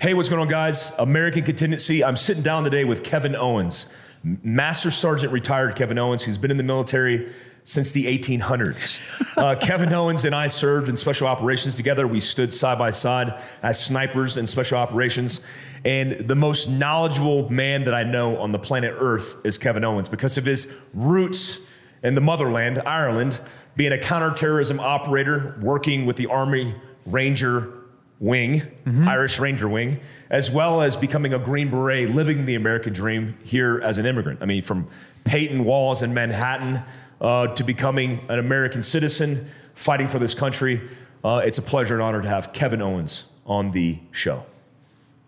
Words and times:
Hey, 0.00 0.14
what's 0.14 0.30
going 0.30 0.40
on, 0.40 0.48
guys? 0.48 0.92
American 0.98 1.42
Contingency. 1.44 2.02
I'm 2.02 2.16
sitting 2.16 2.42
down 2.42 2.64
today 2.64 2.84
with 2.84 3.04
Kevin 3.04 3.36
Owens, 3.36 3.86
Master 4.24 4.90
Sergeant 4.90 5.30
retired 5.30 5.76
Kevin 5.76 5.98
Owens, 5.98 6.22
who's 6.22 6.38
been 6.38 6.50
in 6.50 6.56
the 6.56 6.62
military 6.62 7.30
since 7.64 7.92
the 7.92 8.06
1800s. 8.06 8.98
Uh, 9.36 9.56
Kevin 9.60 9.92
Owens 9.92 10.24
and 10.24 10.34
I 10.34 10.46
served 10.46 10.88
in 10.88 10.96
special 10.96 11.26
operations 11.26 11.74
together. 11.74 12.08
We 12.08 12.20
stood 12.20 12.54
side 12.54 12.78
by 12.78 12.92
side 12.92 13.42
as 13.62 13.78
snipers 13.78 14.38
in 14.38 14.46
special 14.46 14.78
operations. 14.78 15.42
And 15.84 16.26
the 16.26 16.34
most 16.34 16.70
knowledgeable 16.70 17.50
man 17.50 17.84
that 17.84 17.94
I 17.94 18.02
know 18.02 18.38
on 18.38 18.52
the 18.52 18.58
planet 18.58 18.94
Earth 18.96 19.36
is 19.44 19.58
Kevin 19.58 19.84
Owens 19.84 20.08
because 20.08 20.38
of 20.38 20.46
his 20.46 20.72
roots 20.94 21.60
in 22.02 22.14
the 22.14 22.22
motherland, 22.22 22.80
Ireland, 22.86 23.38
being 23.76 23.92
a 23.92 23.98
counterterrorism 23.98 24.80
operator, 24.80 25.58
working 25.60 26.06
with 26.06 26.16
the 26.16 26.28
Army 26.28 26.74
Ranger 27.04 27.79
Wing, 28.20 28.60
mm-hmm. 28.60 29.08
Irish 29.08 29.40
Ranger 29.40 29.68
Wing, 29.68 29.98
as 30.28 30.50
well 30.50 30.82
as 30.82 30.96
becoming 30.96 31.32
a 31.34 31.38
Green 31.38 31.70
Beret, 31.70 32.10
living 32.10 32.44
the 32.44 32.54
American 32.54 32.92
dream 32.92 33.36
here 33.42 33.80
as 33.82 33.98
an 33.98 34.06
immigrant. 34.06 34.40
I 34.42 34.44
mean, 34.44 34.62
from 34.62 34.88
painting 35.24 35.64
walls 35.64 36.02
in 36.02 36.12
Manhattan 36.12 36.82
uh, 37.20 37.48
to 37.48 37.64
becoming 37.64 38.20
an 38.28 38.38
American 38.38 38.82
citizen, 38.82 39.48
fighting 39.74 40.08
for 40.08 40.18
this 40.18 40.34
country. 40.34 40.80
Uh, 41.24 41.42
it's 41.44 41.58
a 41.58 41.62
pleasure 41.62 41.94
and 41.94 42.02
honor 42.02 42.22
to 42.22 42.28
have 42.28 42.52
Kevin 42.52 42.82
Owens 42.82 43.24
on 43.46 43.72
the 43.72 43.98
show. 44.12 44.44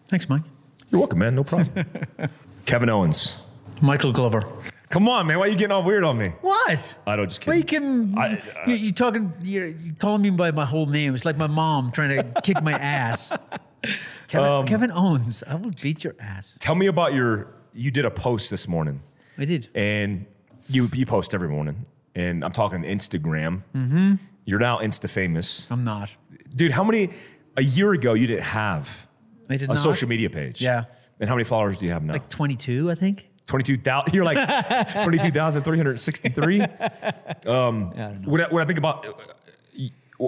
Thanks, 0.06 0.28
Mike. 0.28 0.42
You're 0.90 1.00
welcome, 1.00 1.18
man. 1.18 1.34
No 1.34 1.44
problem. 1.44 1.86
Kevin 2.66 2.90
Owens. 2.90 3.38
Michael 3.80 4.12
Glover. 4.12 4.42
Come 4.92 5.08
on, 5.08 5.26
man. 5.26 5.38
Why 5.38 5.46
are 5.46 5.48
you 5.48 5.56
getting 5.56 5.72
all 5.72 5.84
weird 5.84 6.04
on 6.04 6.18
me? 6.18 6.34
What? 6.42 6.98
I 7.06 7.16
don't 7.16 7.26
just 7.26 7.40
kidding. 7.40 7.50
Well, 7.50 7.58
you 7.58 7.64
can. 7.64 8.18
I, 8.18 8.34
uh, 8.34 8.66
you, 8.66 8.74
you 8.74 8.92
talking? 8.92 9.32
You're, 9.40 9.68
you're, 9.68 9.94
calling 9.94 10.20
me 10.20 10.28
by 10.28 10.50
my 10.50 10.66
whole 10.66 10.84
name. 10.84 11.14
It's 11.14 11.24
like 11.24 11.38
my 11.38 11.46
mom 11.46 11.92
trying 11.92 12.10
to 12.10 12.40
kick 12.44 12.62
my 12.62 12.74
ass. 12.74 13.34
Kevin, 14.28 14.48
um, 14.50 14.66
Kevin 14.66 14.90
Owens. 14.92 15.42
I 15.48 15.54
will 15.54 15.70
beat 15.80 16.04
your 16.04 16.14
ass. 16.20 16.58
Tell 16.60 16.74
me 16.74 16.88
about 16.88 17.14
your. 17.14 17.54
You 17.72 17.90
did 17.90 18.04
a 18.04 18.10
post 18.10 18.50
this 18.50 18.68
morning. 18.68 19.02
I 19.38 19.46
did. 19.46 19.70
And 19.74 20.26
you 20.68 20.90
you 20.92 21.06
post 21.06 21.32
every 21.32 21.48
morning, 21.48 21.86
and 22.14 22.44
I'm 22.44 22.52
talking 22.52 22.82
Instagram. 22.82 23.62
Mm-hmm. 23.74 24.16
You're 24.44 24.60
now 24.60 24.78
Insta 24.80 25.08
famous. 25.08 25.70
I'm 25.70 25.84
not, 25.84 26.10
dude. 26.54 26.70
How 26.70 26.84
many? 26.84 27.14
A 27.56 27.62
year 27.62 27.94
ago, 27.94 28.12
you 28.12 28.26
didn't 28.26 28.44
have 28.44 29.06
I 29.48 29.56
did 29.56 29.64
a 29.64 29.68
not. 29.68 29.78
social 29.78 30.06
media 30.06 30.28
page. 30.28 30.60
Yeah. 30.60 30.84
And 31.18 31.30
how 31.30 31.34
many 31.34 31.44
followers 31.44 31.78
do 31.78 31.86
you 31.86 31.92
have 31.92 32.02
now? 32.02 32.14
Like 32.14 32.28
22, 32.28 32.90
I 32.90 32.94
think. 32.94 33.28
22,000. 33.46 34.14
You're 34.14 34.24
like 34.24 34.36
22,363. 35.04 36.60
Um, 36.60 37.92
yeah, 37.94 38.08
I 38.08 38.12
what, 38.24 38.40
I, 38.40 38.48
what 38.48 38.62
I 38.62 38.64
think 38.64 38.78
about, 38.78 39.06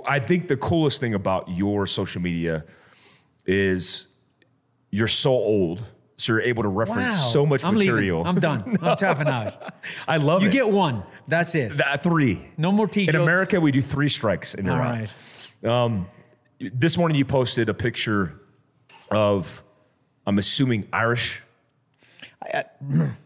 I 0.06 0.18
think 0.18 0.48
the 0.48 0.56
coolest 0.56 1.00
thing 1.00 1.14
about 1.14 1.48
your 1.48 1.86
social 1.86 2.20
media 2.20 2.64
is 3.46 4.06
you're 4.90 5.08
so 5.08 5.30
old. 5.30 5.82
So 6.16 6.32
you're 6.32 6.42
able 6.42 6.62
to 6.62 6.68
reference 6.68 7.14
wow. 7.14 7.30
so 7.32 7.46
much 7.46 7.64
I'm 7.64 7.74
material. 7.74 8.18
Leaving. 8.18 8.28
I'm 8.28 8.40
done. 8.40 8.76
I'm 8.82 8.96
tapping 8.96 9.26
out. 9.26 9.74
I 10.06 10.18
love 10.18 10.42
you 10.42 10.48
it. 10.48 10.54
You 10.54 10.60
get 10.60 10.70
one. 10.70 11.02
That's 11.26 11.54
it. 11.56 11.76
That, 11.76 12.02
three. 12.02 12.46
No 12.56 12.70
more 12.70 12.86
T. 12.86 13.08
In 13.08 13.16
America, 13.16 13.60
we 13.60 13.72
do 13.72 13.82
three 13.82 14.08
strikes 14.08 14.54
in 14.54 14.66
your 14.66 14.74
All 14.74 14.80
right. 14.80 15.10
Um, 15.64 16.06
this 16.60 16.96
morning, 16.96 17.18
you 17.18 17.24
posted 17.24 17.68
a 17.68 17.74
picture 17.74 18.40
of, 19.10 19.62
I'm 20.26 20.38
assuming 20.38 20.86
Irish 20.92 21.42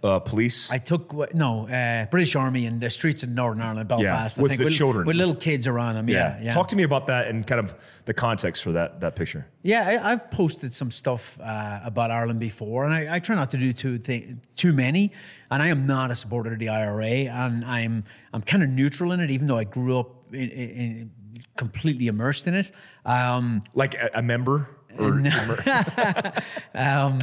uh, 0.03 0.19
police. 0.21 0.71
I 0.71 0.79
took 0.79 1.35
no 1.35 1.69
uh, 1.69 2.07
British 2.07 2.37
Army 2.37 2.67
in 2.67 2.81
the 2.81 2.91
streets 2.91 3.23
of 3.23 3.31
Northern 3.31 3.63
Ireland, 3.63 3.89
Belfast. 3.89 4.37
Yeah, 4.37 4.43
with 4.43 4.57
the 4.57 4.65
with, 4.65 4.73
children, 4.73 5.07
with 5.07 5.17
little 5.17 5.35
kids 5.35 5.67
around 5.67 5.97
them. 5.97 6.09
Yeah. 6.09 6.37
yeah, 6.37 6.45
yeah. 6.45 6.51
Talk 6.53 6.69
to 6.69 6.77
me 6.77 6.83
about 6.83 7.07
that 7.09 7.29
and 7.29 7.47
kind 7.47 7.59
of 7.59 7.75
the 8.05 8.15
context 8.15 8.63
for 8.63 8.73
that 8.73 9.01
that 9.01 9.17
picture. 9.17 9.47
Yeah, 9.63 10.01
I, 10.03 10.11
have 10.11 10.31
posted 10.31 10.75
some 10.75 10.91
stuff 10.91 11.39
uh, 11.41 11.81
about 11.85 12.11
Ireland 12.11 12.41
before, 12.41 12.85
and 12.85 12.95
I, 12.95 13.17
I, 13.17 13.19
try 13.19 13.37
not 13.37 13.51
to 13.51 13.59
do 13.59 13.73
too 13.73 13.99
th- 13.99 14.37
too 14.57 14.73
many. 14.73 15.13
And 15.51 15.63
I 15.63 15.69
am 15.69 15.87
not 15.87 16.11
a 16.11 16.17
supporter 16.17 16.53
of 16.53 16.59
the 16.59 16.69
IRA, 16.69 17.07
and 17.07 17.65
I'm 17.65 18.05
I'm 18.33 18.43
kind 18.43 18.63
of 18.63 18.71
neutral 18.71 19.13
in 19.13 19.21
it, 19.21 19.31
even 19.31 19.47
though 19.47 19.59
I 19.59 19.65
grew 19.65 19.99
up 19.99 20.33
in, 20.33 20.51
in, 20.51 21.11
completely 21.57 22.07
immersed 22.07 22.47
in 22.47 22.55
it. 22.55 22.71
Um, 23.05 23.63
like 23.75 23.95
a, 23.95 24.11
a 24.15 24.23
member. 24.23 24.69
um, 26.75 27.23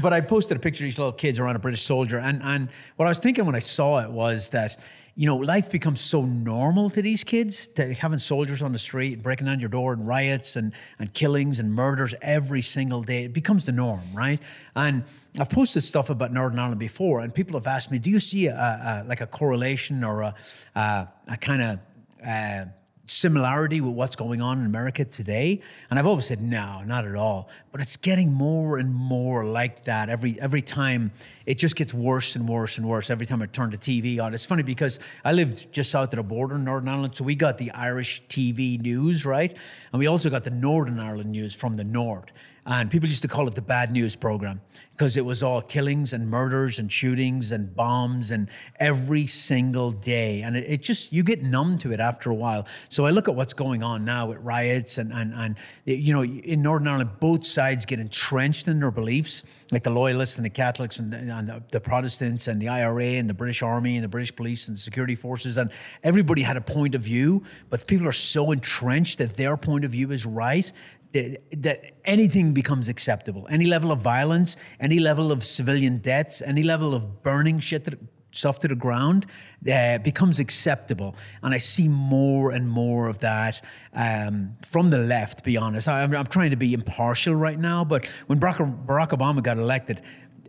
but 0.00 0.12
I 0.12 0.20
posted 0.20 0.56
a 0.56 0.60
picture 0.60 0.84
of 0.84 0.86
these 0.86 0.98
little 0.98 1.12
kids 1.12 1.38
around 1.38 1.56
a 1.56 1.58
British 1.58 1.82
soldier, 1.82 2.18
and 2.18 2.42
and 2.42 2.68
what 2.96 3.06
I 3.06 3.08
was 3.08 3.18
thinking 3.18 3.44
when 3.44 3.54
I 3.54 3.60
saw 3.60 3.98
it 3.98 4.10
was 4.10 4.50
that 4.50 4.78
you 5.14 5.26
know 5.26 5.36
life 5.36 5.70
becomes 5.70 6.00
so 6.00 6.24
normal 6.24 6.90
to 6.90 7.02
these 7.02 7.24
kids 7.24 7.68
that 7.74 7.90
having 7.96 8.18
soldiers 8.18 8.62
on 8.62 8.72
the 8.72 8.78
street 8.78 9.14
and 9.14 9.22
breaking 9.22 9.46
down 9.46 9.58
your 9.58 9.68
door 9.68 9.92
and 9.92 10.06
riots 10.06 10.56
and 10.56 10.72
and 10.98 11.12
killings 11.12 11.58
and 11.60 11.74
murders 11.74 12.14
every 12.22 12.62
single 12.62 13.02
day. 13.02 13.24
It 13.24 13.32
becomes 13.32 13.64
the 13.64 13.72
norm, 13.72 14.02
right? 14.14 14.40
And 14.76 15.02
I've 15.40 15.50
posted 15.50 15.82
stuff 15.82 16.10
about 16.10 16.32
Northern 16.32 16.58
Ireland 16.58 16.78
before, 16.78 17.20
and 17.20 17.34
people 17.34 17.58
have 17.58 17.66
asked 17.66 17.90
me, 17.90 17.98
"Do 17.98 18.10
you 18.10 18.20
see 18.20 18.46
a, 18.46 18.54
a 18.54 19.04
like 19.08 19.20
a 19.20 19.26
correlation 19.26 20.04
or 20.04 20.22
a 20.22 20.34
a, 20.76 21.08
a 21.26 21.36
kind 21.36 21.62
of 21.62 21.78
uh, 22.24 22.64
similarity 23.10 23.80
with 23.80 23.94
what's 23.94 24.16
going 24.16 24.40
on 24.40 24.60
in 24.60 24.66
America 24.66 25.04
today? 25.04 25.60
And 25.90 25.98
I've 25.98 26.06
always 26.06 26.26
said 26.26 26.40
no, 26.40 26.82
not 26.84 27.06
at 27.06 27.16
all. 27.16 27.48
But 27.72 27.80
it's 27.80 27.96
getting 27.96 28.32
more 28.32 28.78
and 28.78 28.94
more 28.94 29.44
like 29.44 29.84
that 29.84 30.08
every 30.08 30.40
every 30.40 30.62
time. 30.62 31.10
It 31.46 31.56
just 31.56 31.76
gets 31.76 31.94
worse 31.94 32.36
and 32.36 32.46
worse 32.46 32.76
and 32.76 32.86
worse 32.86 33.08
every 33.08 33.24
time 33.24 33.40
I 33.40 33.46
turn 33.46 33.70
the 33.70 33.78
TV 33.78 34.22
on. 34.22 34.34
It's 34.34 34.44
funny 34.44 34.62
because 34.62 35.00
I 35.24 35.32
lived 35.32 35.72
just 35.72 35.90
south 35.90 36.12
of 36.12 36.18
the 36.18 36.22
border 36.22 36.56
in 36.56 36.64
Northern 36.64 36.88
Ireland, 36.88 37.16
so 37.16 37.24
we 37.24 37.34
got 37.34 37.56
the 37.56 37.70
Irish 37.70 38.22
TV 38.28 38.78
news, 38.78 39.24
right? 39.24 39.56
And 39.92 39.98
we 39.98 40.06
also 40.06 40.28
got 40.28 40.44
the 40.44 40.50
Northern 40.50 41.00
Ireland 41.00 41.32
news 41.32 41.54
from 41.54 41.74
the 41.74 41.84
north. 41.84 42.26
And 42.68 42.90
people 42.90 43.08
used 43.08 43.22
to 43.22 43.28
call 43.28 43.48
it 43.48 43.54
the 43.54 43.62
bad 43.62 43.90
news 43.90 44.14
program 44.14 44.60
because 44.92 45.16
it 45.16 45.24
was 45.24 45.42
all 45.42 45.62
killings 45.62 46.12
and 46.12 46.28
murders 46.28 46.78
and 46.78 46.92
shootings 46.92 47.52
and 47.52 47.74
bombs 47.74 48.30
and 48.30 48.50
every 48.78 49.26
single 49.26 49.92
day. 49.92 50.42
And 50.42 50.54
it, 50.54 50.64
it, 50.68 50.82
just, 50.82 51.10
you 51.10 51.22
get 51.22 51.42
numb 51.42 51.78
to 51.78 51.92
it 51.92 52.00
after 52.00 52.30
a 52.30 52.34
while. 52.34 52.66
So 52.90 53.06
I 53.06 53.10
look 53.10 53.26
at 53.26 53.34
what's 53.34 53.54
going 53.54 53.82
on 53.82 54.04
now 54.04 54.26
with 54.26 54.38
riots 54.38 54.98
and, 54.98 55.12
and, 55.12 55.32
and 55.32 55.56
you 55.86 56.12
know, 56.12 56.22
in 56.22 56.60
Northern 56.60 56.88
Ireland, 56.88 57.10
both 57.20 57.46
sides 57.46 57.86
get 57.86 58.00
entrenched 58.00 58.68
in 58.68 58.80
their 58.80 58.90
beliefs, 58.90 59.44
like 59.72 59.82
the 59.84 59.90
loyalists 59.90 60.36
and 60.36 60.44
the 60.44 60.50
Catholics 60.50 60.98
and, 60.98 61.14
and 61.14 61.48
the, 61.48 61.62
the 61.70 61.80
Protestants 61.80 62.48
and 62.48 62.60
the 62.60 62.68
IRA 62.68 63.04
and 63.04 63.30
the 63.30 63.34
British 63.34 63.62
Army 63.62 63.96
and 63.96 64.04
the 64.04 64.08
British 64.08 64.36
police 64.36 64.68
and 64.68 64.76
the 64.76 64.80
security 64.80 65.14
forces. 65.14 65.56
And 65.56 65.70
everybody 66.02 66.42
had 66.42 66.58
a 66.58 66.60
point 66.60 66.94
of 66.94 67.00
view, 67.00 67.44
but 67.70 67.86
people 67.86 68.06
are 68.06 68.12
so 68.12 68.50
entrenched 68.50 69.18
that 69.18 69.36
their 69.36 69.56
point 69.56 69.86
of 69.86 69.92
view 69.92 70.10
is 70.10 70.26
right 70.26 70.70
that, 71.12 71.92
anything 72.04 72.52
becomes 72.52 72.88
acceptable. 72.88 73.46
Any 73.50 73.66
level 73.66 73.90
of 73.92 74.00
violence, 74.00 74.56
any 74.80 74.98
level 74.98 75.32
of 75.32 75.44
civilian 75.44 75.98
deaths, 75.98 76.42
any 76.42 76.62
level 76.62 76.94
of 76.94 77.22
burning 77.22 77.60
shit 77.60 77.84
to, 77.86 77.98
stuff 78.30 78.58
to 78.60 78.68
the 78.68 78.74
ground 78.74 79.26
uh, 79.72 79.98
becomes 79.98 80.38
acceptable. 80.38 81.16
And 81.42 81.54
I 81.54 81.58
see 81.58 81.88
more 81.88 82.52
and 82.52 82.68
more 82.68 83.08
of 83.08 83.20
that 83.20 83.62
um, 83.94 84.56
from 84.64 84.90
the 84.90 84.98
left, 84.98 85.44
be 85.44 85.56
honest. 85.56 85.88
I'm, 85.88 86.14
I'm, 86.14 86.26
trying 86.26 86.50
to 86.50 86.56
be 86.56 86.74
impartial 86.74 87.34
right 87.34 87.58
now, 87.58 87.84
but 87.84 88.06
when 88.26 88.38
Barack, 88.38 88.86
Barack 88.86 89.10
Obama 89.10 89.42
got 89.42 89.56
elected, 89.56 90.02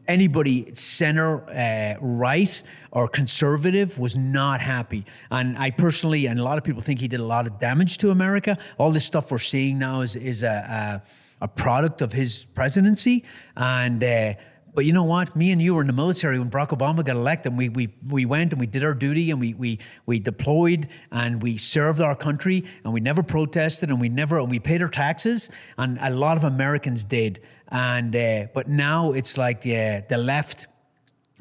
anybody 0.09 0.73
center 0.73 1.49
uh, 1.49 1.95
right 2.01 2.63
or 2.91 3.07
conservative 3.07 3.97
was 3.97 4.17
not 4.17 4.59
happy. 4.59 5.05
And 5.31 5.57
I 5.57 5.71
personally, 5.71 6.25
and 6.25 6.39
a 6.39 6.43
lot 6.43 6.57
of 6.57 6.63
people 6.63 6.81
think 6.81 6.99
he 6.99 7.07
did 7.07 7.19
a 7.19 7.25
lot 7.25 7.47
of 7.47 7.59
damage 7.59 7.99
to 7.99 8.11
America. 8.11 8.57
All 8.77 8.91
this 8.91 9.05
stuff 9.05 9.31
we're 9.31 9.37
seeing 9.37 9.79
now 9.79 10.01
is 10.01 10.15
is 10.15 10.43
a 10.43 11.01
a, 11.39 11.45
a 11.45 11.47
product 11.47 12.01
of 12.01 12.11
his 12.11 12.45
presidency, 12.45 13.23
and. 13.55 14.03
Uh, 14.03 14.33
but 14.79 14.85
you 14.85 14.93
know 14.93 15.03
what? 15.03 15.35
Me 15.35 15.51
and 15.51 15.61
you 15.61 15.75
were 15.75 15.81
in 15.81 15.87
the 15.87 15.91
military 15.91 16.39
when 16.39 16.49
Barack 16.49 16.69
Obama 16.69 17.03
got 17.03 17.17
elected. 17.17 17.57
We 17.57 17.67
we 17.67 17.89
we 18.07 18.23
went 18.23 18.53
and 18.53 18.61
we 18.61 18.65
did 18.65 18.81
our 18.81 18.93
duty 18.93 19.29
and 19.29 19.37
we 19.37 19.53
we 19.53 19.79
we 20.05 20.21
deployed 20.21 20.87
and 21.11 21.43
we 21.43 21.57
served 21.57 21.99
our 21.99 22.15
country 22.15 22.63
and 22.85 22.93
we 22.93 23.01
never 23.01 23.21
protested 23.21 23.89
and 23.89 23.99
we 23.99 24.07
never 24.07 24.39
and 24.39 24.49
we 24.49 24.57
paid 24.57 24.81
our 24.81 24.87
taxes. 24.87 25.49
And 25.77 25.99
a 25.99 26.11
lot 26.11 26.37
of 26.37 26.45
Americans 26.45 27.03
did. 27.03 27.41
And 27.67 28.15
uh, 28.15 28.47
but 28.53 28.69
now 28.69 29.11
it's 29.11 29.37
like 29.37 29.63
the 29.63 30.05
the 30.07 30.17
left, 30.17 30.67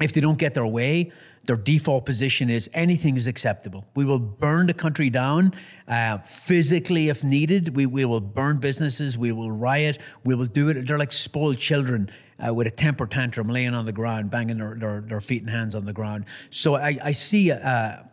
if 0.01 0.11
they 0.11 0.19
don't 0.19 0.37
get 0.37 0.53
their 0.53 0.67
way, 0.67 1.13
their 1.45 1.55
default 1.55 2.05
position 2.05 2.49
is 2.49 2.69
anything 2.73 3.15
is 3.15 3.25
acceptable. 3.25 3.85
We 3.95 4.03
will 4.03 4.19
burn 4.19 4.67
the 4.67 4.73
country 4.73 5.09
down 5.09 5.53
uh, 5.87 6.17
physically 6.17 7.07
if 7.07 7.23
needed. 7.23 7.73
We, 7.73 7.85
we 7.85 8.03
will 8.03 8.19
burn 8.19 8.57
businesses. 8.57 9.17
We 9.17 9.31
will 9.31 9.49
riot. 9.49 9.99
We 10.25 10.35
will 10.35 10.45
do 10.45 10.67
it. 10.67 10.85
They're 10.85 10.99
like 10.99 11.13
spoiled 11.13 11.57
children 11.57 12.11
uh, 12.45 12.53
with 12.53 12.67
a 12.67 12.71
temper 12.71 13.05
tantrum, 13.05 13.49
laying 13.49 13.73
on 13.73 13.85
the 13.85 13.91
ground, 13.91 14.29
banging 14.29 14.57
their, 14.57 14.75
their, 14.75 15.01
their 15.01 15.21
feet 15.21 15.41
and 15.41 15.49
hands 15.49 15.75
on 15.75 15.85
the 15.85 15.93
ground. 15.93 16.25
So 16.49 16.75
I, 16.75 16.97
I 17.03 17.11
see 17.11 17.49
a, 17.49 18.09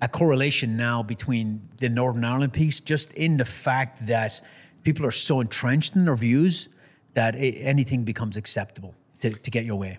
a 0.00 0.08
correlation 0.08 0.76
now 0.76 1.02
between 1.02 1.68
the 1.78 1.88
Northern 1.88 2.24
Ireland 2.24 2.52
piece, 2.52 2.80
just 2.80 3.12
in 3.12 3.36
the 3.36 3.44
fact 3.44 4.06
that 4.06 4.40
people 4.82 5.04
are 5.04 5.10
so 5.10 5.40
entrenched 5.40 5.96
in 5.96 6.04
their 6.04 6.16
views 6.16 6.68
that 7.14 7.34
it, 7.34 7.56
anything 7.60 8.04
becomes 8.04 8.36
acceptable 8.36 8.94
to, 9.20 9.30
to 9.30 9.50
get 9.50 9.64
your 9.64 9.76
way. 9.76 9.98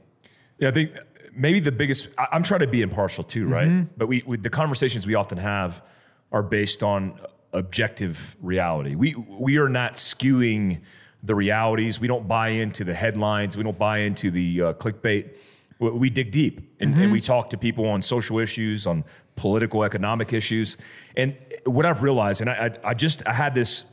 Yeah, 0.57 0.69
I 0.69 0.71
think 0.71 0.97
maybe 1.35 1.59
the 1.59 1.71
biggest. 1.71 2.09
I, 2.17 2.27
am 2.31 2.43
trying 2.43 2.61
to 2.61 2.67
be 2.67 2.81
impartial 2.81 3.23
too, 3.23 3.47
right? 3.47 3.67
Mm-hmm. 3.67 3.93
But 3.97 4.07
we, 4.07 4.23
we, 4.25 4.37
the 4.37 4.49
conversations 4.49 5.05
we 5.05 5.15
often 5.15 5.37
have 5.37 5.83
are 6.31 6.43
based 6.43 6.83
on 6.83 7.19
objective 7.53 8.37
reality. 8.41 8.95
We 8.95 9.15
we 9.15 9.57
are 9.57 9.69
not 9.69 9.93
skewing 9.93 10.81
the 11.23 11.35
realities. 11.35 11.99
We 11.99 12.07
don't 12.07 12.27
buy 12.27 12.49
into 12.49 12.83
the 12.83 12.93
headlines. 12.93 13.57
We 13.57 13.63
don't 13.63 13.77
buy 13.77 13.99
into 13.99 14.31
the 14.31 14.61
uh, 14.61 14.73
clickbait. 14.73 15.35
We, 15.79 15.89
we 15.91 16.09
dig 16.09 16.31
deep 16.31 16.75
and, 16.79 16.95
and 16.95 17.11
we 17.11 17.21
talk 17.21 17.49
to 17.51 17.57
people 17.57 17.85
on 17.87 18.01
social 18.01 18.39
issues, 18.39 18.87
on 18.87 19.03
political, 19.35 19.83
economic 19.83 20.33
issues. 20.33 20.77
And 21.15 21.35
what 21.65 21.85
I've 21.85 22.03
realized, 22.03 22.41
and 22.41 22.49
I, 22.49 22.53
I, 22.83 22.89
I 22.89 22.93
just 22.93 23.25
I 23.27 23.33
had 23.33 23.55
this 23.55 23.85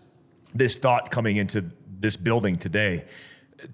this 0.54 0.76
thought 0.76 1.10
coming 1.10 1.36
into 1.36 1.70
this 2.00 2.16
building 2.16 2.56
today. 2.56 3.04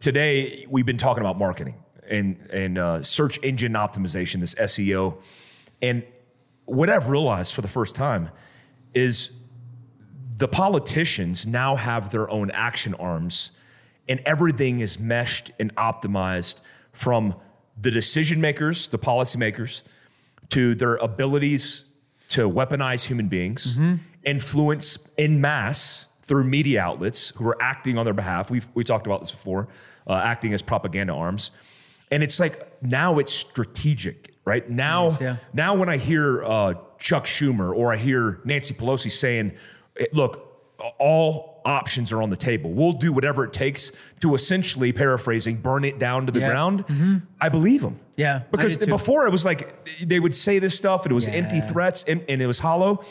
Today 0.01 0.67
we've 0.69 0.87
been 0.87 0.99
talking 0.99 1.23
about 1.23 1.39
marketing 1.39 1.77
and 2.09 2.39
and 2.51 2.79
uh, 2.79 3.03
search 3.03 3.39
engine 3.43 3.73
optimization, 3.73 4.41
this 4.41 4.55
SEO, 4.55 5.21
and 5.83 6.03
what 6.65 6.89
I've 6.89 7.09
realized 7.09 7.55
for 7.55 7.63
the 7.63 7.69
first 7.69 7.95
time 7.95 8.31
is 8.95 9.33
the 10.37 10.49
politicians 10.49 11.47
now 11.47 11.77
have 11.77 12.11
their 12.11 12.29
own 12.31 12.51
action 12.51 12.95
arms, 12.95 13.53
and 14.09 14.21
everything 14.27 14.81
is 14.81 14.99
meshed 14.99 15.51
and 15.59 15.75
optimized 15.77 16.61
from 16.93 17.35
the 17.81 17.91
decision 17.91 18.41
makers, 18.41 18.89
the 18.89 18.99
policymakers, 18.99 19.83
to 20.51 20.75
their 20.75 20.97
abilities 20.97 21.85
to 22.29 22.49
weaponize 22.49 23.07
human 23.07 23.29
beings, 23.29 23.79
influence 24.25 24.99
in 25.17 25.41
mass 25.41 26.07
through 26.23 26.45
media 26.45 26.81
outlets 26.81 27.31
who 27.37 27.47
are 27.47 27.61
acting 27.63 27.99
on 27.99 28.05
their 28.05 28.15
behalf. 28.15 28.51
We've 28.51 28.67
we 28.75 28.83
talked 28.85 29.07
about 29.07 29.21
this 29.21 29.31
before, 29.31 29.69
uh, 30.07 30.15
acting 30.15 30.55
as 30.55 30.63
propaganda 30.63 31.13
arms, 31.13 31.51
and 32.11 32.23
it's 32.23 32.41
like 32.41 32.83
now 32.83 33.19
it's 33.19 33.33
strategic, 33.33 34.35
right? 34.45 34.69
Now, 34.69 35.11
Yes, 35.11 35.21
yeah. 35.21 35.37
now 35.53 35.75
when 35.75 35.89
I 35.89 35.97
hear 35.99 36.45
uh, 36.45 36.75
Chuck 36.99 37.25
Schumer 37.27 37.75
or 37.75 37.93
I 37.93 37.97
hear 37.99 38.41
Nancy 38.45 38.73
Pelosi 38.75 39.11
saying, 39.11 39.51
"Eh, 39.51 39.55
"Look, 40.13 40.51
all 40.99 41.63
options 41.65 42.13
are 42.13 42.21
on 42.23 42.31
the 42.31 42.37
table. 42.37 42.71
We'll 42.73 42.93
do 42.93 43.13
whatever 43.13 43.45
it 43.45 43.53
takes 43.53 43.91
to 44.21 44.35
essentially 44.35 44.93
paraphrasing 44.93 45.57
burn 45.57 45.85
it 45.85 45.99
down 45.99 46.27
to 46.27 46.33
the 46.33 46.41
Yeah. 46.41 46.49
ground." 46.51 47.23
I 47.41 47.49
believe 47.49 47.83
them. 47.83 47.99
Yeah, 48.17 48.43
because 48.51 48.77
before 48.77 49.27
it 49.27 49.31
was 49.33 49.45
like 49.45 49.89
they 50.03 50.21
would 50.21 50.35
say 50.35 50.59
this 50.59 50.77
stuff 50.77 51.05
and 51.05 51.13
it 51.13 51.15
was 51.15 51.29
empty 51.29 51.61
threats 51.61 52.05
and, 52.07 52.23
and 52.29 52.41
it 52.43 52.47
was 52.47 52.59
hollow, 52.61 53.03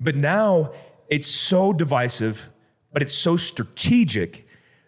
but 0.00 0.16
now 0.16 0.72
it's 1.08 1.26
so 1.26 1.72
divisive, 1.72 2.48
but 2.92 3.00
it's 3.02 3.14
so 3.14 3.36
strategic 3.36 4.46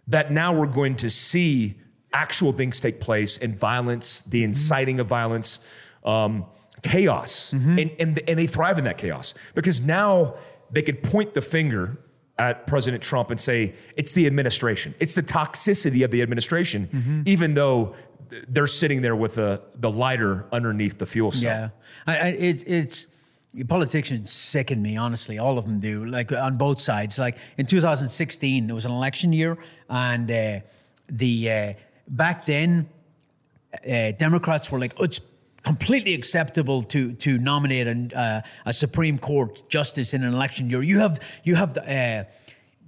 that 0.08 0.30
now 0.32 0.52
we're 0.52 0.66
going 0.66 0.96
to 0.96 1.08
see 1.08 1.76
actual 2.12 2.52
things 2.52 2.80
take 2.80 3.00
place 3.00 3.38
and 3.38 3.56
violence, 3.56 4.20
the 4.22 4.38
Mm-hmm. 4.42 4.44
inciting 4.50 5.00
of 5.00 5.06
violence, 5.06 5.60
um, 6.04 6.44
chaos, 6.82 7.52
Mm-hmm. 7.54 7.78
and, 7.78 7.90
and 8.00 8.20
and 8.28 8.38
they 8.38 8.46
thrive 8.46 8.76
in 8.78 8.84
that 8.84 8.98
chaos 8.98 9.32
because 9.54 9.80
now 9.80 10.34
they 10.72 10.82
could 10.82 11.02
point 11.02 11.34
the 11.34 11.42
finger 11.42 11.98
at 12.38 12.66
President 12.66 13.02
Trump 13.02 13.30
and 13.30 13.40
say 13.40 13.74
it's 13.96 14.14
the 14.14 14.26
administration, 14.26 14.94
it's 14.98 15.14
the 15.14 15.22
toxicity 15.22 16.04
of 16.04 16.10
the 16.10 16.22
administration, 16.22 16.88
Mm-hmm. 16.92 17.22
even 17.26 17.54
though 17.54 17.94
they're 18.48 18.66
sitting 18.66 19.02
there 19.02 19.14
with 19.14 19.34
the 19.34 19.60
the 19.74 19.90
lighter 19.90 20.46
underneath 20.52 20.96
the 20.98 21.06
fuel 21.06 21.30
cell. 21.30 21.50
Yeah, 21.50 21.68
I, 22.06 22.16
I, 22.16 22.26
it's 22.28 22.62
it's 22.64 23.06
politicians 23.68 24.32
sicken 24.32 24.80
me 24.80 24.96
honestly. 24.96 25.38
All 25.38 25.58
of 25.58 25.66
them 25.66 25.78
do. 25.78 26.06
Like 26.06 26.32
on 26.32 26.56
both 26.56 26.80
sides. 26.80 27.18
Like 27.18 27.36
in 27.58 27.66
2016, 27.66 28.70
it 28.70 28.72
was 28.72 28.86
an 28.86 28.92
election 28.92 29.32
year, 29.34 29.58
and 29.90 30.30
uh, 30.30 30.60
the 31.10 31.50
uh, 31.52 31.72
back 32.08 32.46
then 32.46 32.88
uh, 33.86 34.12
Democrats 34.12 34.72
were 34.72 34.78
like, 34.78 34.94
oh, 34.98 35.04
it's 35.04 35.20
completely 35.62 36.14
acceptable 36.14 36.82
to 36.84 37.12
to 37.14 37.38
nominate 37.38 37.86
an, 37.86 38.12
uh, 38.12 38.42
a 38.66 38.72
Supreme 38.72 39.18
Court 39.18 39.68
justice 39.68 40.14
in 40.14 40.22
an 40.24 40.34
election 40.34 40.68
year. 40.70 40.82
You 40.82 40.98
have 40.98 41.20
you 41.44 41.54
have 41.54 41.74
the. 41.74 41.82
Uh, 41.82 42.24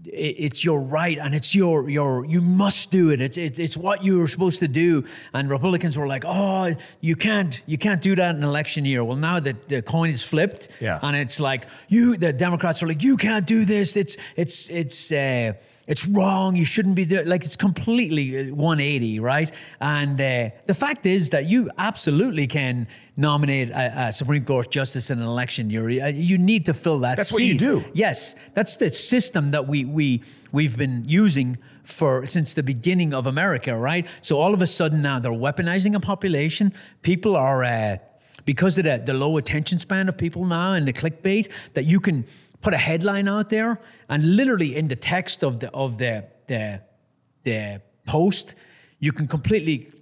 it's 0.07 0.63
your 0.63 0.81
right 0.81 1.17
and 1.19 1.35
it's 1.35 1.55
your 1.55 1.89
your 1.89 2.27
you 2.27 2.43
must 2.43 2.91
do 2.91 3.09
it. 3.09 3.23
It's 3.23 3.39
it, 3.39 3.59
it's 3.59 3.75
what 3.75 4.05
you 4.05 4.19
were 4.19 4.29
supposed 4.29 4.59
to 4.61 4.69
do. 4.69 5.05
And 5.33 5.49
Republicans 5.49 5.97
were 5.97 6.07
like, 6.07 6.25
oh, 6.27 6.75
you 7.01 7.17
can't 7.17 7.63
you 7.65 7.79
can't 7.79 8.03
do 8.03 8.15
that 8.17 8.31
in 8.37 8.43
an 8.43 8.45
election 8.45 8.85
year. 8.85 9.03
Well, 9.03 9.17
now 9.17 9.41
that 9.41 9.69
the 9.71 9.81
coin 9.81 10.11
is 10.11 10.23
flipped, 10.23 10.69
Yeah. 10.79 10.99
and 11.03 11.17
it's 11.17 11.41
like 11.41 11.67
you 11.89 12.19
the 12.19 12.35
Democrats 12.35 12.83
are 12.83 12.87
like, 12.87 13.03
you 13.03 13.17
can't 13.17 13.47
do 13.47 13.65
this. 13.65 13.97
It's 13.97 14.17
it's 14.37 14.69
it's. 14.69 15.11
Uh, 15.11 15.55
it's 15.87 16.07
wrong. 16.07 16.57
You 16.57 16.65
shouldn't 16.65 16.95
be 16.95 17.05
doing 17.05 17.27
like 17.27 17.45
it's 17.45 17.57
completely 17.57 18.51
uh, 18.51 18.55
180, 18.55 19.21
right? 19.21 19.51
And 19.81 20.21
uh, 20.21 20.51
the 20.67 20.75
fact 20.75 21.07
is 21.07 21.31
that 21.31 21.47
you 21.47 21.71
absolutely 21.79 22.47
can 22.47 22.87
nominate 23.17 23.71
a, 23.71 24.07
a 24.09 24.13
Supreme 24.13 24.45
Court 24.45 24.71
justice 24.71 25.11
in 25.11 25.19
an 25.19 25.27
election 25.27 25.71
year. 25.71 25.89
You, 25.89 26.07
you 26.07 26.39
need 26.39 26.67
to 26.67 26.75
fill 26.75 26.99
that. 27.01 27.17
That's 27.17 27.33
what 27.33 27.43
you 27.43 27.59
do. 27.59 27.85
Yes, 27.93 28.35
that's 28.55 28.77
the 28.77 28.91
system 28.91 29.51
that 29.51 29.67
we 29.67 29.85
we 29.85 30.23
we've 30.53 30.77
been 30.77 31.05
using 31.07 31.59
for 31.85 32.25
since 32.25 32.55
the 32.55 32.63
beginning 32.63 33.13
of 33.13 33.27
America, 33.27 33.77
right? 33.77 34.07
So 34.23 34.41
all 34.41 34.55
of 34.55 34.63
a 34.63 34.67
sudden 34.67 35.03
now 35.03 35.19
they're 35.19 35.33
weaponizing 35.33 35.95
a 35.95 36.01
population. 36.01 36.73
People 37.03 37.37
are. 37.37 37.65
Uh, 37.65 37.99
because 38.45 38.77
of 38.77 38.85
the, 38.85 39.03
the 39.03 39.15
low 39.15 39.39
attention 39.39 39.79
span 39.79 40.07
of 40.07 40.19
people 40.19 40.45
now 40.45 40.75
and 40.75 40.87
the 40.87 40.93
clickbait 40.93 41.51
that 41.73 41.85
you 41.85 41.99
can 41.99 42.27
put 42.65 42.75
a 42.75 42.79
headline 42.79 43.29
out 43.29 43.51
there 43.51 43.79
and 44.09 44.37
literally 44.37 44.75
in 44.75 44.89
the 44.89 44.97
text 44.97 45.45
of 45.45 45.61
the 45.61 45.71
of 45.73 45.99
the 45.99 46.25
the, 46.47 46.81
the 47.45 47.81
post 48.07 48.55
you 48.99 49.13
can 49.13 49.27
completely 49.29 49.93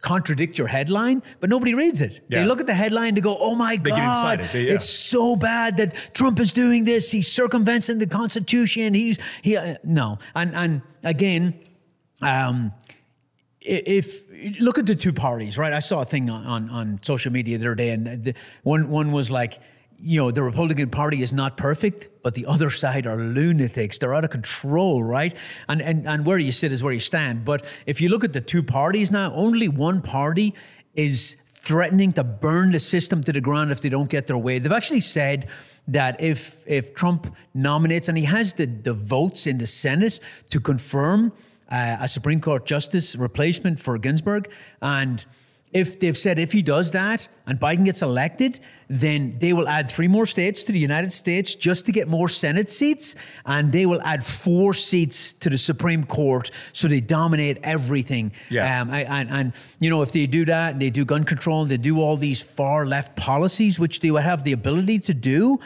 contradict 0.00 0.58
your 0.58 0.66
headline 0.66 1.22
but 1.40 1.50
nobody 1.50 1.74
reads 1.74 2.00
it 2.02 2.24
they 2.28 2.44
look 2.44 2.60
at 2.60 2.66
the 2.66 2.74
headline 2.74 3.14
they 3.14 3.20
go 3.20 3.36
oh 3.38 3.54
my 3.54 3.76
get 3.76 3.96
god. 3.96 4.40
They- 4.52 4.66
yeah. 4.66 4.74
it's 4.74 4.88
so 4.88 5.36
bad 5.36 5.76
that 5.76 5.94
trump 6.14 6.40
is 6.40 6.52
doing 6.52 6.84
this 6.84 7.10
he's 7.10 7.30
circumventing 7.30 7.98
the 7.98 8.06
constitution 8.06 8.94
he's 8.94 9.18
he 9.42 9.56
uh, 9.56 9.76
no 9.84 10.18
and 10.34 10.54
and 10.54 10.82
again 11.04 11.54
um 12.20 12.72
if 13.64 14.22
look 14.60 14.78
at 14.78 14.86
the 14.86 14.94
two 14.96 15.12
parties, 15.12 15.56
right? 15.56 15.72
I 15.72 15.78
saw 15.78 16.00
a 16.00 16.04
thing 16.04 16.28
on, 16.28 16.44
on, 16.44 16.70
on 16.70 16.98
social 17.02 17.32
media 17.32 17.58
the 17.58 17.66
other 17.66 17.74
day, 17.76 17.90
and 17.90 18.24
the, 18.24 18.34
one 18.64 18.90
one 18.90 19.12
was 19.12 19.30
like, 19.30 19.60
you 20.02 20.20
know, 20.20 20.30
the 20.30 20.42
Republican 20.42 20.90
Party 20.90 21.22
is 21.22 21.32
not 21.32 21.56
perfect, 21.56 22.08
but 22.22 22.34
the 22.34 22.46
other 22.46 22.70
side 22.70 23.06
are 23.06 23.16
lunatics. 23.16 23.98
They're 23.98 24.14
out 24.14 24.24
of 24.24 24.30
control, 24.30 25.02
right? 25.02 25.34
And 25.68 25.80
and 25.80 26.06
and 26.06 26.26
where 26.26 26.38
you 26.38 26.52
sit 26.52 26.72
is 26.72 26.82
where 26.82 26.92
you 26.92 27.00
stand. 27.00 27.44
But 27.44 27.64
if 27.86 28.00
you 28.00 28.08
look 28.08 28.24
at 28.24 28.32
the 28.32 28.40
two 28.40 28.62
parties 28.62 29.12
now, 29.12 29.32
only 29.34 29.68
one 29.68 30.02
party 30.02 30.54
is 30.94 31.36
threatening 31.54 32.12
to 32.14 32.24
burn 32.24 32.72
the 32.72 32.80
system 32.80 33.22
to 33.22 33.32
the 33.32 33.40
ground 33.40 33.70
if 33.70 33.80
they 33.80 33.88
don't 33.88 34.10
get 34.10 34.26
their 34.26 34.36
way. 34.36 34.58
They've 34.58 34.72
actually 34.72 35.02
said 35.02 35.48
that 35.86 36.20
if 36.20 36.60
if 36.66 36.94
Trump 36.94 37.34
nominates 37.54 38.08
and 38.08 38.18
he 38.18 38.24
has 38.24 38.54
the, 38.54 38.66
the 38.66 38.94
votes 38.94 39.46
in 39.46 39.58
the 39.58 39.68
Senate 39.68 40.18
to 40.50 40.58
confirm 40.60 41.32
uh, 41.70 41.98
a 42.00 42.08
Supreme 42.08 42.40
Court 42.40 42.66
justice 42.66 43.14
replacement 43.14 43.78
for 43.78 43.98
Ginsburg. 43.98 44.50
And 44.80 45.24
if 45.72 45.98
they've 46.00 46.16
said 46.16 46.38
if 46.38 46.52
he 46.52 46.62
does 46.62 46.90
that 46.90 47.28
and 47.46 47.58
Biden 47.58 47.84
gets 47.84 48.02
elected, 48.02 48.60
then 48.88 49.36
they 49.38 49.52
will 49.54 49.68
add 49.68 49.90
three 49.90 50.06
more 50.06 50.26
states 50.26 50.64
to 50.64 50.72
the 50.72 50.78
United 50.78 51.10
States 51.10 51.54
just 51.54 51.86
to 51.86 51.92
get 51.92 52.08
more 52.08 52.28
Senate 52.28 52.70
seats. 52.70 53.16
And 53.46 53.72
they 53.72 53.86
will 53.86 54.02
add 54.02 54.24
four 54.24 54.74
seats 54.74 55.32
to 55.34 55.48
the 55.48 55.56
Supreme 55.56 56.04
Court 56.04 56.50
so 56.72 56.88
they 56.88 57.00
dominate 57.00 57.58
everything. 57.62 58.32
Yeah. 58.50 58.82
Um, 58.82 58.90
I, 58.90 59.04
and, 59.04 59.30
and, 59.30 59.52
you 59.80 59.88
know, 59.88 60.02
if 60.02 60.12
they 60.12 60.26
do 60.26 60.44
that 60.44 60.74
and 60.74 60.82
they 60.82 60.90
do 60.90 61.04
gun 61.06 61.24
control 61.24 61.62
and 61.62 61.70
they 61.70 61.78
do 61.78 62.00
all 62.00 62.18
these 62.18 62.42
far 62.42 62.86
left 62.86 63.16
policies, 63.16 63.80
which 63.80 64.00
they 64.00 64.10
would 64.10 64.22
have 64.22 64.44
the 64.44 64.52
ability 64.52 64.98
to 65.00 65.14
do, 65.14 65.58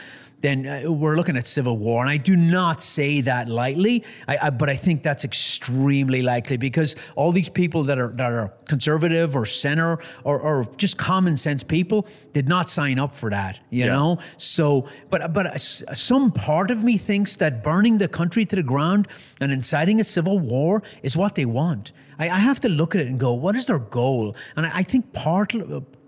then 0.47 0.59
uh, 0.67 0.91
we're 1.01 1.17
looking 1.17 1.37
at 1.37 1.47
civil 1.47 1.77
war. 1.87 1.99
And 2.05 2.11
I 2.17 2.19
do 2.31 2.35
not 2.37 2.77
say 2.83 3.21
that 3.31 3.45
lightly, 3.49 3.97
I, 4.33 4.35
I, 4.47 4.51
but 4.51 4.69
I 4.75 4.77
think 4.77 5.03
that's 5.09 5.25
extremely 5.25 6.23
likely 6.23 6.57
because 6.69 6.91
all 7.17 7.33
these 7.33 7.49
people 7.63 7.81
that 7.89 7.99
are 7.99 8.13
that 8.21 8.31
are 8.41 8.49
conservative 8.73 9.29
or 9.39 9.45
center 9.47 9.91
or, 10.25 10.37
or 10.49 10.57
just 10.77 10.95
common 10.99 11.37
sense 11.37 11.63
people 11.65 12.07
did 12.33 12.47
not 12.55 12.71
sign 12.79 12.99
up 13.05 13.13
for 13.15 13.29
that. 13.31 13.55
You 13.71 13.85
Yeah. 13.87 13.95
know, 13.97 14.19
so 14.37 14.87
but 15.11 15.21
but 15.33 15.47
some 15.61 16.31
part 16.33 16.71
of 16.71 16.79
me 16.89 16.95
thinks 17.11 17.37
that 17.43 17.53
burning 17.71 17.99
the 17.99 18.09
country 18.09 18.45
to 18.51 18.57
the 18.57 18.63
ground 18.75 19.03
and 19.41 19.49
inciting 19.53 20.01
a 20.01 20.05
civil 20.05 20.39
war 20.39 20.83
is 21.03 21.17
what 21.17 21.35
they 21.35 21.47
want. 21.61 21.93
I, 22.19 22.27
I 22.31 22.39
have 22.39 22.61
to 22.61 22.69
look 22.81 22.95
at 22.95 23.01
it 23.03 23.09
and 23.09 23.19
go, 23.21 23.33
what 23.45 23.55
is 23.57 23.67
their 23.67 23.79
goal? 23.79 24.35
And 24.57 24.67
I, 24.67 24.71
I 24.81 24.83
think 24.91 25.13
part, 25.13 25.53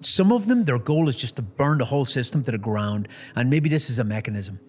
some 0.01 0.33
of 0.33 0.47
them, 0.47 0.65
their 0.65 0.79
goal 0.79 1.09
is 1.09 1.15
just 1.17 1.37
to 1.37 1.43
burn 1.43 1.79
the 1.79 1.85
whole 1.85 2.05
system 2.05 2.43
to 2.45 2.51
the 2.51 2.59
ground. 2.59 3.09
And 3.37 3.51
maybe 3.51 3.69
this 3.69 3.91
is 3.91 3.99
a 3.99 4.05
mechanism. 4.05 4.61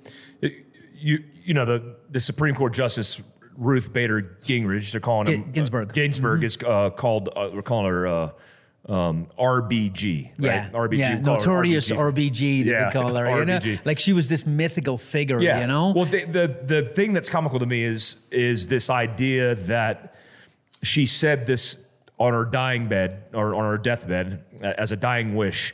you 0.42 1.24
you 1.44 1.54
know 1.54 1.66
the 1.66 1.96
the 2.10 2.20
Supreme 2.20 2.56
Court 2.56 2.74
Justice 2.74 3.22
Ruth 3.56 3.92
Bader 3.94 4.38
Gingrich. 4.44 4.92
They're 4.92 5.02
calling 5.02 5.28
him 5.28 5.52
Ginsburg. 5.52 5.90
Uh, 5.90 5.94
Ginsburg 5.94 6.44
is 6.44 6.58
uh, 6.66 6.90
called. 6.92 7.30
Uh, 7.36 7.50
we're 7.54 7.62
calling 7.62 7.86
her. 7.88 8.08
Uh, 8.08 8.30
um, 8.88 9.28
RBG, 9.38 10.32
Yeah, 10.40 10.64
right? 10.64 10.72
RBG, 10.72 10.98
yeah, 10.98 11.18
we 11.20 11.24
call 11.24 11.34
her 11.36 11.40
notorious 11.40 11.92
RBG. 11.92 12.32
RBG, 12.32 12.66
Yeah, 12.66 12.88
we 12.88 12.92
call 12.94 13.14
her. 13.14 13.40
You 13.40 13.46
know? 13.46 13.60
Like 13.86 14.00
she 14.00 14.14
was 14.14 14.30
this 14.30 14.48
mythical 14.48 14.98
figure, 14.98 15.40
Yeah. 15.40 15.62
you 15.62 15.68
know? 15.68 15.92
Well, 15.96 16.06
the, 16.06 16.26
the 16.26 16.60
the 16.64 16.92
thing 16.96 17.14
that's 17.14 17.30
comical 17.30 17.60
to 17.60 17.68
me 17.68 17.84
is 17.84 18.18
is 18.32 18.68
this 18.68 18.90
idea 18.90 19.54
that 19.56 20.16
she 20.82 21.06
said 21.06 21.46
this 21.46 21.78
on 22.20 22.34
our 22.34 22.46
dying 22.46 22.88
bed 22.90 23.24
or 23.34 23.56
on 23.56 23.64
our 23.64 23.78
deathbed 23.78 24.44
as 24.62 24.92
a 24.92 24.96
dying 24.98 25.36
wish, 25.36 25.74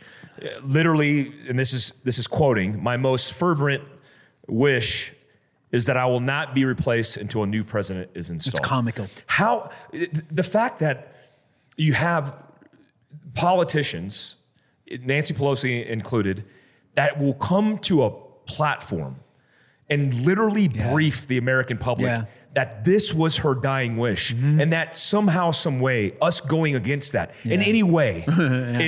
literally, 0.64 1.34
and 1.50 1.58
this 1.58 1.74
is 1.74 1.92
this 2.04 2.20
is 2.20 2.28
quoting 2.28 2.82
my 2.84 2.98
most 2.98 3.34
fervent 3.34 3.84
wish 4.48 5.12
is 5.72 5.86
that 5.86 5.98
I 5.98 6.06
will 6.06 6.20
not 6.20 6.54
be 6.54 6.64
replaced 6.64 7.18
until 7.18 7.44
a 7.44 7.48
new 7.48 7.64
president 7.64 8.12
is 8.14 8.30
installed. 8.30 8.60
It's 8.60 8.68
comical. 8.68 9.08
How 9.26 9.72
the 9.92 10.44
fact 10.44 10.80
that 10.80 11.14
you 11.76 11.94
have 11.94 12.34
politicians, 13.34 14.36
Nancy 15.02 15.34
Pelosi 15.34 15.86
included, 15.86 16.46
that 16.94 17.20
will 17.20 17.34
come 17.34 17.78
to 17.80 18.04
a 18.04 18.12
platform 18.46 19.18
and 19.90 20.14
literally 20.22 20.70
Yeah. 20.72 20.92
brief 20.92 21.28
the 21.28 21.38
American 21.38 21.78
public 21.78 22.08
Yeah. 22.08 22.26
That 22.56 22.84
this 22.86 23.14
was 23.14 23.38
her 23.38 23.54
dying 23.54 23.98
wish 23.98 24.34
Mm-hmm. 24.34 24.62
and 24.62 24.74
that 24.74 24.96
somehow 24.98 25.52
some 25.52 25.80
way 25.80 26.14
us 26.22 26.42
going 26.42 26.74
against 26.76 27.12
that 27.14 27.36
in 27.44 27.62
any 27.62 27.84
way 27.84 28.24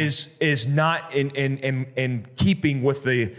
is 0.04 0.30
is 0.40 0.68
not 0.68 1.14
in 1.14 1.30
in 1.32 1.58
in 1.60 1.86
in 1.96 2.26
keeping 2.38 2.82
with 2.82 3.04
the 3.04 3.34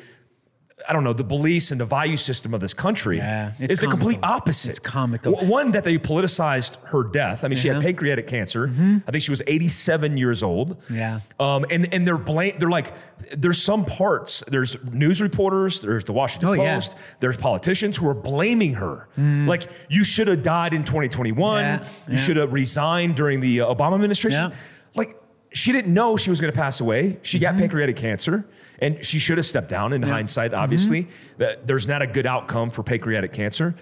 I 0.88 0.92
don't 0.94 1.04
know 1.04 1.12
the 1.12 1.22
beliefs 1.24 1.70
and 1.70 1.78
the 1.80 1.84
value 1.84 2.16
system 2.16 2.54
of 2.54 2.60
this 2.60 2.72
country 2.72 3.18
Yeah, 3.18 3.52
it's 3.58 3.74
is 3.74 3.78
the 3.80 3.88
complete 3.88 4.18
opposite. 4.22 4.70
It's 4.70 4.78
comical. 4.78 5.34
One 5.34 5.72
that 5.72 5.84
they 5.84 5.98
politicized 5.98 6.76
her 6.86 7.02
death. 7.04 7.44
I 7.44 7.48
mean, 7.48 7.58
she 7.58 7.68
had 7.68 7.82
pancreatic 7.82 8.26
cancer. 8.26 8.70
I 9.06 9.10
think 9.10 9.22
she 9.22 9.30
was 9.30 9.42
87 9.46 10.16
years 10.16 10.42
old. 10.42 10.76
Yeah. 10.90 11.20
Um, 11.38 11.66
and 11.70 11.92
and 11.92 12.06
they're 12.06 12.16
blame. 12.16 12.54
They're 12.58 12.70
like, 12.70 12.92
there's 13.36 13.62
some 13.62 13.84
parts. 13.84 14.42
There's 14.48 14.82
news 14.84 15.20
reporters. 15.20 15.80
There's 15.80 16.04
the 16.06 16.12
Washington 16.14 16.48
Oh, 16.48 16.52
yeah. 16.54 16.74
Post. 16.76 16.94
There's 17.20 17.36
politicians 17.36 17.96
who 17.98 18.08
are 18.08 18.14
blaming 18.14 18.74
her. 18.74 19.08
Like 19.16 19.68
you 19.90 20.04
should 20.04 20.28
have 20.28 20.42
died 20.42 20.72
in 20.72 20.84
2021. 20.84 21.62
Yeah, 21.64 21.78
You 21.82 21.86
yeah. 22.12 22.16
should 22.16 22.36
have 22.38 22.52
resigned 22.52 23.14
during 23.16 23.40
the 23.40 23.60
uh, 23.60 23.74
Obama 23.74 23.94
administration. 23.94 24.50
Yeah. 24.50 24.56
Like 24.94 25.16
she 25.58 25.72
didn't 25.72 25.92
know 25.92 26.16
she 26.16 26.30
was 26.30 26.40
going 26.40 26.52
to 26.52 26.56
pass 26.56 26.80
away. 26.80 27.18
She 27.22 27.40
got 27.40 27.56
pancreatic 27.56 27.96
cancer. 27.96 28.46
And 28.80 29.04
she 29.04 29.18
should 29.18 29.38
have 29.38 29.46
stepped 29.46 29.68
down 29.68 29.92
in 29.92 30.02
hindsight, 30.02 30.54
obviously. 30.54 31.08
That 31.38 31.66
There's 31.66 31.88
not 31.88 32.00
a 32.00 32.06
good 32.06 32.26
outcome 32.26 32.70
for 32.70 32.84
pancreatic 32.84 33.32
cancer. 33.32 33.74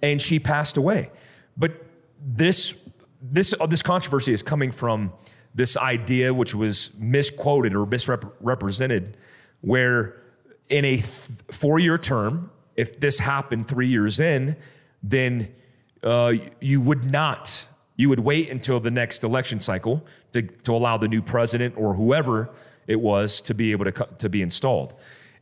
And 0.00 0.22
she 0.22 0.38
passed 0.38 0.76
away. 0.76 1.10
But 1.56 1.84
this 2.24 2.74
this 3.20 3.54
uh, 3.58 3.66
this 3.66 3.82
controversy 3.82 4.32
is 4.32 4.42
coming 4.42 4.70
from 4.70 5.12
this 5.52 5.76
idea 5.76 6.32
which 6.32 6.54
was 6.54 6.90
misquoted 6.96 7.74
or 7.74 7.86
misrepresented 7.86 9.16
where 9.62 10.22
in 10.68 10.84
a 10.84 10.96
th- 10.96 11.06
four-year 11.50 11.98
term 11.98 12.50
if 12.76 13.00
this 13.00 13.18
happened 13.18 13.66
three 13.66 13.88
years 13.88 14.20
in 14.20 14.54
then 15.02 15.48
uh, 16.04 16.32
you 16.60 16.80
would 16.80 17.10
not 17.10 17.64
you 17.96 18.08
would 18.08 18.20
wait 18.20 18.50
until 18.50 18.78
the 18.80 18.90
next 18.90 19.24
election 19.24 19.58
cycle 19.60 20.04
to, 20.32 20.42
to 20.42 20.74
allow 20.74 20.96
the 20.98 21.08
new 21.08 21.22
president 21.22 21.74
or 21.76 21.94
whoever 21.94 22.50
it 22.86 23.00
was 23.00 23.40
to 23.42 23.54
be 23.54 23.72
able 23.72 23.84
to 23.86 23.92
to 24.18 24.28
be 24.28 24.42
installed 24.42 24.94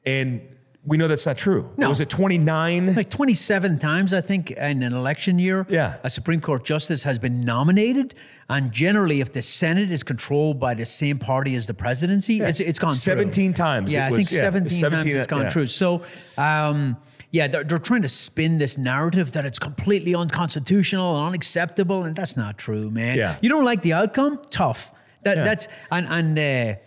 and 0.07 0.41
we 0.87 0.99
know 0.99 1.09
that's 1.09 1.25
not 1.27 1.39
true 1.39 1.69
No. 1.79 1.89
was 1.89 2.01
it 2.01 2.11
29 2.11 2.95
Like 2.95 3.09
27 3.09 3.79
times, 3.79 4.13
I 4.13 4.21
think, 4.21 4.51
in 4.51 4.83
an 4.83 4.93
election 4.93 5.39
year, 5.39 5.67
Yeah. 5.71 5.95
a 6.05 6.11
Supreme 6.11 6.43
Court 6.43 6.63
justice 6.63 7.03
has 7.05 7.19
been 7.19 7.41
nominated. 7.41 8.15
And 8.51 8.71
generally, 8.71 9.23
if 9.23 9.33
the 9.33 9.41
Senate 9.41 9.91
is 9.91 10.03
controlled 10.03 10.61
by 10.61 10.75
the 10.75 10.85
same 10.85 11.19
party 11.19 11.55
as 11.57 11.67
the 11.67 11.73
presidency, 11.73 12.41
it's, 12.43 12.61
it's 12.61 12.79
gone 12.79 12.91
through. 12.91 12.99
17 12.99 13.55
times 13.55 13.95
Yeah, 13.95 14.09
I 14.09 14.11
was- 14.11 14.29
think 14.29 14.33
yeah, 14.33 14.41
17, 14.43 14.69
17, 14.79 15.05
times 15.05 15.15
it's 15.17 15.27
gone 15.27 15.43
yeah. 15.45 15.49
through. 15.49 15.67
So, 15.69 16.03
um, 16.37 16.99
yeah, 17.35 17.49
they're, 17.49 17.65
they're 17.65 17.81
trying 17.91 18.03
to 18.03 18.09
spin 18.09 18.59
this 18.59 18.79
narrative 18.79 19.33
that 19.33 19.45
it's 19.45 19.59
completely 19.59 20.15
unconstitutional 20.15 21.17
and 21.19 21.27
unacceptable, 21.27 22.05
and 22.05 22.15
that's 22.15 22.37
not 22.37 22.59
true, 22.59 22.91
man. 22.93 23.19
Yeah. 23.19 23.37
You 23.43 23.49
don't 23.49 23.65
like 23.65 23.83
the 23.83 23.93
outcome? 23.93 24.41
Tough. 24.51 24.93
That 25.25 25.39
Yeah. 25.39 25.45
that's 25.45 25.67
and 25.91 26.07
and 26.09 26.39
uh, 26.39 26.79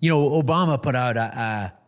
you 0.00 0.08
know 0.08 0.22
Obama 0.42 0.80
put 0.82 0.94
out 0.94 1.16
a. 1.18 1.20
a 1.20 1.79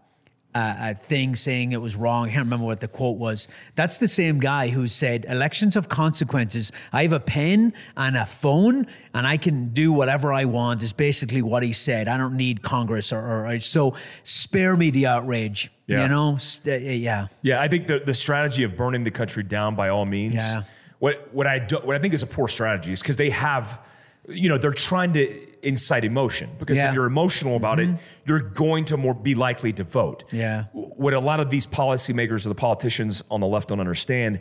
a, 0.54 0.76
a 0.90 0.94
thing 0.94 1.36
saying 1.36 1.72
it 1.72 1.80
was 1.80 1.96
wrong. 1.96 2.26
I 2.26 2.32
can't 2.32 2.44
remember 2.44 2.66
what 2.66 2.80
the 2.80 2.88
quote 2.88 3.18
was. 3.18 3.48
That's 3.74 3.98
the 3.98 4.08
same 4.08 4.38
guy 4.38 4.68
who 4.68 4.86
said, 4.86 5.26
Elections 5.28 5.74
have 5.74 5.88
consequences. 5.88 6.72
I 6.92 7.02
have 7.02 7.12
a 7.12 7.20
pen 7.20 7.72
and 7.96 8.16
a 8.16 8.26
phone 8.26 8.86
and 9.14 9.26
I 9.26 9.36
can 9.36 9.68
do 9.72 9.92
whatever 9.92 10.32
I 10.32 10.44
want, 10.44 10.82
is 10.82 10.92
basically 10.92 11.42
what 11.42 11.62
he 11.62 11.72
said. 11.72 12.08
I 12.08 12.16
don't 12.16 12.36
need 12.36 12.62
Congress 12.62 13.12
or, 13.12 13.46
or 13.46 13.60
so 13.60 13.94
spare 14.24 14.76
me 14.76 14.90
the 14.90 15.06
outrage. 15.06 15.70
Yeah. 15.86 16.02
You 16.02 16.08
know? 16.08 16.36
St- 16.36 16.86
uh, 16.86 16.90
yeah. 16.90 17.28
Yeah, 17.42 17.60
I 17.60 17.68
think 17.68 17.86
the, 17.86 17.98
the 17.98 18.14
strategy 18.14 18.62
of 18.62 18.76
burning 18.76 19.04
the 19.04 19.10
country 19.10 19.42
down 19.42 19.74
by 19.74 19.88
all 19.88 20.06
means. 20.06 20.42
Yeah. 20.42 20.62
What 20.98 21.34
what 21.34 21.48
I 21.48 21.58
do, 21.58 21.78
what 21.82 21.96
I 21.96 21.98
think 21.98 22.14
is 22.14 22.22
a 22.22 22.28
poor 22.28 22.46
strategy 22.46 22.92
is 22.92 23.00
because 23.00 23.16
they 23.16 23.30
have, 23.30 23.80
you 24.28 24.48
know, 24.48 24.58
they're 24.58 24.72
trying 24.72 25.12
to 25.14 25.66
incite 25.66 26.04
emotion 26.04 26.50
because 26.58 26.76
Yeah. 26.76 26.84
Mm-hmm. 26.84 26.88
if 26.90 26.94
you're 26.94 27.06
emotional 27.06 27.56
about 27.56 27.80
it, 27.80 27.90
you're 28.26 28.40
going 28.40 28.84
to 28.86 28.96
more 28.96 29.14
be 29.14 29.34
likely 29.34 29.72
to 29.74 29.84
vote. 29.84 30.24
Yeah. 30.32 30.64
What 30.72 31.14
a 31.14 31.20
lot 31.20 31.40
of 31.40 31.50
these 31.50 31.66
policymakers 31.66 32.44
or 32.46 32.48
the 32.48 32.54
politicians 32.54 33.22
on 33.30 33.40
the 33.40 33.46
left 33.46 33.68
don't 33.68 33.80
understand 33.80 34.40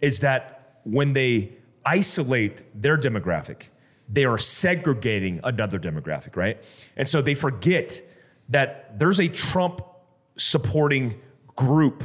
is 0.00 0.20
that 0.20 0.78
when 0.84 1.12
they 1.12 1.52
isolate 1.84 2.62
their 2.80 2.96
demographic, 2.96 3.64
they 4.08 4.24
are 4.24 4.38
segregating 4.38 5.40
another 5.44 5.78
demographic, 5.78 6.36
right? 6.36 6.62
And 6.96 7.06
so 7.06 7.22
they 7.22 7.34
forget 7.34 8.00
that 8.48 8.98
there's 8.98 9.20
a 9.20 9.28
Trump 9.28 9.82
supporting 10.36 11.20
group 11.54 12.02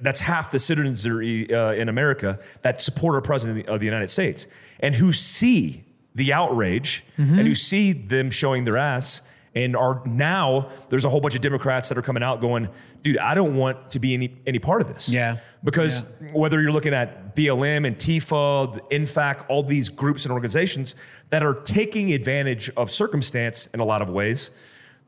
that's 0.00 0.20
half 0.20 0.50
the 0.50 0.58
citizenry 0.58 1.52
uh, 1.54 1.72
in 1.72 1.88
America 1.88 2.38
that 2.62 2.80
support 2.80 3.14
our 3.14 3.20
president 3.20 3.66
of 3.68 3.78
the 3.78 3.86
United 3.86 4.10
States 4.10 4.46
and 4.80 4.94
who 4.94 5.12
see 5.12 5.83
the 6.14 6.32
outrage 6.32 7.04
and 7.16 7.46
you 7.46 7.54
see 7.54 7.92
them 7.92 8.30
showing 8.30 8.64
their 8.64 8.76
ass 8.76 9.22
and 9.54 9.76
are 9.76 10.02
now 10.04 10.68
there's 10.88 11.04
a 11.04 11.08
whole 11.08 11.20
bunch 11.20 11.34
of 11.34 11.40
Democrats 11.40 11.88
that 11.88 11.96
are 11.96 12.02
coming 12.02 12.22
out 12.22 12.40
going, 12.40 12.68
dude, 13.02 13.18
I 13.18 13.34
don't 13.34 13.56
want 13.56 13.92
to 13.92 13.98
be 14.00 14.14
any 14.14 14.36
any 14.46 14.58
part 14.58 14.80
of 14.80 14.88
this. 14.88 15.08
Yeah. 15.08 15.38
Because 15.62 16.04
whether 16.32 16.60
you're 16.60 16.72
looking 16.72 16.92
at 16.94 17.34
BLM 17.36 17.86
and 17.86 17.96
TIFA, 17.96 18.90
INFAC, 18.90 19.46
all 19.48 19.62
these 19.62 19.88
groups 19.88 20.24
and 20.24 20.32
organizations 20.32 20.94
that 21.30 21.42
are 21.42 21.54
taking 21.54 22.12
advantage 22.12 22.70
of 22.76 22.90
circumstance 22.90 23.66
in 23.72 23.80
a 23.80 23.84
lot 23.84 24.02
of 24.02 24.10
ways, 24.10 24.50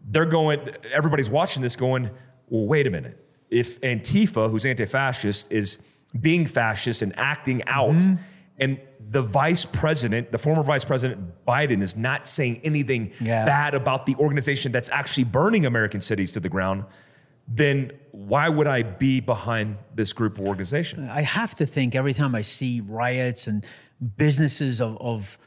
they're 0.09 0.25
going, 0.27 0.61
everybody's 0.93 1.29
watching 1.31 1.63
this 1.63 1.77
going, 1.77 2.11
well, 2.49 2.67
wait 2.67 2.87
a 2.87 2.91
minute. 2.91 3.23
If 3.51 3.81
Antifa, 3.81 4.51
who's 4.51 4.65
anti 4.65 4.87
fascist, 4.87 5.51
is 5.53 5.79
being 6.19 6.47
fascist 6.47 7.03
and 7.03 7.17
acting 7.19 7.63
out, 7.67 7.91
Mm-hmm. 7.91 8.15
And 8.59 8.81
the 9.11 9.23
vice 9.23 9.65
president, 9.65 10.33
the 10.33 10.39
former 10.39 10.63
vice 10.63 10.85
president 10.85 11.45
Biden, 11.47 11.83
is 11.83 11.97
not 11.97 12.27
saying 12.27 12.61
anything 12.65 13.13
Yeah. 13.21 13.45
bad 13.45 13.75
about 13.75 14.07
the 14.07 14.15
organization 14.17 14.73
that's 14.73 14.89
actually 14.91 15.25
burning 15.25 15.67
American 15.67 16.01
cities 16.01 16.33
to 16.33 16.41
the 16.41 16.49
ground, 16.49 16.85
then 17.49 17.93
why 18.11 18.49
would 18.49 18.67
I 18.67 18.83
be 18.83 19.21
behind 19.21 19.77
this 19.95 20.13
group 20.13 20.41
or 20.41 20.47
organization? 20.49 21.09
I 21.09 21.21
have 21.23 21.55
to 21.57 21.67
think 21.67 21.95
every 21.95 22.15
time 22.15 22.35
I 22.35 22.41
see 22.43 22.81
riots 22.81 23.47
and 23.47 23.65
businesses 24.17 24.81
of, 24.81 24.97
of 25.01 25.39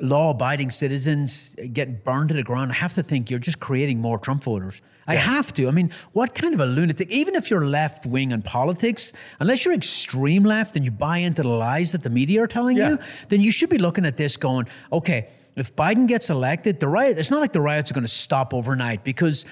law 0.00 0.30
abiding 0.30 0.70
citizens 0.70 1.54
getting 1.72 1.96
burned 2.04 2.28
to 2.28 2.34
the 2.34 2.42
ground, 2.42 2.70
I 2.72 2.74
have 2.74 2.94
to 2.94 3.02
think 3.02 3.30
you're 3.30 3.38
just 3.38 3.60
creating 3.60 4.00
more 4.00 4.18
Trump 4.18 4.42
voters. 4.42 4.80
I 5.08 5.14
have 5.14 5.54
to. 5.54 5.68
I 5.68 5.70
mean, 5.70 5.92
what 6.12 6.34
kind 6.34 6.52
of 6.52 6.60
a 6.60 6.66
lunatic, 6.66 7.08
even 7.10 7.36
if 7.36 7.48
you're 7.50 7.64
left 7.66 8.06
wing 8.06 8.32
in 8.32 8.42
politics, 8.42 9.12
unless 9.38 9.64
you're 9.64 9.72
extreme 9.74 10.42
left 10.42 10.74
and 10.74 10.84
you 10.84 10.90
buy 10.90 11.18
into 11.18 11.42
the 11.42 11.48
lies 11.48 11.92
that 11.92 12.02
the 12.02 12.10
media 12.10 12.42
are 12.42 12.48
telling 12.48 12.76
Yeah. 12.76 12.90
you, 12.90 12.98
then 13.28 13.40
you 13.40 13.52
should 13.52 13.70
be 13.70 13.78
looking 13.78 14.04
at 14.04 14.16
this 14.16 14.36
going, 14.36 14.66
okay, 14.92 15.28
if 15.54 15.74
Biden 15.76 16.06
gets 16.08 16.28
elected, 16.28 16.80
the 16.80 16.88
riot, 16.88 17.18
it's 17.18 17.30
not 17.30 17.40
like 17.40 17.52
the 17.52 17.60
riots 17.60 17.90
are 17.90 17.94
going 17.94 18.04
to 18.04 18.08
stop 18.10 18.52
overnight 18.52 19.04
because 19.04 19.44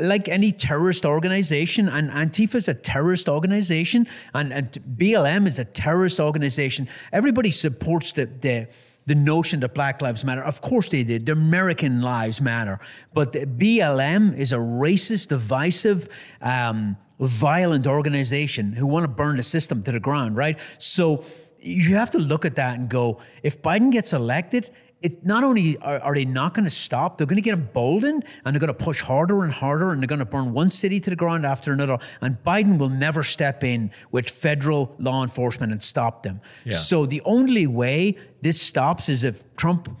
like 0.00 0.28
any 0.28 0.50
terrorist 0.50 1.06
organization, 1.06 1.88
and 1.88 2.10
Antifa 2.10 2.56
is 2.56 2.66
a 2.66 2.74
terrorist 2.74 3.28
organization, 3.28 4.08
and, 4.34 4.52
and 4.52 4.72
BLM 4.96 5.46
is 5.46 5.60
a 5.60 5.64
terrorist 5.64 6.18
organization. 6.18 6.88
Everybody 7.12 7.52
supports 7.52 8.12
the, 8.12 8.26
the 8.26 8.68
the 9.06 9.14
notion 9.14 9.60
that 9.60 9.74
Black 9.74 10.00
Lives 10.00 10.24
Matter. 10.24 10.42
Of 10.42 10.60
course 10.60 10.88
they 10.88 11.04
did. 11.04 11.26
The 11.26 11.32
American 11.32 12.00
lives 12.00 12.40
matter. 12.40 12.80
But 13.12 13.32
BLM 13.32 14.36
is 14.36 14.52
a 14.52 14.56
racist, 14.58 15.28
divisive, 15.28 16.08
um, 16.40 16.96
violent 17.20 17.86
organization 17.86 18.72
who 18.72 18.86
want 18.86 19.04
to 19.04 19.08
burn 19.08 19.36
the 19.36 19.42
system 19.42 19.82
to 19.84 19.92
the 19.92 20.00
ground, 20.00 20.36
right? 20.36 20.58
So 20.78 21.24
you 21.60 21.96
have 21.96 22.10
to 22.10 22.18
look 22.18 22.44
at 22.44 22.56
that 22.56 22.78
and 22.78 22.88
go, 22.88 23.20
if 23.42 23.62
Biden 23.62 23.90
gets 23.90 24.12
elected, 24.12 24.70
it 25.04 25.24
not 25.24 25.44
only 25.44 25.76
are, 25.78 26.00
are 26.00 26.14
they 26.14 26.24
not 26.24 26.54
going 26.54 26.64
to 26.64 26.70
stop, 26.70 27.18
they're 27.18 27.26
going 27.26 27.36
to 27.36 27.42
get 27.42 27.52
emboldened 27.52 28.24
and 28.44 28.54
they're 28.54 28.60
going 28.60 28.74
to 28.74 28.84
push 28.84 29.02
harder 29.02 29.44
and 29.44 29.52
harder 29.52 29.92
and 29.92 30.00
they're 30.00 30.08
going 30.08 30.18
to 30.18 30.24
burn 30.24 30.54
one 30.54 30.70
city 30.70 30.98
to 30.98 31.10
the 31.10 31.16
ground 31.16 31.44
after 31.44 31.74
another. 31.74 31.98
And 32.22 32.38
Biden 32.42 32.78
will 32.78 32.88
never 32.88 33.22
step 33.22 33.62
in 33.62 33.90
with 34.12 34.30
federal 34.30 34.94
law 34.98 35.22
enforcement 35.22 35.72
and 35.72 35.82
stop 35.82 36.22
them. 36.22 36.40
Yeah. 36.64 36.78
So 36.78 37.04
the 37.04 37.20
only 37.26 37.66
way 37.66 38.16
this 38.40 38.58
stops 38.60 39.10
is 39.10 39.24
if 39.24 39.44
Trump 39.56 39.94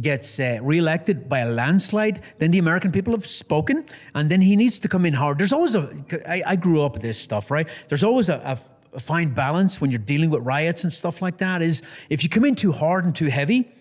gets 0.00 0.40
uh, 0.40 0.58
reelected 0.62 1.28
by 1.28 1.40
a 1.40 1.50
landslide, 1.50 2.22
then 2.38 2.50
the 2.50 2.58
American 2.58 2.92
people 2.92 3.12
have 3.12 3.26
spoken, 3.26 3.84
and 4.14 4.30
then 4.30 4.40
he 4.40 4.56
needs 4.56 4.78
to 4.78 4.88
come 4.88 5.04
in 5.04 5.12
hard. 5.12 5.38
There's 5.38 5.52
always 5.52 5.74
a. 5.74 5.90
I, 6.26 6.42
I 6.46 6.56
grew 6.56 6.82
up 6.82 6.94
with 6.94 7.02
this 7.02 7.18
stuff, 7.18 7.50
right? 7.50 7.66
There's 7.88 8.04
always 8.04 8.28
a, 8.28 8.36
a, 8.44 8.58
a 8.94 9.00
fine 9.00 9.32
balance 9.32 9.80
when 9.80 9.90
you're 9.90 9.98
dealing 9.98 10.28
with 10.28 10.42
riots 10.42 10.84
and 10.84 10.92
stuff 10.92 11.22
like 11.22 11.38
that. 11.38 11.62
Is 11.62 11.80
if 12.10 12.22
you 12.22 12.28
come 12.28 12.44
in 12.44 12.56
too 12.56 12.72
hard 12.72 13.06
and 13.06 13.16
too 13.16 13.26
heavy, 13.26 13.72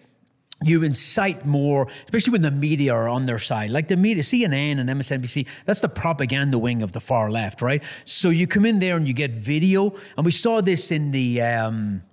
you 0.63 0.83
incite 0.83 1.45
more, 1.45 1.87
especially 2.05 2.31
when 2.31 2.41
the 2.41 2.51
media 2.51 2.93
are 2.93 3.07
on 3.07 3.25
their 3.25 3.37
side. 3.37 3.71
Like 3.71 3.87
the 3.87 3.97
media, 3.97 4.23
CNN 4.23 4.79
and 4.79 4.89
MSNBC, 4.89 5.47
that's 5.65 5.81
the 5.81 5.89
propaganda 5.89 6.57
wing 6.57 6.81
of 6.81 6.91
the 6.91 7.01
far 7.01 7.29
left, 7.29 7.61
right? 7.61 7.83
So 8.05 8.29
you 8.29 8.47
come 8.47 8.65
in 8.65 8.79
there 8.79 8.95
and 8.95 9.07
you 9.07 9.13
get 9.13 9.31
video, 9.31 9.93
and 10.17 10.25
we 10.25 10.31
saw 10.31 10.61
this 10.61 10.91
in 10.91 11.11
the. 11.11 11.41
Um, 11.41 12.03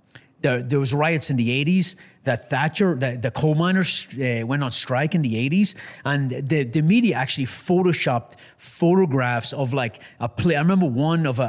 there, 0.43 0.79
was 0.79 0.93
riots 0.93 1.31
in 1.31 1.37
the 1.37 1.65
80s 1.65 1.95
that 2.25 2.51
Thatcher, 2.51 2.97
the, 2.97 3.17
the 3.17 3.31
coal 3.31 3.55
miners 3.55 4.07
uh, 4.15 4.45
went 4.47 4.63
on 4.63 4.71
strike 4.71 5.15
in 5.15 5.23
the 5.23 5.49
80s. 5.49 5.77
And 6.05 6.31
the, 6.31 6.65
the 6.65 6.83
media 6.83 7.17
actually 7.17 7.47
photoshopped 7.47 8.37
photographs 8.57 9.53
of 9.53 9.73
like 9.73 10.01
a 10.21 10.29
play. 10.29 10.57
I 10.57 10.61
remember 10.61 10.87
one 10.87 11.27
of 11.27 11.39
a, 11.39 11.43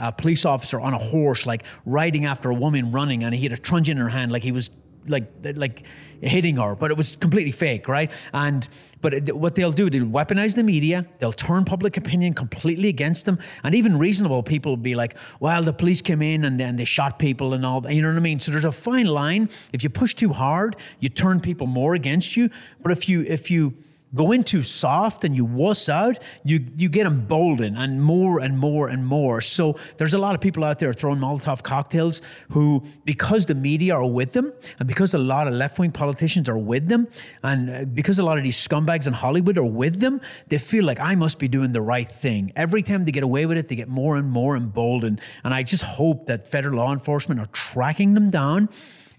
a, 0.00 0.08
a 0.08 0.12
police 0.12 0.44
officer 0.44 0.80
on 0.80 0.94
a 0.94 0.98
horse, 0.98 1.46
like 1.46 1.64
riding 1.84 2.24
after 2.24 2.50
a 2.50 2.54
woman 2.54 2.90
running, 2.90 3.24
and 3.24 3.34
he 3.34 3.42
had 3.42 3.52
a 3.52 3.56
truncheon 3.56 3.98
in 3.98 4.02
her 4.02 4.08
hand, 4.08 4.32
like 4.32 4.42
he 4.42 4.52
was 4.52 4.70
like 5.08 5.30
like 5.54 5.84
hitting 6.20 6.56
her, 6.56 6.74
but 6.74 6.90
it 6.90 6.96
was 6.96 7.16
completely 7.16 7.52
fake, 7.52 7.88
right? 7.88 8.10
And 8.32 8.68
but 9.00 9.14
it, 9.14 9.36
what 9.36 9.54
they'll 9.54 9.72
do, 9.72 9.90
they'll 9.90 10.04
weaponize 10.04 10.54
the 10.54 10.64
media, 10.64 11.06
they'll 11.18 11.32
turn 11.32 11.64
public 11.64 11.96
opinion 11.96 12.34
completely 12.34 12.88
against 12.88 13.26
them, 13.26 13.38
and 13.62 13.74
even 13.74 13.98
reasonable 13.98 14.42
people 14.42 14.72
will 14.72 14.76
be 14.76 14.94
like, 14.94 15.16
"Well, 15.40 15.62
the 15.62 15.72
police 15.72 16.02
came 16.02 16.22
in 16.22 16.44
and 16.44 16.58
then 16.58 16.76
they 16.76 16.84
shot 16.84 17.18
people 17.18 17.54
and 17.54 17.64
all." 17.64 17.90
You 17.90 18.02
know 18.02 18.08
what 18.08 18.16
I 18.16 18.20
mean? 18.20 18.40
So 18.40 18.50
there's 18.52 18.64
a 18.64 18.72
fine 18.72 19.06
line. 19.06 19.48
If 19.72 19.82
you 19.82 19.90
push 19.90 20.14
too 20.14 20.32
hard, 20.32 20.76
you 21.00 21.08
turn 21.08 21.40
people 21.40 21.66
more 21.66 21.94
against 21.94 22.36
you. 22.36 22.50
But 22.82 22.92
if 22.92 23.08
you 23.08 23.22
if 23.22 23.50
you 23.50 23.74
go 24.14 24.32
in 24.32 24.44
too 24.44 24.62
soft 24.62 25.24
and 25.24 25.36
you 25.36 25.44
wuss 25.44 25.88
out, 25.88 26.18
you 26.44 26.64
you 26.76 26.88
get 26.88 27.06
emboldened 27.06 27.76
and 27.76 28.02
more 28.02 28.40
and 28.40 28.58
more 28.58 28.88
and 28.88 29.04
more. 29.06 29.40
So 29.40 29.76
there's 29.98 30.14
a 30.14 30.18
lot 30.18 30.34
of 30.34 30.40
people 30.40 30.64
out 30.64 30.78
there 30.78 30.92
throwing 30.92 31.18
Molotov 31.18 31.62
cocktails 31.62 32.22
who, 32.50 32.84
because 33.04 33.46
the 33.46 33.54
media 33.54 33.94
are 33.94 34.06
with 34.06 34.32
them, 34.32 34.52
and 34.78 34.88
because 34.88 35.14
a 35.14 35.18
lot 35.18 35.48
of 35.48 35.54
left 35.54 35.78
wing 35.78 35.92
politicians 35.92 36.48
are 36.48 36.58
with 36.58 36.88
them, 36.88 37.08
and 37.42 37.70
uh, 37.70 37.84
because 37.84 38.18
a 38.18 38.22
lot 38.22 38.38
of 38.38 38.44
these 38.44 38.56
scumbags 38.56 39.06
in 39.06 39.12
Hollywood 39.12 39.58
are 39.58 39.64
with 39.64 40.00
them, 40.00 40.20
they 40.48 40.58
feel 40.58 40.84
like 40.84 41.00
I 41.00 41.14
must 41.14 41.38
be 41.38 41.48
doing 41.48 41.72
the 41.72 41.82
right 41.82 42.08
thing. 42.08 42.52
Every 42.56 42.82
time 42.82 43.04
they 43.04 43.12
get 43.12 43.24
away 43.24 43.46
with 43.46 43.58
it, 43.58 43.68
they 43.68 43.76
get 43.76 43.88
more 43.88 44.16
and 44.16 44.30
more 44.30 44.56
emboldened. 44.56 45.20
And 45.44 45.52
I 45.52 45.62
just 45.62 45.82
hope 45.82 46.26
that 46.26 46.48
federal 46.48 46.76
law 46.76 46.92
enforcement 46.92 47.40
are 47.40 47.46
tracking 47.46 48.14
them 48.14 48.30
down 48.30 48.68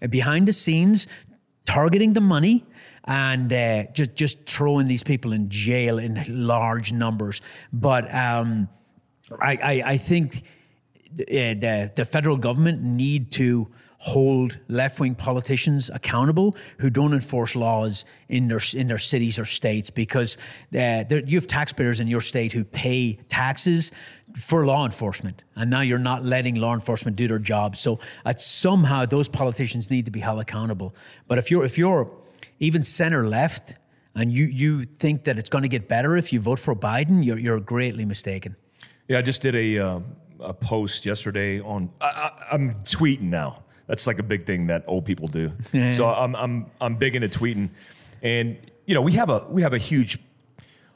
behind 0.10 0.48
the 0.48 0.54
scenes, 0.54 1.08
targeting 1.66 2.14
the 2.14 2.22
money 2.22 2.66
and 3.08 3.52
uh, 3.52 3.84
just 3.94 4.16
just 4.16 4.46
throwing 4.46 4.88
these 4.88 5.04
people 5.04 5.32
in 5.32 5.50
jail 5.50 5.98
in 5.98 6.24
large 6.28 6.92
numbers. 6.92 7.42
But 7.72 8.14
um, 8.14 8.68
I, 9.40 9.56
I, 9.56 9.84
I 9.86 9.98
think 9.98 10.44
uh, 11.20 11.24
the 11.26 11.92
the 11.96 12.06
federal 12.06 12.38
government 12.38 12.84
need 12.84 13.32
to 13.34 13.68
hold 14.00 14.60
left 14.68 15.00
wing 15.00 15.16
politicians 15.16 15.90
accountable 15.92 16.56
who 16.78 16.90
don't 16.90 17.14
enforce 17.14 17.56
laws 17.56 18.06
in 18.30 18.48
their 18.48 18.60
in 18.76 18.88
their 18.88 18.98
cities 18.98 19.40
or 19.40 19.46
states 19.46 19.90
because 19.90 20.38
uh, 20.76 21.04
you 21.26 21.38
have 21.38 21.48
taxpayers 21.48 22.00
in 22.00 22.08
your 22.08 22.22
state 22.22 22.52
who 22.52 22.64
pay 22.64 23.14
taxes 23.30 23.92
for 24.36 24.68
law 24.68 24.86
enforcement 24.86 25.44
and 25.56 25.72
now 25.72 25.82
you're 25.82 25.98
not 25.98 26.24
letting 26.24 26.56
law 26.56 26.76
enforcement 26.76 27.18
do 27.18 27.28
their 27.28 27.40
job 27.40 27.76
so 27.76 28.00
uh, 28.26 28.34
somehow 28.38 29.04
those 29.04 29.28
politicians 29.28 29.90
need 29.90 30.06
to 30.06 30.12
be 30.12 30.20
held 30.20 30.40
accountable 30.40 30.94
but 31.28 31.40
if 31.40 31.50
you're 31.50 31.66
if 31.66 31.76
you're 31.76 32.08
even 32.60 32.84
center 32.84 33.28
left, 33.28 33.76
and 34.16 34.32
you 34.32 34.46
you 34.46 34.84
think 34.84 35.26
that 35.26 35.38
it's 35.38 35.50
going 35.50 35.62
to 35.62 35.68
get 35.68 35.88
better 35.88 36.18
if 36.18 36.34
you 36.34 36.40
vote 36.40 36.60
for 36.60 36.76
Biden, 36.76 37.24
you're 37.24 37.38
you're 37.38 37.60
greatly 37.60 38.06
mistaken. 38.06 38.56
Yeah, 39.08 39.20
I 39.20 39.22
just 39.22 39.42
did 39.42 39.56
a 39.56 39.80
uh, 39.80 40.00
a 40.40 40.54
post 40.54 41.06
yesterday 41.06 41.60
on. 41.60 41.90
I, 42.02 42.32
am 42.52 42.76
tweeting 42.84 43.24
now. 43.24 43.64
That's 43.88 44.06
like 44.06 44.20
a 44.20 44.24
big 44.24 44.46
thing 44.46 44.68
that 44.68 44.84
old 44.88 45.06
people 45.06 45.28
do. 45.28 45.52
so 45.92 46.08
I'm 46.08 46.36
I'm 46.36 46.66
I'm 46.82 46.96
big 46.96 47.16
into 47.16 47.30
tweeting, 47.30 47.70
and 48.22 48.58
you 48.86 48.96
know 48.96 49.02
we 49.02 49.14
have 49.14 49.30
a 49.30 49.46
we 49.50 49.62
have 49.62 49.74
a 49.74 49.78
huge. 49.78 50.20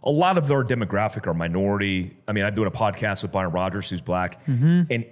A 0.03 0.09
lot 0.09 0.39
of 0.39 0.49
our 0.51 0.63
demographic 0.63 1.27
are 1.27 1.33
minority. 1.35 2.17
I 2.27 2.31
mean, 2.31 2.43
I'm 2.43 2.55
doing 2.55 2.67
a 2.67 2.71
podcast 2.71 3.21
with 3.21 3.31
Byron 3.31 3.51
Rogers, 3.51 3.87
who's 3.87 4.01
black, 4.01 4.43
mm-hmm. 4.45 4.81
and 4.89 5.05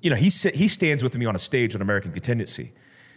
you 0.00 0.10
know 0.10 0.16
he 0.16 0.28
he 0.28 0.68
stands 0.68 1.02
with 1.02 1.16
me 1.16 1.26
on 1.26 1.34
a 1.34 1.40
stage 1.40 1.74
on 1.74 1.82
American 1.82 2.12
Contingency 2.12 2.72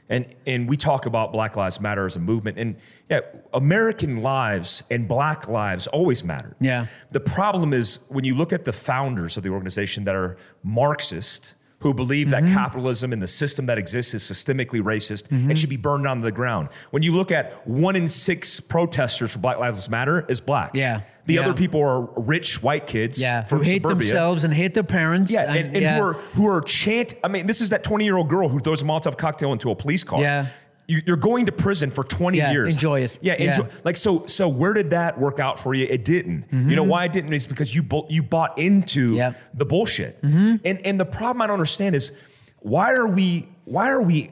and 0.10 0.26
and 0.46 0.70
we 0.70 0.78
talk 0.78 1.06
about 1.06 1.32
Black 1.32 1.56
Lives 1.56 1.80
Matter 1.80 2.06
as 2.06 2.16
a 2.16 2.20
movement, 2.20 2.60
and 2.60 2.76
yeah, 3.10 3.22
American 3.54 4.18
lives 4.18 4.84
and 4.92 5.08
Black 5.08 5.48
lives 5.48 5.88
always 5.88 6.24
matter. 6.24 6.56
Yeah. 6.60 6.88
The 7.12 7.20
problem 7.20 7.74
is 7.74 8.00
when 8.10 8.24
you 8.24 8.36
look 8.36 8.54
at 8.54 8.66
the 8.66 8.74
founders 8.74 9.38
of 9.38 9.44
the 9.44 9.50
organization 9.50 10.04
that 10.06 10.16
are 10.16 10.38
Marxist, 10.64 11.56
who 11.90 11.94
believe 11.94 12.28
mm-hmm. 12.28 12.46
that 12.48 12.54
capitalism 12.54 13.14
and 13.14 13.22
the 13.22 13.28
system 13.28 13.68
that 13.68 13.78
exists 13.78 14.14
is 14.14 14.24
systemically 14.24 14.82
racist 14.82 15.28
mm-hmm. 15.28 15.50
and 15.50 15.60
should 15.60 15.70
be 15.70 15.78
burned 15.78 16.04
down 16.04 16.18
to 16.18 16.24
the 16.24 16.32
ground. 16.32 16.70
When 16.92 17.04
you 17.04 17.16
look 17.16 17.32
at 17.32 17.66
one 17.68 17.96
in 17.96 18.08
six 18.08 18.60
protesters 18.60 19.32
for 19.32 19.40
Black 19.40 19.60
Lives 19.60 19.90
Matter 19.90 20.26
is 20.28 20.42
black. 20.42 20.72
Yeah. 20.74 21.02
The 21.28 21.36
yeah. 21.36 21.42
other 21.42 21.54
people 21.54 21.82
are 21.82 22.02
rich 22.22 22.62
white 22.62 22.86
kids. 22.86 23.20
Yeah, 23.20 23.46
from 23.46 23.60
who 23.60 23.64
hate 23.66 23.82
suburbia. 23.82 24.08
themselves 24.08 24.44
and 24.44 24.54
hate 24.54 24.76
their 24.76 24.84
parents. 24.84 25.34
Yeah, 25.34 25.42
and, 25.42 25.58
and, 25.58 25.68
and 25.76 25.82
yeah. 25.82 25.98
who 25.98 26.04
are 26.04 26.14
who 26.14 26.48
are 26.48 26.62
chant. 26.62 27.16
I 27.24 27.30
mean, 27.30 27.48
this 27.48 27.62
is 27.62 27.70
that 27.70 27.84
twenty 27.84 28.06
year 28.06 28.16
old 28.16 28.30
girl 28.30 28.48
who 28.48 28.60
throws 28.60 28.84
a 28.84 28.86
Molotov 28.86 29.18
cocktail 29.18 29.52
into 29.52 29.72
a 29.72 29.76
police 29.76 30.04
car. 30.04 30.22
Yeah, 30.22 30.46
you're 30.88 31.18
going 31.18 31.46
to 31.48 31.52
prison 31.52 31.90
for 31.90 32.04
20 32.04 32.38
yeah, 32.38 32.52
years. 32.52 32.76
Enjoy 32.76 33.02
it. 33.02 33.18
Yeah, 33.22 33.34
enjoy. 33.34 33.66
Yeah. 33.66 33.80
Like 33.84 33.98
so. 33.98 34.26
So 34.28 34.48
where 34.48 34.74
did 34.74 34.92
that 34.92 35.20
work 35.20 35.40
out 35.40 35.60
for 35.60 35.74
you? 35.74 35.88
It 35.90 36.06
didn't. 36.06 36.44
Mm-hmm. 36.52 36.70
You 36.70 36.76
know 36.76 36.84
why 36.84 37.06
it 37.06 37.14
didn't? 37.14 37.34
Is 37.34 37.48
because 37.48 37.74
you 37.74 37.84
you 38.10 38.24
bought 38.24 38.58
into 38.58 39.14
yeah. 39.14 39.34
the 39.54 39.66
bullshit. 39.66 40.22
Mm-hmm. 40.22 40.56
And 40.64 40.86
and 40.86 41.00
the 41.00 41.06
problem 41.06 41.42
I 41.42 41.48
don't 41.48 41.56
understand 41.56 41.96
is 41.96 42.12
why 42.60 42.94
are 42.94 43.08
we 43.08 43.48
why 43.66 43.90
are 43.90 44.02
we 44.02 44.32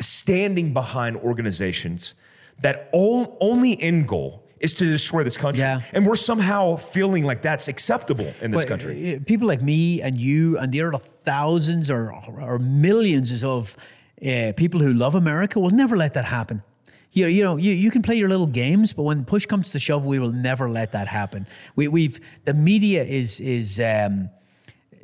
standing 0.00 0.72
behind 0.72 1.16
organizations 1.16 2.14
that 2.60 2.88
all, 2.92 3.36
only 3.40 3.80
end 3.80 4.08
goal 4.08 4.44
is 4.60 4.74
to 4.74 4.84
destroy 4.84 5.22
this 5.24 5.36
country. 5.36 5.60
Yeah. 5.60 5.80
And 5.92 6.06
we're 6.06 6.16
somehow 6.16 6.76
feeling 6.76 7.24
like 7.24 7.42
that's 7.42 7.68
acceptable 7.68 8.32
in 8.40 8.50
this 8.50 8.64
but 8.64 8.68
country. 8.68 9.16
Uh, 9.16 9.18
people 9.26 9.46
like 9.46 9.62
me 9.62 10.00
and 10.00 10.18
you 10.18 10.58
and 10.58 10.72
the 10.72 10.80
other 10.82 10.96
thousands 10.96 11.90
or, 11.90 12.14
or 12.40 12.58
millions 12.58 13.44
of 13.44 13.76
uh, 14.24 14.52
people 14.56 14.80
who 14.80 14.92
love 14.92 15.14
America 15.14 15.60
will 15.60 15.70
never 15.70 15.96
let 15.96 16.14
that 16.14 16.24
happen. 16.24 16.62
You, 17.12 17.26
you 17.26 17.44
know, 17.44 17.56
you, 17.56 17.72
you 17.72 17.90
can 17.90 18.02
play 18.02 18.16
your 18.16 18.28
little 18.28 18.46
games, 18.46 18.92
but 18.92 19.02
when 19.02 19.24
push 19.24 19.46
comes 19.46 19.70
to 19.72 19.78
shove, 19.78 20.04
we 20.04 20.18
will 20.18 20.32
never 20.32 20.68
let 20.68 20.92
that 20.92 21.06
happen. 21.06 21.46
We, 21.76 21.88
we've 21.88 22.20
the 22.44 22.54
media 22.54 23.04
is 23.04 23.38
is 23.40 23.80
um, 23.80 24.30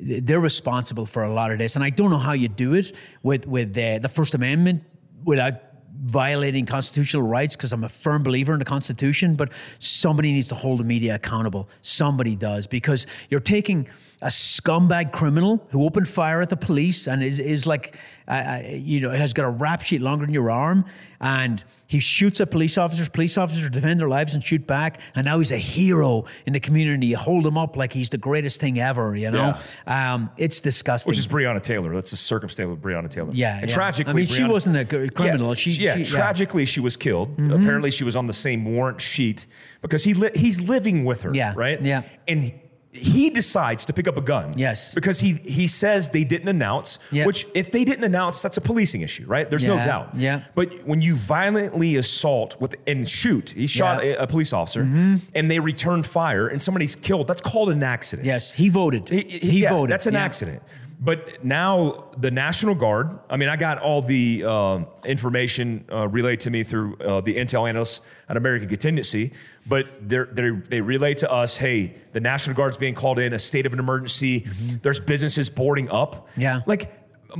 they're 0.00 0.40
responsible 0.40 1.06
for 1.06 1.22
a 1.22 1.33
lot 1.33 1.52
of 1.52 1.59
this, 1.59 1.76
and 1.76 1.85
I 1.85 1.90
don't 1.90 2.11
know 2.11 2.18
how 2.18 2.33
you 2.33 2.48
do 2.48 2.74
it 2.74 2.92
with 3.22 3.46
with 3.46 3.76
uh, 3.78 4.00
the 4.00 4.09
First 4.09 4.35
Amendment 4.35 4.83
without 5.24 5.69
violating 6.00 6.66
constitutional 6.66 7.22
rights 7.22 7.56
because 7.56 7.72
I'm 7.72 7.84
a 7.84 7.88
firm 7.88 8.22
believer 8.22 8.52
in 8.52 8.58
the 8.58 8.64
Constitution, 8.64 9.34
but 9.34 9.52
somebody 9.78 10.32
needs 10.32 10.48
to 10.48 10.54
hold 10.54 10.80
the 10.80 10.84
media 10.84 11.14
accountable. 11.14 11.68
Somebody 11.82 12.36
does 12.36 12.66
because 12.66 13.06
you're 13.28 13.40
taking 13.40 13.88
a 14.22 14.26
scumbag 14.26 15.12
criminal 15.12 15.66
who 15.70 15.84
opened 15.84 16.08
fire 16.08 16.40
at 16.40 16.50
the 16.50 16.56
police 16.56 17.06
and 17.06 17.22
is, 17.22 17.38
is 17.38 17.66
like, 17.66 17.96
uh, 18.28 18.30
uh, 18.30 18.62
you 18.68 19.00
know, 19.00 19.10
has 19.10 19.32
got 19.32 19.44
a 19.44 19.50
rap 19.50 19.82
sheet 19.82 20.00
longer 20.00 20.26
than 20.26 20.34
your 20.34 20.50
arm. 20.50 20.84
And 21.20 21.62
he 21.90 21.98
shoots 21.98 22.40
at 22.40 22.53
police 22.53 22.79
officers. 22.79 23.09
Police 23.09 23.37
officers 23.37 23.68
defend 23.68 23.98
their 23.98 24.09
lives 24.09 24.37
and 24.37 24.44
shoot 24.44 24.64
back. 24.64 25.00
And 25.16 25.24
now 25.24 25.38
he's 25.38 25.50
a 25.50 25.57
hero 25.57 26.24
in 26.46 26.53
the 26.53 26.61
community. 26.61 27.09
You 27.09 27.16
hold 27.16 27.44
him 27.44 27.59
up 27.59 27.76
like 27.76 27.92
he's 27.92 28.11
the 28.11 28.16
greatest 28.16 28.61
thing 28.61 28.79
ever, 28.79 29.16
you 29.16 29.29
know? 29.29 29.59
Yeah. 29.88 30.14
Um, 30.14 30.31
it's 30.37 30.61
disgusting. 30.61 31.11
Which 31.11 31.18
is 31.18 31.26
Breonna 31.26 31.61
Taylor. 31.61 31.92
That's 31.92 32.12
the 32.12 32.16
circumstance 32.16 32.70
with 32.70 32.81
Breonna 32.81 33.11
Taylor. 33.11 33.33
Yeah. 33.33 33.59
And 33.59 33.68
yeah. 33.68 33.74
tragically, 33.74 34.12
I 34.12 34.14
mean, 34.14 34.26
Breonna, 34.26 34.37
she 34.37 34.44
wasn't 34.44 34.76
a 34.76 34.85
criminal. 34.85 35.48
Yeah, 35.48 35.55
she, 35.55 35.70
yeah, 35.72 35.96
she, 35.96 36.05
tragically, 36.05 36.64
she 36.64 36.79
was 36.79 36.96
killed. 36.96 37.37
Mm-hmm. 37.37 37.61
Apparently, 37.61 37.90
she 37.90 38.05
was 38.05 38.14
on 38.14 38.29
the 38.29 38.35
same 38.35 38.64
warrant 38.64 39.00
sheet 39.00 39.48
because 39.83 40.05
he 40.05 40.14
li- 40.14 40.31
he's 40.37 40.61
living 40.61 41.05
with 41.05 41.22
her. 41.22 41.33
Yeah. 41.35 41.55
Right? 41.57 41.83
Yeah. 41.83 42.03
And 42.29 42.53
he 42.92 43.31
decides 43.31 43.85
to 43.85 43.92
pick 43.92 44.09
up 44.09 44.16
a 44.16 44.20
gun. 44.20 44.53
Yes. 44.57 44.94
Because 44.94 45.20
he 45.20 45.35
he 45.35 45.68
says 45.68 46.09
they 46.09 46.24
didn't 46.24 46.48
announce, 46.48 46.98
yep. 47.12 47.26
which 47.26 47.46
if 47.55 47.70
they 47.70 47.85
didn't 47.85 48.05
announce, 48.05 48.42
that's 48.42 48.57
a 48.57 48.61
policing 48.61 49.03
issue, 49.03 49.26
right? 49.26 49.48
There's 49.48 49.62
yeah. 49.62 49.76
no 49.76 49.85
doubt. 49.85 50.16
Yeah. 50.16 50.42
But 50.55 50.74
when 50.85 51.00
you 51.00 51.14
violently 51.14 51.96
assault 51.96 52.61
with 52.61 52.74
and 52.87 53.09
shoot, 53.09 53.50
he 53.50 53.68
shot 53.68 54.05
yeah. 54.05 54.14
a, 54.14 54.22
a, 54.24 54.26
police 54.26 54.53
officer 54.53 54.83
mm-hmm. 54.83 55.16
and 55.35 55.50
they 55.50 55.61
return 55.61 56.03
fire 56.03 56.48
and 56.48 56.61
somebody's 56.61 56.96
killed, 56.96 57.29
that's 57.29 57.40
called 57.40 57.70
an 57.70 57.83
accident. 57.83 58.26
Yes, 58.26 58.53
he 58.53 58.68
voted. 58.68 59.09
He, 59.09 59.22
he 59.22 59.62
yeah, 59.62 59.70
voted. 59.70 59.92
That's 59.92 60.07
an 60.07 60.16
accident. 60.16 60.62
But 61.02 61.42
now 61.42 62.10
the 62.18 62.30
National 62.30 62.74
Guard, 62.74 63.18
I 63.30 63.38
mean, 63.38 63.48
I 63.48 63.56
got 63.56 63.78
all 63.78 64.02
the 64.02 64.44
uh, 64.44 64.80
information 65.06 65.86
uh, 65.90 66.06
relayed 66.08 66.40
to 66.40 66.50
me 66.50 66.62
through 66.62 66.96
uh, 66.96 67.22
the 67.22 67.36
intel 67.36 67.66
analysts 67.66 68.02
at 68.28 68.36
American 68.36 68.68
Contingency, 68.68 69.32
but 69.66 69.86
they're, 70.02 70.26
they're, 70.26 70.56
they 70.56 70.82
relay 70.82 71.14
to 71.14 71.32
us, 71.32 71.56
hey, 71.56 71.94
the 72.12 72.20
National 72.20 72.54
Guard's 72.54 72.76
being 72.76 72.94
called 72.94 73.18
in, 73.18 73.32
a 73.32 73.38
state 73.38 73.64
of 73.64 73.72
an 73.72 73.78
emergency. 73.78 74.42
Mm-hmm. 74.42 74.76
There's 74.82 75.00
businesses 75.00 75.48
boarding 75.48 75.90
up. 75.90 76.28
Yeah. 76.36 76.60
Like, 76.66 76.92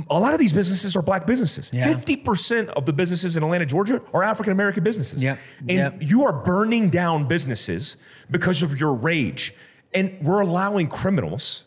a 0.09 0.19
lot 0.19 0.33
of 0.33 0.39
these 0.39 0.53
businesses 0.53 0.95
are 0.95 1.01
black 1.01 1.27
businesses. 1.27 1.69
Yeah. 1.71 1.93
50% 1.93 2.69
of 2.69 2.85
the 2.85 2.93
businesses 2.93 3.37
in 3.37 3.43
Atlanta, 3.43 3.65
Georgia 3.65 4.01
are 4.13 4.23
African 4.23 4.53
American 4.53 4.83
businesses. 4.83 5.21
Yeah. 5.21 5.35
And 5.59 5.69
yeah. 5.69 5.91
you 5.99 6.23
are 6.25 6.33
burning 6.33 6.89
down 6.89 7.27
businesses 7.27 7.97
because 8.31 8.63
of 8.63 8.79
your 8.79 8.93
rage. 8.93 9.53
And 9.93 10.17
we're 10.21 10.39
allowing 10.39 10.87
criminals 10.87 11.65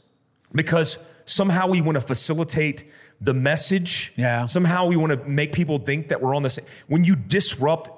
because 0.52 0.98
somehow 1.26 1.66
we 1.68 1.80
want 1.80 1.96
to 1.96 2.00
facilitate 2.00 2.84
the 3.20 3.34
message. 3.34 4.12
Yeah. 4.16 4.46
Somehow 4.46 4.86
we 4.86 4.96
want 4.96 5.12
to 5.12 5.28
make 5.28 5.52
people 5.52 5.78
think 5.78 6.08
that 6.08 6.20
we're 6.20 6.34
on 6.34 6.42
the 6.42 6.50
same. 6.50 6.64
When 6.88 7.04
you 7.04 7.16
disrupt 7.16 7.90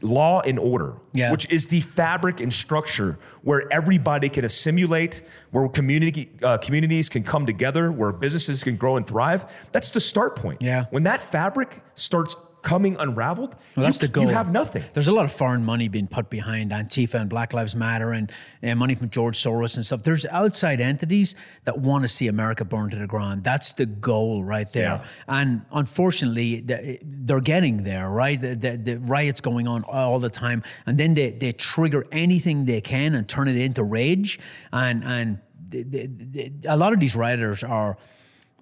law 0.00 0.40
and 0.42 0.58
order, 0.60 0.94
Yeah. 1.12 1.32
which 1.32 1.50
is 1.50 1.66
the 1.66 1.80
fabric 1.80 2.38
and 2.40 2.52
structure 2.52 3.18
where 3.42 3.64
everybody 3.72 4.28
can 4.28 4.44
assimilate, 4.44 5.22
where 5.50 5.68
community 5.68 6.30
uh, 6.42 6.56
communities 6.58 7.08
can 7.08 7.24
come 7.24 7.46
together, 7.46 7.90
where 7.90 8.12
businesses 8.12 8.62
can 8.62 8.76
grow 8.76 8.96
and 8.96 9.06
thrive. 9.06 9.44
That's 9.72 9.90
the 9.90 10.00
start 10.00 10.36
point. 10.36 10.62
Yeah. 10.62 10.84
When 10.90 11.02
that 11.02 11.20
fabric 11.20 11.82
starts 11.96 12.36
coming 12.62 12.96
unraveled, 12.96 13.56
Well, 13.76 13.84
that's 13.86 14.00
you, 14.00 14.08
the 14.08 14.12
goal. 14.12 14.24
you 14.24 14.30
have 14.30 14.50
nothing. 14.52 14.84
There's 14.92 15.08
a 15.08 15.12
lot 15.12 15.24
of 15.24 15.32
foreign 15.32 15.64
money 15.64 15.88
being 15.88 16.06
put 16.06 16.30
behind 16.30 16.70
Antifa 16.70 17.14
and 17.14 17.30
Black 17.30 17.52
Lives 17.52 17.76
Matter 17.76 18.12
and, 18.12 18.30
and 18.62 18.78
money 18.78 18.94
from 18.94 19.10
George 19.10 19.42
Soros 19.42 19.76
and 19.76 19.84
stuff. 19.86 20.02
There's 20.02 20.26
outside 20.26 20.80
entities 20.80 21.34
that 21.64 21.78
want 21.78 22.04
to 22.04 22.08
see 22.08 22.26
America 22.28 22.64
burned 22.64 22.90
to 22.92 22.98
the 22.98 23.06
ground. 23.06 23.44
That's 23.44 23.72
the 23.74 23.86
goal 23.86 24.44
right 24.44 24.70
there. 24.72 25.00
Yeah. 25.00 25.04
And 25.28 25.62
unfortunately, 25.72 26.64
they're 27.02 27.40
getting 27.40 27.84
there, 27.84 28.08
right? 28.10 28.40
The, 28.40 28.54
the, 28.54 28.76
the 28.76 28.96
riots 28.98 29.40
going 29.40 29.66
on 29.66 29.84
all 29.84 30.18
the 30.18 30.30
time. 30.30 30.62
And 30.86 30.98
then 30.98 31.14
they, 31.14 31.30
they 31.30 31.52
trigger 31.52 32.06
anything 32.12 32.64
they 32.64 32.80
can 32.80 33.14
and 33.14 33.28
turn 33.28 33.48
it 33.48 33.56
into 33.56 33.82
rage. 33.82 34.38
And, 34.72 35.04
and 35.04 35.38
the, 35.68 35.82
the, 35.82 36.06
the, 36.06 36.52
a 36.68 36.76
lot 36.76 36.92
of 36.92 37.00
these 37.00 37.14
rioters 37.14 37.62
are 37.62 37.96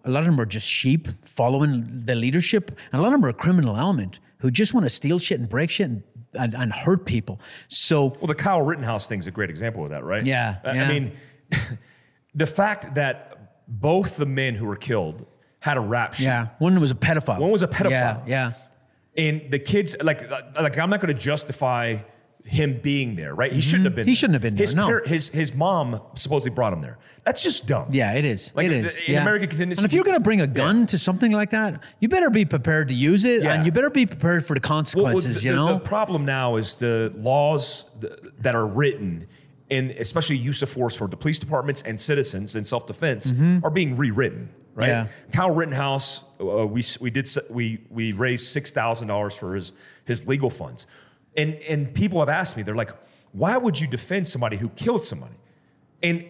a 0.06 0.10
lot 0.10 0.20
of 0.20 0.26
them 0.26 0.40
are 0.40 0.46
just 0.46 0.66
sheep 0.68 1.08
following 1.24 1.84
the 2.04 2.14
leadership, 2.14 2.70
and 2.92 3.00
a 3.00 3.02
lot 3.02 3.08
of 3.08 3.12
them 3.20 3.24
are 3.24 3.28
a 3.30 3.34
criminal 3.34 3.76
element 3.76 4.20
who 4.38 4.50
just 4.50 4.72
want 4.74 4.84
to 4.84 4.90
steal 4.90 5.18
shit 5.18 5.40
and 5.40 5.48
break 5.48 5.68
shit 5.70 5.88
and, 5.90 6.02
and, 6.34 6.54
and 6.54 6.72
hurt 6.72 7.04
people. 7.06 7.40
So 7.68 8.06
Well, 8.20 8.26
the 8.26 8.34
Kyle 8.34 8.62
Rittenhouse 8.62 9.06
thing 9.06 9.18
is 9.18 9.26
a 9.26 9.30
great 9.30 9.50
example 9.50 9.84
of 9.84 9.90
that, 9.90 10.04
right? 10.04 10.24
Yeah, 10.24 10.56
I- 10.64 10.70
I 10.78 10.88
mean, 10.88 11.12
the 12.34 12.46
fact 12.46 12.94
that 12.94 13.32
both 13.68 14.16
the 14.16 14.26
men 14.26 14.54
who 14.54 14.66
were 14.66 14.76
killed 14.76 15.26
had 15.60 15.76
a 15.76 15.80
rap 15.80 16.14
sheet. 16.14 16.24
yeah, 16.24 16.48
one 16.58 16.78
was 16.80 16.90
a 16.90 16.94
pedophile. 16.94 17.38
One 17.40 17.50
was 17.50 17.62
a 17.62 17.66
Yeah, 17.68 17.76
pedophile. 18.16 18.28
yeah. 18.28 18.52
And 19.16 19.50
the 19.50 19.58
kids, 19.58 19.96
like, 20.02 20.30
like 20.30 20.78
I'm 20.78 20.90
not 20.90 21.00
going 21.00 21.12
to 21.14 21.20
justify 21.20 21.98
him 22.46 22.78
being 22.80 23.16
there, 23.16 23.34
right? 23.34 23.52
He 23.52 23.60
shouldn't 23.60 23.86
have 23.86 23.94
been. 23.96 24.02
Mm-hmm. 24.04 24.08
He 24.08 24.12
there. 24.12 24.16
shouldn't 24.16 24.34
have 24.34 24.42
been 24.42 24.54
there, 24.54 24.64
His, 24.66 24.74
no. 24.74 25.00
his 25.04 25.28
his 25.30 25.54
mom 25.54 26.00
supposedly 26.14 26.54
brought 26.54 26.72
him 26.72 26.80
there. 26.80 26.96
That's 27.24 27.42
just 27.42 27.66
dumb. 27.66 27.88
Yeah, 27.90 28.12
it 28.12 28.24
is. 28.24 28.52
Like, 28.54 28.66
it 28.66 28.82
the- 28.84 29.06
in 29.08 29.14
yeah. 29.14 29.22
American 29.22 29.48
contingency- 29.48 29.80
and 29.80 29.84
if 29.84 29.92
you're 29.92 30.04
going 30.04 30.16
to 30.16 30.22
bring 30.22 30.40
a 30.40 30.46
gun 30.46 30.86
to 30.88 30.98
something 30.98 31.32
like 31.32 31.50
that, 31.50 31.82
you 31.98 32.08
better 32.08 32.30
be 32.30 32.44
prepared 32.44 32.86
to 32.88 32.94
use 32.94 33.24
it, 33.24 33.42
Yeah. 33.42 33.52
and 33.54 33.66
you 33.66 33.72
better 33.72 33.90
be 33.90 34.06
prepared 34.06 34.46
for 34.46 34.54
the 34.54 34.60
Well, 34.62 34.70
well, 34.76 34.82
consequences. 34.82 35.34
the, 35.42 35.48
you 35.48 35.54
know, 35.56 35.74
the 35.74 35.80
problem 35.80 36.24
now 36.24 36.54
is 36.56 36.76
the 36.76 37.12
laws 37.16 37.86
that 38.40 38.54
are 38.54 38.66
written, 38.66 39.26
and 39.70 39.90
especially 39.90 40.36
use 40.36 40.62
of 40.62 40.70
force 40.70 40.94
for 40.94 41.08
the 41.08 41.16
police 41.16 41.40
departments 41.40 41.82
and 41.82 41.98
citizens 42.00 42.54
in 42.54 42.62
self 42.64 42.86
defense, 42.86 43.32
are 43.64 43.70
being 43.70 43.96
rewritten. 43.96 44.50
Right? 44.76 44.90
Mm-hmm. 44.90 45.06
Yeah. 45.06 45.32
Kyle 45.32 45.50
Rittenhouse, 45.50 46.22
uh, 46.38 46.66
we 46.66 46.84
we 47.00 47.10
did 47.10 47.28
we 47.50 47.80
we 47.90 48.12
raised 48.12 48.46
six 48.48 48.70
thousand 48.70 49.08
dollars 49.08 49.34
for 49.34 49.54
his 49.54 49.72
his 50.04 50.28
legal 50.28 50.50
funds, 50.50 50.86
and 51.36 51.54
and 51.68 51.94
people 51.94 52.20
have 52.20 52.28
asked 52.28 52.56
me, 52.56 52.62
they're 52.62 52.74
like, 52.74 52.90
why 53.32 53.56
would 53.56 53.78
you 53.80 53.86
defend 53.86 54.26
somebody 54.28 54.56
who 54.56 54.68
killed 54.70 55.04
somebody? 55.04 55.34
And 56.02 56.24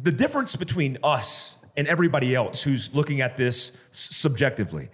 the 0.00 0.12
difference 0.12 0.56
between 0.56 0.98
us 1.02 1.56
and 1.76 1.86
everybody 1.88 2.34
else 2.34 2.62
who's 2.62 2.94
looking 2.94 3.20
at 3.20 3.36
this 3.36 3.72
s- 3.92 4.08
subjectively 4.16 4.88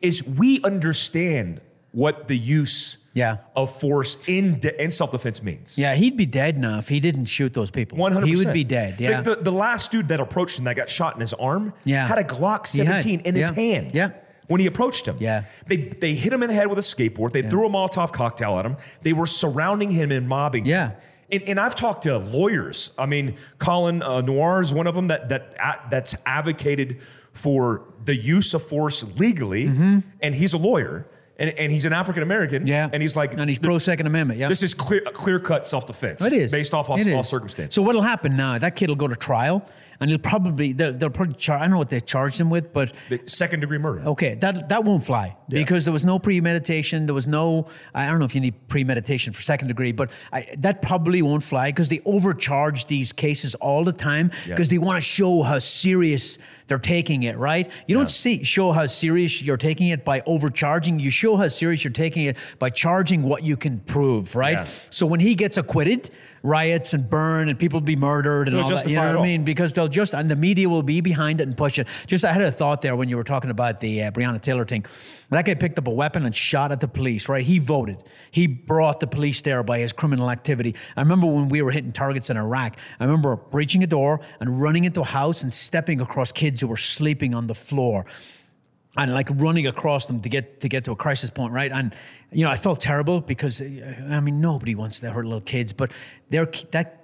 is 0.00 0.26
we 0.26 0.62
understand 0.62 1.60
what 1.92 2.26
the 2.28 2.36
use 2.36 2.96
Yeah. 3.14 3.36
of 3.54 3.74
force 3.74 4.22
in 4.28 4.58
de- 4.60 4.82
in 4.82 4.90
self 4.90 5.12
defense 5.12 5.42
means. 5.42 5.78
yeah, 5.78 5.94
he'd 5.94 6.16
be 6.16 6.26
dead 6.26 6.58
now 6.58 6.78
if 6.78 6.88
he 6.88 6.98
didn't 7.00 7.26
shoot 7.26 7.54
those 7.54 7.70
people. 7.70 7.96
One 7.98 8.12
hundred. 8.12 8.26
He 8.28 8.36
would 8.36 8.52
be 8.52 8.64
dead. 8.64 8.98
Yeah. 9.00 9.20
The, 9.20 9.36
the, 9.36 9.42
the 9.44 9.52
last 9.52 9.92
dude 9.92 10.08
that 10.08 10.18
approached 10.20 10.58
him 10.58 10.64
that 10.64 10.74
got 10.76 10.90
shot 10.90 11.14
in 11.14 11.20
his 11.20 11.32
arm 11.34 11.72
Yeah. 11.84 12.06
had 12.08 12.18
a 12.18 12.24
Glock. 12.24 12.66
17 12.66 13.20
in 13.20 13.34
his 13.36 13.50
hand. 13.50 13.92
Yeah. 13.94 14.10
When 14.46 14.60
he 14.60 14.66
approached 14.66 15.06
him. 15.08 15.16
Yeah. 15.20 15.44
They 15.66 15.76
they 15.76 16.14
hit 16.14 16.32
him 16.32 16.42
in 16.42 16.48
the 16.48 16.54
head 16.54 16.66
with 16.68 16.78
a 16.78 16.82
skateboard. 16.82 17.32
They 17.32 17.42
threw 17.42 17.66
a 17.66 17.70
Molotov 17.70 18.12
cocktail 18.12 18.58
at 18.58 18.66
him. 18.66 18.76
They 19.02 19.12
were 19.14 19.26
surrounding 19.26 19.90
him 19.90 20.12
and 20.12 20.28
mobbing. 20.28 20.64
him. 20.64 20.70
Yeah. 20.70 20.90
And, 21.32 21.42
and 21.44 21.58
I've 21.58 21.74
talked 21.74 22.02
to 22.02 22.18
lawyers. 22.18 22.92
I 22.98 23.06
mean, 23.06 23.36
Colion 23.58 24.02
uh, 24.06 24.20
Noir 24.20 24.60
is 24.60 24.74
one 24.74 24.86
of 24.86 24.94
them 24.94 25.08
that 25.08 25.30
that 25.30 25.54
a- 25.58 25.88
that's 25.90 26.14
advocated 26.26 27.00
for 27.32 27.82
the 28.04 28.14
use 28.14 28.52
of 28.54 28.62
force 28.62 29.02
legally, 29.16 29.66
and 29.66 30.34
he's 30.34 30.52
a 30.52 30.58
lawyer, 30.58 31.06
and, 31.38 31.50
and 31.58 31.72
he's 31.72 31.84
an 31.86 31.92
African 31.94 32.22
American. 32.22 32.60
Mm-hmm. 32.64 32.68
yeah. 32.68 32.90
and 32.92 33.02
he's 33.02 33.16
like, 33.16 33.32
and 33.34 33.48
he's 33.48 33.58
pro 33.58 33.78
Second 33.78 34.06
Amendment. 34.06 34.38
Yeah. 34.38 34.48
this 34.48 34.62
is 34.62 34.74
clear 34.74 35.00
clear 35.14 35.40
cut 35.40 35.66
self 35.66 35.86
defense. 35.86 36.24
It 36.24 36.32
is 36.34 36.52
based 36.52 36.74
off 36.74 36.90
all, 36.90 37.00
It 37.00 37.10
all 37.12 37.20
is. 37.22 37.28
circumstances. 37.28 37.74
So 37.74 37.82
what'll 37.82 38.02
happen 38.02 38.36
now? 38.36 38.58
That 38.58 38.76
kid 38.76 38.90
will 38.90 38.96
go 38.96 39.08
to 39.08 39.16
trial, 39.16 39.66
and 40.00 40.10
he'll 40.10 40.18
probably 40.18 40.72
they'll, 40.72 40.92
they'll 40.92 41.10
probably 41.10 41.34
charge. 41.34 41.60
I 41.60 41.64
don't 41.64 41.72
know 41.72 41.78
what 41.78 41.90
they 41.90 42.00
charged 42.00 42.40
him 42.40 42.50
with, 42.50 42.72
but 42.72 42.92
The 43.08 43.20
second 43.26 43.60
degree 43.60 43.78
murder. 43.78 44.02
okay, 44.08 44.34
that 44.36 44.68
that 44.68 44.84
won't 44.84 45.04
fly 45.04 45.36
because 45.48 45.84
there 45.84 45.92
was 45.92 46.04
no 46.04 46.18
premeditation. 46.18 47.06
There 47.06 47.14
was 47.14 47.26
no. 47.26 47.66
I 47.94 48.06
don't 48.06 48.18
know 48.18 48.24
if 48.24 48.34
you 48.34 48.40
need 48.40 48.68
premeditation 48.68 49.32
for 49.32 49.42
second 49.42 49.68
degree, 49.68 49.92
but 49.92 50.10
I, 50.32 50.48
that 50.58 50.82
probably 50.82 51.22
won't 51.22 51.44
fly 51.44 51.70
because 51.70 51.88
they 51.88 52.00
overcharge 52.04 52.86
these 52.86 53.12
cases 53.12 53.54
all 53.56 53.84
the 53.84 53.92
time 53.92 54.30
because 54.46 54.68
they 54.68 54.78
want 54.78 54.96
to 54.96 55.00
show 55.00 55.42
how 55.42 55.58
serious 55.58 56.38
they're 56.66 56.78
taking 56.78 57.22
it. 57.22 57.36
Right? 57.36 57.70
You 57.86 57.94
don't 57.94 58.10
see 58.10 58.44
show 58.44 58.72
how 58.72 58.86
serious 58.86 59.42
you're 59.42 59.56
taking 59.56 59.88
it 59.88 60.04
by 60.04 60.22
overcharging. 60.26 60.98
You 60.98 61.10
show 61.10 61.36
how 61.36 61.48
serious 61.48 61.84
you're 61.84 61.92
taking 61.92 62.24
it 62.24 62.36
by 62.58 62.70
charging 62.70 63.22
what 63.22 63.42
you 63.42 63.56
can 63.56 63.80
prove. 63.80 64.34
Right? 64.34 64.58
Yeah. 64.58 64.66
So 64.90 65.06
when 65.06 65.20
he 65.20 65.34
gets 65.34 65.56
acquitted, 65.56 66.10
riots 66.44 66.92
and 66.92 67.08
burn 67.08 67.48
and 67.48 67.58
people 67.58 67.80
be 67.80 67.96
murdered 67.96 68.48
and 68.48 68.56
They'll 68.56 68.64
all 68.64 68.70
that. 68.70 68.86
You 68.86 68.96
know 68.96 69.14
what 69.14 69.20
I 69.20 69.22
mean? 69.22 69.44
Because 69.44 69.72
they'll 69.72 69.88
just 69.88 70.14
and 70.14 70.30
the 70.30 70.36
media 70.36 70.68
will 70.68 70.82
be 70.82 71.00
behind 71.00 71.40
it 71.40 71.48
and 71.48 71.56
push 71.56 71.78
it. 71.78 71.88
Just 72.06 72.24
I 72.24 72.32
had 72.32 72.42
a 72.42 72.52
thought 72.52 72.82
there 72.82 72.94
when 72.94 73.08
you 73.08 73.16
were 73.16 73.24
talking 73.24 73.50
about 73.50 73.80
the 73.80 74.04
uh, 74.04 74.10
Breonna 74.10 74.40
Taylor 74.40 74.66
thing. 74.66 74.84
That 75.34 75.44
guy 75.44 75.54
picked 75.54 75.78
up 75.78 75.86
a 75.86 75.90
weapon 75.90 76.24
and 76.24 76.34
shot 76.34 76.72
at 76.72 76.80
the 76.80 76.88
police. 76.88 77.28
Right? 77.28 77.44
He 77.44 77.58
voted. 77.58 78.02
He 78.30 78.46
brought 78.46 79.00
the 79.00 79.06
police 79.06 79.42
there 79.42 79.62
by 79.62 79.78
his 79.78 79.92
criminal 79.92 80.30
activity. 80.30 80.74
I 80.96 81.00
remember 81.00 81.26
when 81.26 81.48
we 81.48 81.62
were 81.62 81.70
hitting 81.70 81.92
targets 81.92 82.30
in 82.30 82.36
Iraq. 82.36 82.76
I 82.98 83.04
remember 83.04 83.36
breaching 83.36 83.82
a 83.82 83.86
door 83.86 84.20
and 84.40 84.60
running 84.60 84.84
into 84.84 85.00
a 85.00 85.04
house 85.04 85.42
and 85.42 85.52
stepping 85.52 86.00
across 86.00 86.32
kids 86.32 86.60
who 86.60 86.68
were 86.68 86.76
sleeping 86.76 87.34
on 87.34 87.46
the 87.46 87.54
floor 87.54 88.06
and 88.96 89.12
like 89.12 89.28
running 89.30 89.66
across 89.66 90.06
them 90.06 90.20
to 90.20 90.28
get 90.28 90.60
to 90.60 90.68
get 90.68 90.84
to 90.84 90.92
a 90.92 90.96
crisis 90.96 91.30
point, 91.30 91.52
right? 91.52 91.72
And 91.72 91.94
you 92.32 92.44
know, 92.44 92.50
I 92.50 92.56
felt 92.56 92.80
terrible 92.80 93.20
because 93.20 93.60
I 93.60 94.20
mean, 94.20 94.40
nobody 94.40 94.74
wants 94.74 95.00
to 95.00 95.10
hurt 95.10 95.24
little 95.24 95.40
kids, 95.40 95.72
but 95.72 95.90
they're 96.30 96.50
that 96.70 97.03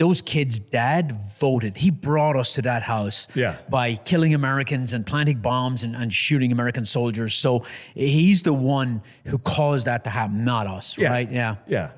those 0.00 0.22
kids' 0.22 0.58
dad 0.58 1.14
voted. 1.38 1.76
He 1.76 1.90
brought 1.90 2.34
us 2.34 2.54
to 2.54 2.62
that 2.62 2.82
house 2.82 3.28
Yeah. 3.34 3.56
by 3.68 3.96
killing 3.96 4.32
Americans 4.32 4.94
and 4.94 5.04
planting 5.06 5.40
bombs 5.40 5.84
and, 5.84 5.94
and 5.94 6.10
shooting 6.10 6.52
American 6.52 6.86
soldiers. 6.86 7.34
So 7.34 7.64
he's 7.94 8.42
the 8.42 8.54
one 8.54 9.02
who 9.26 9.36
caused 9.36 9.84
that 9.86 10.04
to 10.04 10.10
happen, 10.10 10.42
not 10.42 10.66
us, 10.66 10.96
right? 10.98 11.30
Yeah. 11.30 11.56
Yeah. 11.68 11.90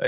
Uh, 0.00 0.06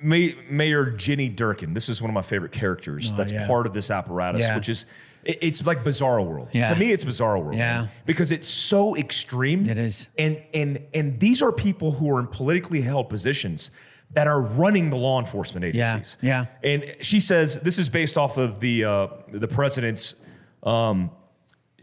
May, 0.00 0.34
Mayor 0.48 0.86
Jenny 0.90 1.28
Durkan. 1.28 1.74
This 1.74 1.90
is 1.90 2.00
one 2.00 2.08
of 2.10 2.14
my 2.14 2.22
favorite 2.22 2.52
characters. 2.52 3.12
that's 3.12 3.32
Oh, 3.32 3.36
yeah. 3.36 3.46
part 3.46 3.66
of 3.66 3.74
this 3.74 3.90
apparatus, 3.90 4.46
Yeah. 4.46 4.56
which 4.56 4.70
is 4.70 4.86
it- 5.24 5.38
it's 5.42 5.66
like 5.66 5.84
Bizarro 5.84 6.24
World. 6.26 6.48
Yeah. 6.52 6.72
To 6.72 6.78
me, 6.80 6.90
it's 6.92 7.04
Bizarro 7.04 7.42
World. 7.44 7.56
Yeah. 7.58 7.88
because 8.06 8.32
it's 8.32 8.48
so 8.48 8.96
extreme. 8.96 9.68
It 9.68 9.76
is. 9.76 10.08
And 10.16 10.38
and 10.54 10.80
and 10.94 11.20
these 11.20 11.42
are 11.42 11.52
people 11.52 11.92
who 11.92 12.10
are 12.16 12.20
in 12.20 12.28
politically 12.28 12.80
held 12.80 13.10
positions 13.10 13.70
that 14.12 14.26
are 14.26 14.40
running 14.40 14.90
the 14.90 14.96
law 14.96 15.20
enforcement 15.20 15.64
agencies. 15.66 16.16
yeah. 16.20 16.46
yeah. 16.62 16.70
And 16.72 16.96
she 17.04 17.20
says 17.20 17.56
this 17.60 17.78
is 17.78 17.88
based 17.88 18.16
off 18.16 18.36
of 18.36 18.60
the 18.60 18.84
uh, 18.84 19.08
the 19.30 19.48
president's 19.48 20.14
um, 20.62 21.10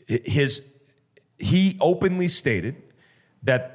his 0.08 0.66
he 1.38 1.78
openly 1.82 2.28
stated 2.28 2.82
that 3.44 3.72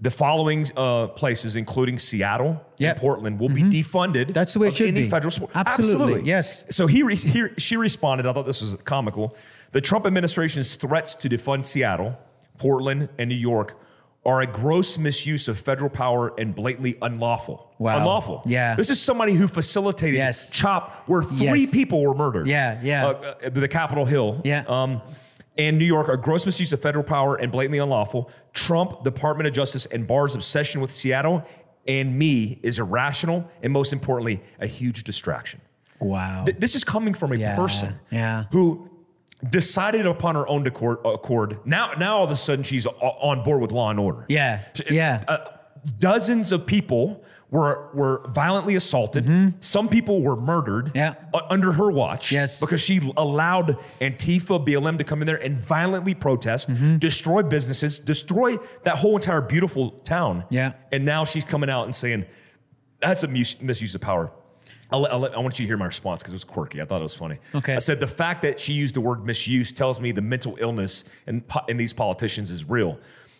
the 0.00 0.10
following 0.10 0.64
uh, 0.76 1.08
places, 1.08 1.56
including 1.56 1.98
Seattle 1.98 2.60
Yep. 2.78 2.92
and 2.92 3.00
Portland, 3.00 3.40
will 3.40 3.48
be 3.48 3.62
defunded. 3.64 4.14
Mm-hmm. 4.26 4.30
That's 4.32 4.52
the 4.54 4.60
way 4.60 4.68
it 4.68 4.76
should 4.76 4.88
any 4.88 5.02
be. 5.02 5.10
federal 5.10 5.32
support. 5.32 5.50
Absolutely, 5.54 6.22
yes. 6.22 6.64
So 6.70 6.86
he, 6.86 7.02
re- 7.02 7.16
he 7.16 7.46
she 7.58 7.76
responded. 7.76 8.24
I 8.26 8.32
thought 8.32 8.46
this 8.46 8.62
was 8.62 8.76
comical. 8.84 9.36
The 9.72 9.80
Trump 9.80 10.06
administration's 10.06 10.76
threats 10.76 11.14
to 11.16 11.28
defund 11.28 11.66
Seattle, 11.66 12.16
Portland, 12.58 13.08
and 13.18 13.28
New 13.28 13.34
York 13.36 13.76
are 14.28 14.42
a 14.42 14.46
gross 14.46 14.98
misuse 14.98 15.48
of 15.48 15.58
federal 15.58 15.88
power 15.88 16.34
and 16.38 16.54
blatantly 16.54 16.98
unlawful. 17.00 17.72
Wow. 17.78 17.96
Unlawful. 17.96 18.42
Yeah. 18.44 18.74
This 18.76 18.90
is 18.90 19.00
somebody 19.00 19.32
who 19.32 19.48
facilitated 19.48 20.16
Yes. 20.16 20.50
CHOP, 20.50 20.92
where 21.06 21.22
three 21.22 21.62
Yes. 21.62 21.70
people 21.70 22.02
were 22.02 22.14
murdered. 22.14 22.46
Yeah, 22.46 22.78
yeah. 22.82 23.06
Uh, 23.06 23.34
uh, 23.46 23.48
the 23.48 23.66
Capitol 23.68 24.04
Hill. 24.04 24.42
Yeah. 24.44 24.64
Um, 24.68 25.00
and 25.56 25.78
New 25.78 25.86
York 25.86 26.10
are 26.10 26.18
gross 26.18 26.44
misuse 26.44 26.74
of 26.74 26.82
federal 26.82 27.04
power 27.04 27.36
and 27.36 27.50
blatantly 27.50 27.78
unlawful. 27.78 28.30
Trump, 28.52 29.02
Department 29.02 29.46
of 29.48 29.54
Justice, 29.54 29.86
and 29.86 30.06
Barr's 30.06 30.34
obsession 30.34 30.82
with 30.82 30.92
Seattle 30.92 31.42
and 31.86 32.18
me 32.18 32.60
is 32.62 32.78
irrational 32.78 33.48
and 33.62 33.72
most 33.72 33.94
importantly, 33.94 34.42
a 34.60 34.66
huge 34.66 35.04
distraction. 35.04 35.60
Wow. 36.00 36.44
Th- 36.44 36.58
This 36.58 36.76
is 36.76 36.84
coming 36.84 37.14
from 37.14 37.32
a 37.32 37.36
Yeah, 37.36 37.56
person 37.56 37.94
yeah. 38.10 38.44
who 38.52 38.87
decided 39.50 40.06
upon 40.06 40.34
her 40.34 40.48
own 40.48 40.66
accord, 40.66 40.98
accord. 41.04 41.58
Now, 41.64 41.92
now 41.98 42.18
all 42.18 42.24
of 42.24 42.30
a 42.30 42.36
sudden 42.36 42.64
she's 42.64 42.86
on 42.86 43.44
board 43.44 43.60
with 43.60 43.72
law 43.72 43.90
and 43.90 44.00
order. 44.00 44.24
yeah. 44.28 44.62
Yeah. 44.90 45.22
Uh, 45.28 45.38
dozens 45.98 46.50
of 46.52 46.66
people 46.66 47.24
were 47.50 47.88
were 47.94 48.26
violently 48.28 48.74
assaulted. 48.74 49.54
Some 49.60 49.88
people 49.88 50.20
were 50.22 50.36
murdered 50.36 50.90
Yeah. 50.94 51.14
under 51.48 51.72
her 51.72 51.90
watch. 51.90 52.30
Yes. 52.30 52.60
Because 52.60 52.80
she 52.82 53.00
allowed 53.16 53.78
Antifa, 54.02 54.62
BLM 54.66 54.98
to 54.98 55.04
come 55.04 55.22
in 55.22 55.26
there 55.26 55.42
and 55.42 55.56
violently 55.56 56.12
protest, 56.14 56.68
Mm-hmm. 56.70 56.98
destroy 56.98 57.42
businesses, 57.42 57.98
destroy 58.00 58.58
that 58.84 58.96
whole 58.98 59.16
entire 59.16 59.40
beautiful 59.40 59.92
town. 60.04 60.44
Yeah. 60.50 60.72
And 60.92 61.04
now 61.06 61.24
she's 61.24 61.44
coming 61.44 61.70
out 61.70 61.84
and 61.84 61.96
saying, 61.96 62.26
that's 63.00 63.22
a 63.22 63.28
mis- 63.28 63.62
misuse 63.62 63.94
of 63.94 64.00
power. 64.02 64.30
I'll, 64.90 65.00
let- 65.00 65.12
I'll 65.12 65.18
let- 65.20 65.34
I 65.34 65.38
want 65.38 65.58
you 65.58 65.64
to 65.64 65.66
hear 65.68 65.76
my 65.76 65.86
response 65.86 66.22
because 66.22 66.32
it 66.32 66.36
was 66.36 66.44
quirky. 66.44 66.80
I 66.80 66.84
thought 66.84 67.00
it 67.00 67.02
was 67.02 67.14
funny. 67.14 67.38
Okay. 67.54 67.74
I 67.74 67.78
said 67.78 68.00
the 68.00 68.06
fact 68.06 68.42
that 68.42 68.58
she 68.60 68.72
used 68.72 68.94
the 68.94 69.00
word 69.00 69.24
misuse 69.24 69.72
tells 69.72 70.00
me 70.00 70.12
the 70.12 70.22
mental 70.22 70.56
illness 70.60 71.04
in, 71.26 71.44
in 71.68 71.76
these 71.76 71.92
politicians 71.92 72.50
is 72.50 72.64
real. 72.68 72.98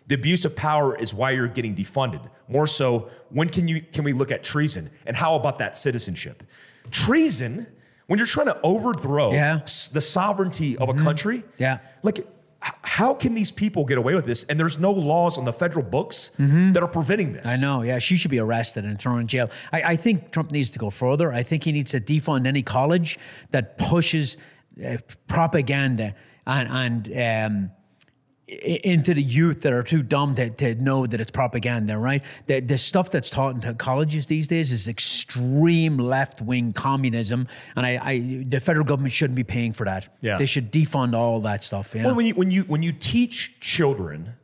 The 0.08 0.14
abuse 0.14 0.44
of 0.44 0.56
power 0.56 0.96
is 0.96 1.12
why 1.12 1.32
you're 1.32 1.48
getting 1.48 1.74
defunded. 1.74 2.20
More 2.48 2.66
so, 2.66 3.10
when 3.30 3.48
can 3.50 3.68
you 3.68 3.82
can 3.92 4.04
we 4.04 4.12
look 4.14 4.30
at 4.30 4.42
treason? 4.42 4.90
And 5.06 5.14
how 5.16 5.34
about 5.34 5.58
that 5.58 5.76
citizenship? 5.76 6.42
Treason, 6.90 7.66
when 8.06 8.18
you're 8.18 8.26
trying 8.26 8.46
to 8.46 8.58
overthrow 8.62 9.32
Yeah. 9.32 9.56
Mm-hmm. 9.58 9.94
the 9.94 10.00
sovereignty 10.00 10.78
of 10.78 10.88
a 10.88 10.94
country, 10.94 11.44
Yeah. 11.58 11.78
like 12.02 12.26
how 12.60 13.14
can 13.14 13.34
these 13.34 13.52
people 13.52 13.84
get 13.84 13.98
away 13.98 14.14
with 14.14 14.26
this? 14.26 14.42
And 14.44 14.58
there's 14.58 14.78
no 14.78 14.90
laws 14.90 15.38
on 15.38 15.44
the 15.44 15.52
federal 15.52 15.84
books 15.84 16.32
Mm-hmm. 16.38 16.72
that 16.72 16.82
are 16.82 16.88
preventing 16.88 17.32
this. 17.32 17.46
I 17.46 17.56
know. 17.56 17.82
Yeah, 17.82 17.98
she 18.00 18.16
should 18.16 18.30
be 18.32 18.40
arrested 18.40 18.84
and 18.84 18.98
thrown 18.98 19.20
in 19.20 19.26
jail. 19.28 19.48
I, 19.72 19.82
I 19.82 19.96
think 19.96 20.32
Trump 20.32 20.50
needs 20.50 20.70
to 20.70 20.78
go 20.78 20.90
further. 20.90 21.32
I 21.32 21.42
think 21.44 21.62
he 21.64 21.72
needs 21.72 21.92
to 21.92 22.00
defund 22.00 22.46
any 22.46 22.62
college 22.62 23.18
that 23.52 23.78
pushes 23.78 24.36
uh, 24.84 24.96
propaganda 25.28 26.14
and 26.46 26.68
and 27.12 27.52
um, 27.52 27.70
into 28.48 29.12
the 29.12 29.22
youth 29.22 29.62
that 29.62 29.72
are 29.74 29.82
too 29.82 30.02
dumb 30.02 30.34
to, 30.34 30.48
to 30.48 30.74
know 30.76 31.06
that 31.06 31.20
it's 31.20 31.30
propaganda. 31.30 31.98
Right? 31.98 32.22
The 32.46 32.60
the 32.60 32.78
stuff 32.78 33.10
that's 33.10 33.28
taught 33.30 33.62
in 33.62 33.74
colleges 33.76 34.26
these 34.26 34.48
days 34.48 34.72
is 34.72 34.88
extreme 34.88 35.98
left 35.98 36.40
wing 36.40 36.72
communism, 36.72 37.46
and 37.76 37.84
I, 37.84 37.98
I 38.02 38.44
the 38.48 38.60
federal 38.60 38.86
government 38.86 39.12
shouldn't 39.12 39.36
be 39.36 39.44
paying 39.44 39.72
for 39.72 39.84
that. 39.84 40.16
Yeah. 40.20 40.38
they 40.38 40.46
should 40.46 40.72
defund 40.72 41.14
all 41.14 41.40
that 41.42 41.62
stuff. 41.62 41.94
Yeah. 41.94 42.06
Well, 42.06 42.14
when 42.14 42.26
you 42.26 42.34
when 42.34 42.50
you 42.50 42.62
when 42.62 42.82
you 42.82 42.92
teach 42.92 43.60
children, 43.60 44.34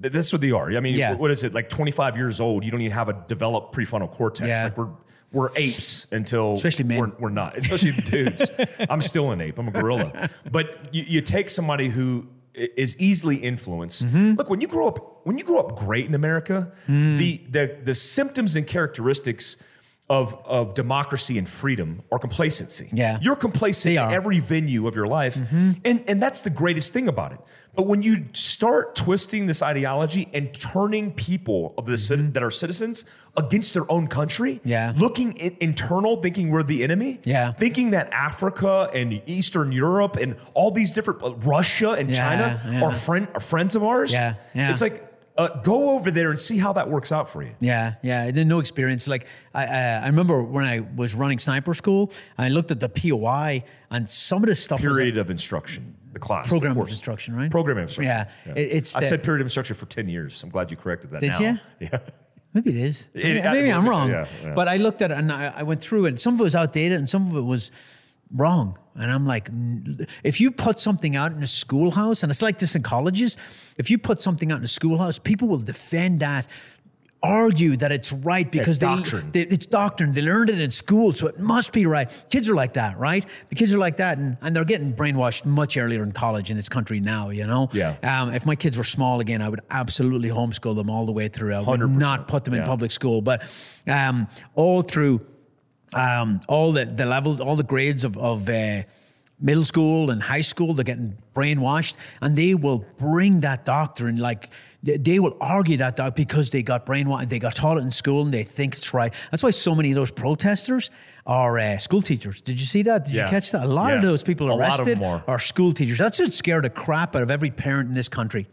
th- 0.00 0.12
this 0.12 0.26
is 0.26 0.32
what 0.32 0.42
they 0.42 0.50
are. 0.52 0.70
I 0.72 0.80
mean, 0.80 0.96
Yeah. 0.96 1.14
what 1.14 1.30
is 1.30 1.42
it 1.42 1.54
like? 1.54 1.68
Twenty 1.70 1.92
five 1.92 2.16
years 2.16 2.40
old, 2.40 2.62
you 2.64 2.70
don't 2.70 2.82
even 2.82 2.92
have 2.92 3.08
a 3.08 3.24
developed 3.26 3.74
prefrontal 3.74 4.10
cortex. 4.12 4.48
Yeah. 4.48 4.64
Like 4.64 4.76
we're 4.76 4.90
we're 5.32 5.50
apes 5.56 6.06
until 6.12 6.54
Especially 6.54 6.84
men. 6.84 6.98
We're, 7.00 7.12
we're 7.18 7.28
not, 7.30 7.56
especially 7.58 7.92
dudes. 7.92 8.48
I'm 8.90 9.02
still 9.02 9.32
an 9.32 9.40
ape. 9.40 9.58
I'm 9.58 9.68
a 9.68 9.70
gorilla. 9.72 10.30
But 10.50 10.94
you, 10.94 11.02
you 11.06 11.20
take 11.20 11.50
somebody 11.50 11.88
who 11.88 12.26
is 12.56 12.98
easily 12.98 13.36
influenced. 13.36 14.06
Mm-hmm. 14.06 14.34
Look, 14.34 14.48
when 14.50 14.60
you 14.60 14.66
grow 14.68 14.88
up, 14.88 15.20
when 15.26 15.36
you 15.38 15.44
grow 15.44 15.58
up 15.60 15.76
great 15.78 16.06
in 16.06 16.14
America, 16.14 16.72
Mm. 16.88 17.16
the 17.18 17.40
the 17.50 17.76
the 17.84 17.94
symptoms 17.94 18.56
and 18.56 18.66
characteristics. 18.66 19.56
Of, 20.08 20.38
of 20.44 20.74
democracy 20.74 21.36
and 21.36 21.48
freedom 21.48 22.00
are 22.12 22.20
complacency. 22.20 22.88
Yeah. 22.92 23.18
You're 23.20 23.34
complacent 23.34 23.96
in. 23.96 24.00
Mm-hmm. 24.02 24.12
every 24.14 24.38
venue 24.38 24.86
of 24.86 24.94
your 24.94 25.08
life. 25.08 25.36
And, 25.50 25.80
and 26.06 26.22
that's 26.22 26.42
the 26.42 26.50
greatest 26.50 26.92
thing 26.92 27.08
about 27.08 27.32
it. 27.32 27.40
But 27.74 27.88
when 27.88 28.02
you 28.02 28.26
start 28.32 28.94
twisting 28.94 29.46
this 29.46 29.62
ideology 29.62 30.28
and 30.32 30.54
turning 30.54 31.10
people 31.12 31.74
of 31.76 31.86
the 31.86 31.98
cit- 31.98 32.34
that 32.34 32.42
are 32.44 32.52
citizens 32.52 33.04
against 33.36 33.74
their 33.74 33.90
own 33.90 34.06
country, 34.06 34.60
Mm-hmm. 34.60 34.68
Yeah. 34.68 34.92
looking 34.96 35.32
in, 35.38 35.56
internal, 35.60 36.22
thinking 36.22 36.50
we're 36.50 36.62
the 36.62 36.84
enemy, 36.84 37.18
Yeah. 37.24 37.52
thinking 37.54 37.90
that 37.90 38.08
Africa 38.12 38.88
and 38.94 39.20
Eastern 39.26 39.72
Europe 39.72 40.14
and 40.16 40.36
all 40.54 40.70
these 40.70 40.92
different 40.92 41.20
uh, 41.24 41.34
Russia 41.34 41.90
and 41.98 42.10
Yeah, 42.10 42.14
China 42.16 42.60
yeah. 42.70 42.84
are 42.84 42.92
friend 42.92 43.26
are 43.34 43.40
friends 43.40 43.74
of 43.74 43.82
ours. 43.82 44.12
Yeah, 44.12 44.34
yeah. 44.54 44.70
It's 44.70 44.80
like 44.82 45.05
uh, 45.38 45.48
go 45.62 45.90
over 45.90 46.10
there 46.10 46.30
and 46.30 46.38
see 46.38 46.58
how 46.58 46.72
that 46.74 46.88
works 46.90 47.12
out 47.12 47.28
for 47.28 47.42
you. 47.42 47.52
Yeah, 47.60 47.94
yeah. 48.02 48.22
I 48.22 48.26
didn't 48.26 48.48
know 48.48 48.58
experience. 48.60 49.06
Like 49.06 49.26
I, 49.54 49.64
uh, 49.66 50.00
I 50.02 50.06
remember 50.06 50.42
when 50.42 50.64
I 50.64 50.80
was 50.80 51.14
running 51.14 51.38
sniper 51.38 51.74
school, 51.74 52.12
I 52.38 52.48
looked 52.48 52.70
at 52.70 52.80
the 52.80 52.88
POI 52.88 53.64
and 53.90 54.08
some 54.08 54.42
of 54.42 54.48
the 54.48 54.54
stuff 54.54 54.80
was 54.82 54.96
Period 54.96 55.18
of 55.18 55.30
instruction, 55.30 55.94
the 56.12 56.18
class, 56.18 56.48
program 56.48 56.74
the 56.74 56.80
of 56.82 56.88
instruction, 56.88 57.34
right? 57.36 57.50
Program 57.50 57.78
of 57.78 57.84
instruction. 57.84 58.26
Yeah, 58.46 58.54
It- 58.54 58.70
it's 58.72 58.96
I 58.96 59.00
said 59.04 59.22
period 59.22 59.40
of 59.40 59.46
instruction 59.46 59.76
for 59.76 59.86
ten 59.86 60.08
years. 60.08 60.42
I'm 60.42 60.50
glad 60.50 60.70
you 60.70 60.76
corrected 60.76 61.10
that. 61.10 61.20
Did 61.20 61.30
now. 61.32 61.40
ya? 61.40 61.56
Yeah. 61.80 61.98
Maybe 62.54 62.70
it 62.70 62.76
is. 62.86 63.08
Maybe, 63.12 63.38
It- 63.38 63.44
maybe 63.44 63.70
I'm 63.70 63.86
wrong. 63.86 64.08
yeah, 64.08 64.26
yeah. 64.42 64.54
But 64.54 64.66
I 64.66 64.78
looked 64.78 65.02
at 65.02 65.10
it 65.10 65.18
and 65.18 65.30
I, 65.30 65.52
I 65.56 65.62
went 65.62 65.82
through 65.82 66.06
it. 66.06 66.08
And 66.08 66.20
some 66.20 66.32
of 66.34 66.40
it 66.40 66.44
was 66.44 66.54
outdated 66.54 66.98
and 66.98 67.06
some 67.06 67.26
of 67.28 67.36
it 67.36 67.42
was 67.42 67.70
wrong. 68.34 68.78
And 68.94 69.10
I'm 69.10 69.26
like, 69.26 69.50
if 70.24 70.40
you 70.40 70.50
put 70.50 70.80
something 70.80 71.16
out 71.16 71.32
in 71.32 71.42
a 71.42 71.46
schoolhouse, 71.46 72.22
and 72.22 72.30
it's 72.30 72.42
like 72.42 72.58
this 72.58 72.74
in 72.74 72.82
colleges, 72.82 73.36
if 73.76 73.90
you 73.90 73.98
put 73.98 74.22
something 74.22 74.50
out 74.50 74.58
in 74.58 74.64
a 74.64 74.68
schoolhouse, 74.68 75.18
people 75.18 75.48
will 75.48 75.58
defend 75.58 76.20
that. 76.20 76.46
Argue 77.22 77.76
that 77.78 77.90
it's 77.90 78.12
right 78.12 78.48
because 78.52 78.78
they, 78.78 78.86
doctrine. 78.86 79.32
they- 79.32 79.40
it's 79.40 79.66
doctrine. 79.66 80.12
They 80.12 80.20
learned 80.20 80.50
it 80.50 80.60
in 80.60 80.70
school, 80.70 81.12
so 81.12 81.26
it 81.26 81.40
must 81.40 81.72
be 81.72 81.84
right. 81.84 82.08
Kids 82.30 82.48
are 82.48 82.54
like 82.54 82.74
that, 82.74 82.98
right? 82.98 83.24
The 83.48 83.54
kids 83.56 83.74
are 83.74 83.78
like 83.78 83.96
that, 83.96 84.18
and, 84.18 84.36
and 84.42 84.54
they're 84.54 84.66
getting 84.66 84.92
brainwashed 84.92 85.44
much 85.44 85.76
earlier 85.76 86.04
in 86.04 86.12
college 86.12 86.50
in 86.50 86.56
this 86.56 86.68
country 86.68 87.00
now. 87.00 87.30
You 87.30 87.46
know, 87.46 87.68
Yeah. 87.72 87.96
Um, 88.02 88.32
if 88.32 88.46
my 88.46 88.54
kids 88.54 88.78
were 88.78 88.84
small 88.84 89.18
again, 89.20 89.42
I 89.42 89.48
would 89.48 89.62
absolutely 89.70 90.28
homeschool 90.28 90.76
them 90.76 90.88
all 90.88 91.04
the 91.04 91.10
way 91.12 91.26
through. 91.26 91.54
I 91.54 91.60
would 91.60 91.80
100%, 91.80 91.96
not 91.96 92.28
put 92.28 92.44
them 92.44 92.54
in 92.54 92.60
yeah. 92.60 92.66
public 92.66 92.92
school, 92.92 93.22
but 93.22 93.42
um, 93.88 94.28
all 94.54 94.82
through 94.82 95.26
um, 95.94 96.40
all 96.48 96.72
the, 96.72 96.84
the 96.84 97.06
levels, 97.06 97.40
all 97.40 97.56
the 97.56 97.62
grades 97.64 98.04
of, 98.04 98.16
of 98.18 98.48
uh, 98.48 98.82
middle 99.40 99.64
school 99.64 100.10
and 100.10 100.22
high 100.22 100.40
school, 100.40 100.74
they're 100.74 100.84
getting 100.84 101.16
brainwashed, 101.34 101.94
and 102.22 102.36
they 102.36 102.54
will 102.54 102.84
bring 102.98 103.40
that 103.40 103.64
doctrine 103.64 104.16
like 104.16 104.50
they- 104.82 105.18
will 105.18 105.36
argue 105.40 105.76
that 105.78 105.96
doc 105.96 106.14
because 106.14 106.50
they 106.50 106.62
got 106.62 106.86
brainwashed, 106.86 107.28
they 107.28 107.38
got 107.38 107.54
taught 107.56 107.76
it 107.76 107.80
in 107.82 107.90
school, 107.90 108.22
and 108.24 108.32
they 108.32 108.44
think 108.44 108.76
it's 108.76 108.94
right. 108.94 109.12
That's 109.30 109.42
why 109.42 109.50
so 109.50 109.74
many 109.74 109.90
of 109.90 109.96
those 109.96 110.10
protesters 110.12 110.90
are 111.26 111.58
uh, 111.58 111.76
school 111.78 112.02
teachers. 112.02 112.40
Did 112.40 112.60
you 112.60 112.66
see 112.66 112.82
that? 112.82 113.04
Did 113.06 113.14
Yeah. 113.14 113.24
you 113.24 113.30
catch 113.30 113.50
that? 113.52 113.64
A 113.64 113.66
lot 113.66 113.92
of 113.94 114.02
those 114.02 114.22
people 114.22 114.48
A 114.48 114.54
lot 114.54 114.78
of 114.80 114.86
arrested 114.86 115.02
are. 115.26 115.38
school 115.40 115.72
teachers. 115.72 115.98
That's 115.98 116.20
what 116.20 116.32
scared 116.32 116.64
the 116.64 116.70
crap 116.70 117.16
out 117.16 117.22
of 117.22 117.30
every 117.32 117.50
parent 117.50 117.88
in 117.88 117.94
this 117.94 118.08
country. 118.08 118.46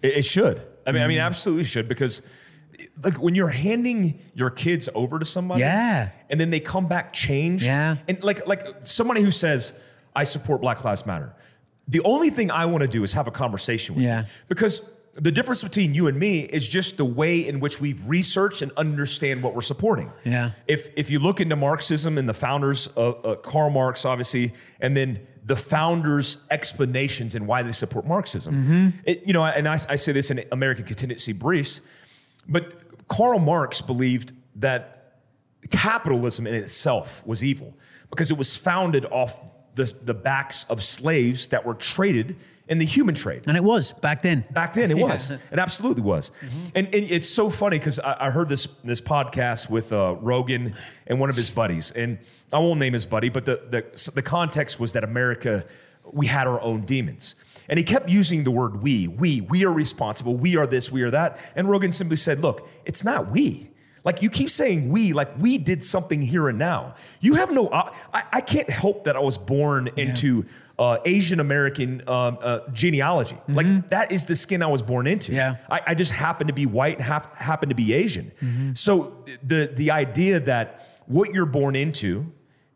It, 0.00 0.18
it 0.18 0.24
should. 0.24 0.62
I 0.86 0.92
mean, 0.92 1.02
I 1.02 1.06
Mm. 1.06 1.08
mean, 1.08 1.18
absolutely 1.18 1.64
should 1.64 1.88
because, 1.88 2.22
like, 3.02 3.20
when 3.20 3.34
you're 3.34 3.48
handing 3.48 4.20
your 4.34 4.50
kids 4.50 4.88
over 4.94 5.18
to 5.18 5.24
somebody, 5.24 5.60
Yeah. 5.60 6.10
and 6.30 6.40
then 6.40 6.50
they 6.50 6.60
come 6.60 6.86
back 6.88 7.12
changed, 7.12 7.64
Yeah. 7.64 7.96
and 8.08 8.22
like, 8.22 8.46
like 8.46 8.66
somebody 8.82 9.22
who 9.22 9.30
says, 9.30 9.72
"I 10.16 10.24
support 10.24 10.60
Black 10.60 10.82
Lives 10.84 11.04
Matter," 11.06 11.32
the 11.88 12.00
only 12.00 12.30
thing 12.30 12.50
I 12.50 12.66
want 12.66 12.82
to 12.82 12.88
do 12.88 13.04
is 13.04 13.12
have 13.14 13.26
a 13.26 13.30
conversation 13.32 13.94
with 13.94 14.04
Yeah. 14.04 14.20
you 14.20 14.26
because. 14.48 14.90
The 15.16 15.30
difference 15.30 15.62
between 15.62 15.94
you 15.94 16.08
and 16.08 16.18
me 16.18 16.40
is 16.40 16.66
just 16.66 16.96
the 16.96 17.04
way 17.04 17.46
in 17.46 17.60
which 17.60 17.80
we've 17.80 18.02
researched 18.04 18.62
and 18.62 18.72
understand 18.76 19.44
what 19.44 19.54
we're 19.54 19.60
supporting. 19.60 20.10
Yeah. 20.24 20.50
If 20.66 20.88
if 20.96 21.08
you 21.08 21.20
look 21.20 21.40
into 21.40 21.54
Marxism 21.54 22.18
and 22.18 22.28
the 22.28 22.34
founders, 22.34 22.88
of 22.96 23.24
uh, 23.24 23.36
Karl 23.36 23.70
Marx, 23.70 24.04
obviously, 24.04 24.52
and 24.80 24.96
then 24.96 25.20
the 25.46 25.54
founders' 25.54 26.38
explanations 26.50 27.36
and 27.36 27.46
why 27.46 27.62
they 27.62 27.70
support 27.70 28.08
Marxism, 28.08 28.54
Mm-hmm. 28.54 28.88
it, 29.04 29.22
you 29.24 29.32
know, 29.32 29.44
and 29.44 29.68
I, 29.68 29.78
I 29.88 29.94
say 29.94 30.10
this 30.10 30.32
in 30.32 30.42
American 30.50 30.84
Contingency 30.84 31.32
Briefs, 31.32 31.80
but 32.48 33.08
Karl 33.08 33.38
Marx 33.38 33.80
believed 33.80 34.32
that 34.56 35.18
capitalism 35.70 36.46
in 36.46 36.54
itself 36.54 37.22
was 37.26 37.42
evil 37.42 37.74
because 38.10 38.30
it 38.30 38.38
was 38.38 38.56
founded 38.56 39.04
off 39.06 39.40
the, 39.74 39.92
the 40.02 40.14
backs 40.14 40.64
of 40.70 40.82
slaves 40.84 41.48
that 41.48 41.64
were 41.64 41.74
traded 41.74 42.36
in 42.68 42.78
the 42.78 42.84
human 42.86 43.14
trade. 43.14 43.42
And 43.46 43.56
it 43.56 43.64
was 43.64 43.92
back 43.94 44.22
then. 44.22 44.44
Back 44.52 44.72
then, 44.72 44.90
it 44.90 44.96
Yeah. 44.98 45.04
was. 45.04 45.30
It 45.30 45.58
absolutely 45.58 46.02
was. 46.02 46.30
And, 46.74 46.86
and 46.94 47.10
it's 47.10 47.28
so 47.28 47.50
funny 47.50 47.78
because 47.78 47.98
I, 47.98 48.28
I 48.28 48.30
heard 48.30 48.48
this 48.48 48.66
this 48.84 49.00
podcast 49.00 49.68
with 49.68 49.92
uh, 49.92 50.16
Rogan 50.20 50.74
and 51.06 51.18
one 51.20 51.28
of 51.28 51.36
his 51.36 51.50
buddies, 51.50 51.90
and 51.90 52.18
I 52.52 52.58
won't 52.58 52.78
name 52.80 52.92
his 52.92 53.04
buddy, 53.04 53.28
but 53.28 53.44
the, 53.44 53.60
the 53.68 54.12
the 54.12 54.22
context 54.22 54.78
was 54.80 54.92
that 54.94 55.04
America 55.04 55.64
we 56.10 56.26
had 56.26 56.46
our 56.46 56.60
own 56.60 56.82
demons. 56.82 57.34
And 57.68 57.78
he 57.78 57.84
kept 57.84 58.10
using 58.10 58.44
the 58.44 58.50
word 58.50 58.82
we, 58.82 59.08
we, 59.08 59.40
we 59.42 59.64
are 59.64 59.72
responsible, 59.72 60.34
we 60.36 60.56
are 60.56 60.66
this, 60.66 60.92
we 60.92 61.02
are 61.02 61.10
that. 61.10 61.38
And 61.56 61.68
Rogan 61.68 61.92
simply 61.92 62.16
said, 62.16 62.40
look, 62.40 62.68
it's 62.84 63.04
not 63.04 63.30
we. 63.30 63.70
Like 64.04 64.20
you 64.20 64.28
keep 64.28 64.50
saying 64.50 64.90
we, 64.90 65.14
like 65.14 65.30
we 65.38 65.56
did 65.56 65.82
something 65.82 66.20
here 66.20 66.48
and 66.50 66.58
now. 66.58 66.94
You 67.20 67.34
have 67.34 67.50
no, 67.50 67.70
I, 67.72 68.22
I 68.32 68.40
can't 68.42 68.68
help 68.68 69.04
that 69.04 69.16
I 69.16 69.20
was 69.20 69.38
born 69.38 69.88
into 69.96 70.44
uh, 70.78 70.98
Asian 71.06 71.40
American 71.40 72.06
um, 72.06 72.36
uh, 72.42 72.60
genealogy. 72.70 73.38
Like 73.48 73.88
that 73.90 74.12
is 74.12 74.26
the 74.26 74.36
skin 74.36 74.62
I 74.62 74.66
was 74.66 74.82
born 74.82 75.06
into. 75.06 75.32
Yeah. 75.32 75.56
I, 75.70 75.80
I 75.86 75.94
just 75.94 76.12
happen 76.12 76.48
to 76.48 76.52
be 76.52 76.66
white 76.66 76.96
and 76.96 77.04
hap, 77.04 77.34
happen 77.36 77.70
to 77.70 77.74
be 77.74 77.94
Asian. 77.94 78.74
So 78.76 79.24
the 79.42 79.70
the 79.74 79.90
idea 79.92 80.38
that 80.40 80.98
what 81.06 81.32
you're 81.32 81.46
born 81.46 81.74
into, 81.74 82.30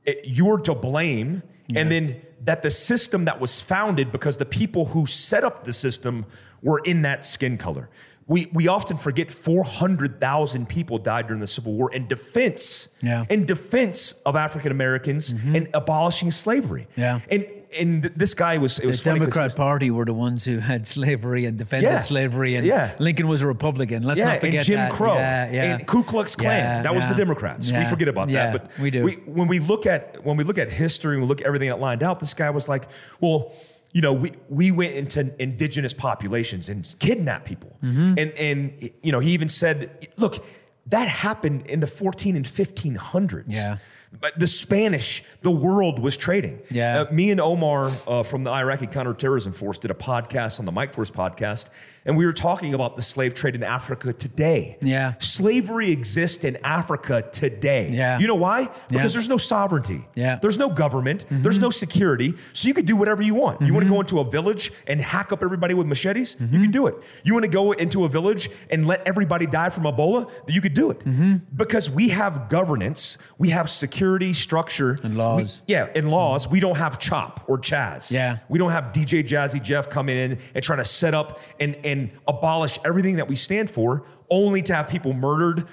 it- 0.07 0.20
you're 0.24 0.59
to 0.61 0.74
blame, 0.74 1.42
and 1.74 1.90
then 1.92 2.22
that 2.44 2.62
the 2.62 2.70
system 2.70 3.24
that 3.24 3.40
was 3.40 3.61
founded 3.61 4.12
because 4.12 4.37
the 4.37 4.46
people 4.46 4.87
who 4.87 5.07
set 5.07 5.44
up 5.44 5.64
the 5.64 5.72
system 5.72 6.27
were 6.62 6.81
in 6.85 7.03
that 7.03 7.24
skin 7.24 7.59
color. 7.59 7.88
We, 8.27 8.46
we 8.53 8.68
often 8.68 8.98
forget 8.98 9.31
400,000 9.33 10.68
people 10.68 10.98
died 10.98 11.29
during 11.29 11.40
the 11.40 11.46
Civil 11.46 11.72
War 11.72 11.90
in 11.90 12.07
defense, 12.07 12.88
Yeah. 13.01 13.24
in 13.31 13.46
defense 13.46 14.12
of 14.27 14.37
African 14.37 14.70
Americans 14.70 15.33
mm-hmm. 15.33 15.57
and 15.57 15.68
abolishing 15.72 16.31
slavery. 16.31 16.88
Yeah. 16.94 17.20
And 17.31 17.46
and 17.78 18.04
this 18.16 18.35
guy 18.35 18.59
was 18.59 18.78
it 18.78 18.87
was 18.87 19.02
the 19.02 19.12
Democrat 19.14 19.46
was- 19.46 19.54
Party 19.54 19.90
were 19.90 20.04
the 20.04 20.14
ones 20.14 20.44
who 20.44 20.59
had 20.59 20.87
slavery 20.87 21.44
and 21.44 21.59
defended 21.59 21.90
Yeah. 21.90 21.98
slavery, 21.98 22.54
and 22.54 22.66
Yeah. 22.66 22.92
Lincoln 22.98 23.28
was 23.28 23.42
a 23.42 23.46
Republican. 23.46 24.04
Let's 24.04 24.18
yeah, 24.20 24.26
not 24.26 24.40
forget 24.40 24.54
and 24.54 24.64
Jim 24.64 24.76
that. 24.78 24.92
Crow 24.92 25.14
Yeah, 25.14 25.50
yeah. 25.50 25.64
and 25.76 25.87
Ku 25.87 26.02
Klux 26.02 26.35
Klan. 26.37 26.83
That 26.85 26.94
was 26.94 27.07
the. 27.07 27.14
Democrats. 27.14 27.70
We 27.72 27.85
forget 27.85 28.09
about 28.09 28.28
that, 28.28 28.52
but 28.52 28.70
we 28.81 28.90
do. 28.90 29.04
when 29.26 29.48
we 29.48 29.59
look 29.59 29.87
at 29.87 30.24
when 30.24 30.37
we 30.37 30.44
look 30.44 30.59
at 30.59 30.70
history 30.70 31.14
and 31.14 31.22
we 31.22 31.28
look 31.28 31.40
at 31.40 31.46
everything 31.46 31.68
that 31.68 31.81
lined 31.81 32.02
out, 32.02 32.20
this 32.20 32.35
guy 32.35 32.50
was 32.50 32.68
like, 32.68 32.88
well. 33.20 33.52
You 33.90 34.02
know, 34.02 34.12
we, 34.12 34.33
we 34.50 34.70
went 34.70 34.92
into 34.92 35.33
indigenous 35.42 35.94
populations 35.94 36.68
and 36.68 36.87
kidnapped 36.98 37.46
people. 37.46 37.74
Mm-hmm. 37.83 38.14
And, 38.18 38.33
and, 38.33 38.90
you 39.02 39.12
know, 39.12 39.18
he 39.18 39.31
even 39.31 39.48
said, 39.48 40.09
look, 40.18 40.44
that 40.88 41.09
happened 41.09 41.64
in 41.66 41.81
the 41.81 41.87
14 41.87 42.37
and 42.37 42.44
1500s. 42.44 43.44
Yeah. 43.48 43.78
But 44.21 44.38
the 44.38 44.47
Spanish, 44.47 45.23
the 45.42 45.51
world 45.51 45.99
was 45.99 46.16
trading. 46.16 46.61
Yeah. 46.71 47.01
Uh, 47.01 47.12
me 47.12 47.31
and 47.31 47.40
Omar 47.40 47.92
uh, 48.07 48.23
from 48.23 48.44
the 48.44 48.51
Iraqi 48.51 48.87
Counterterrorism 48.87 49.53
Force 49.53 49.79
did 49.79 49.90
a 49.90 49.94
podcast 49.94 50.59
on 50.59 50.64
the 50.64 50.73
Mike 50.73 50.94
Force 50.94 51.11
podcast, 51.11 51.68
and 52.04 52.16
we 52.16 52.24
were 52.26 52.32
talking 52.32 52.74
about 52.74 52.96
the 52.96 53.02
slave 53.02 53.34
trade 53.34 53.54
in 53.54 53.62
Africa 53.62 54.12
today. 54.12 54.76
Yeah. 54.80 55.14
Slavery 55.18 55.90
exists 55.90 56.44
in 56.44 56.56
Africa 56.64 57.24
today. 57.32 57.90
Yeah. 57.92 58.18
You 58.18 58.26
know 58.26 58.34
why? 58.34 58.68
Because 58.88 59.12
Yeah. 59.12 59.18
there's 59.18 59.28
no 59.28 59.37
sovereignty. 59.37 60.04
Yeah. 60.14 60.32
Mm-hmm. 60.32 60.40
There's 60.42 60.58
no 60.58 60.68
government. 60.70 61.26
There's 61.30 61.58
no 61.58 61.70
security. 61.70 62.34
So 62.52 62.68
you 62.68 62.74
can 62.74 62.84
do 62.84 62.96
whatever 62.96 63.22
you 63.22 63.34
want. 63.34 63.61
You 63.61 63.72
want 63.74 63.84
to 63.84 63.90
go 63.92 64.00
into 64.00 64.20
a 64.20 64.24
village 64.24 64.72
and 64.87 65.00
hack 65.00 65.32
up 65.32 65.42
everybody 65.42 65.74
with 65.74 65.87
machetes? 65.87 66.37
Mm-hmm. 66.37 66.54
You 66.54 66.61
can 66.62 66.70
do 66.70 66.87
it. 66.87 66.94
You 67.24 67.34
want 67.34 67.44
to 67.44 67.50
go 67.50 67.72
into 67.72 68.04
a 68.04 68.08
village 68.08 68.50
and 68.70 68.87
let 68.87 69.06
everybody 69.06 69.46
die 69.46 69.70
from 69.70 69.84
Ebola? 69.84 70.30
You 70.46 70.61
could 70.61 70.74
do 70.74 70.90
it. 70.90 71.00
Mm-hmm. 71.00 71.37
Because 71.56 71.90
we 71.90 72.08
have 72.11 72.48
governance, 72.48 73.18
we 73.38 73.50
have 73.50 73.68
security, 73.68 74.32
structure, 74.32 74.96
And 75.02 75.12
we- 75.14 75.18
laws. 75.18 75.62
yeah, 75.66 75.88
in 75.94 76.08
laws, 76.11 76.48
we 76.48 76.61
don't 76.61 76.76
have 76.76 76.98
Chop 76.98 77.44
or 77.48 77.58
Chaz. 77.58 78.11
Yeah. 78.11 78.38
We 78.48 78.58
don't 78.58 78.70
have 78.70 78.92
DJ 78.92 79.22
Jazzy 79.26 79.62
Jeff 79.62 79.90
coming 79.90 80.16
in 80.16 80.38
and 80.54 80.64
trying 80.64 80.78
to 80.78 80.84
set 80.84 81.14
up 81.14 81.40
and, 81.61 81.76
and 81.84 81.97
abolish 82.26 82.78
everything 82.84 83.16
that 83.16 83.28
we 83.28 83.37
stand 83.37 83.70
for, 83.70 84.04
only 84.30 84.62
to 84.62 84.74
have 84.74 84.88
people 84.88 85.12
murdered, 85.12 85.66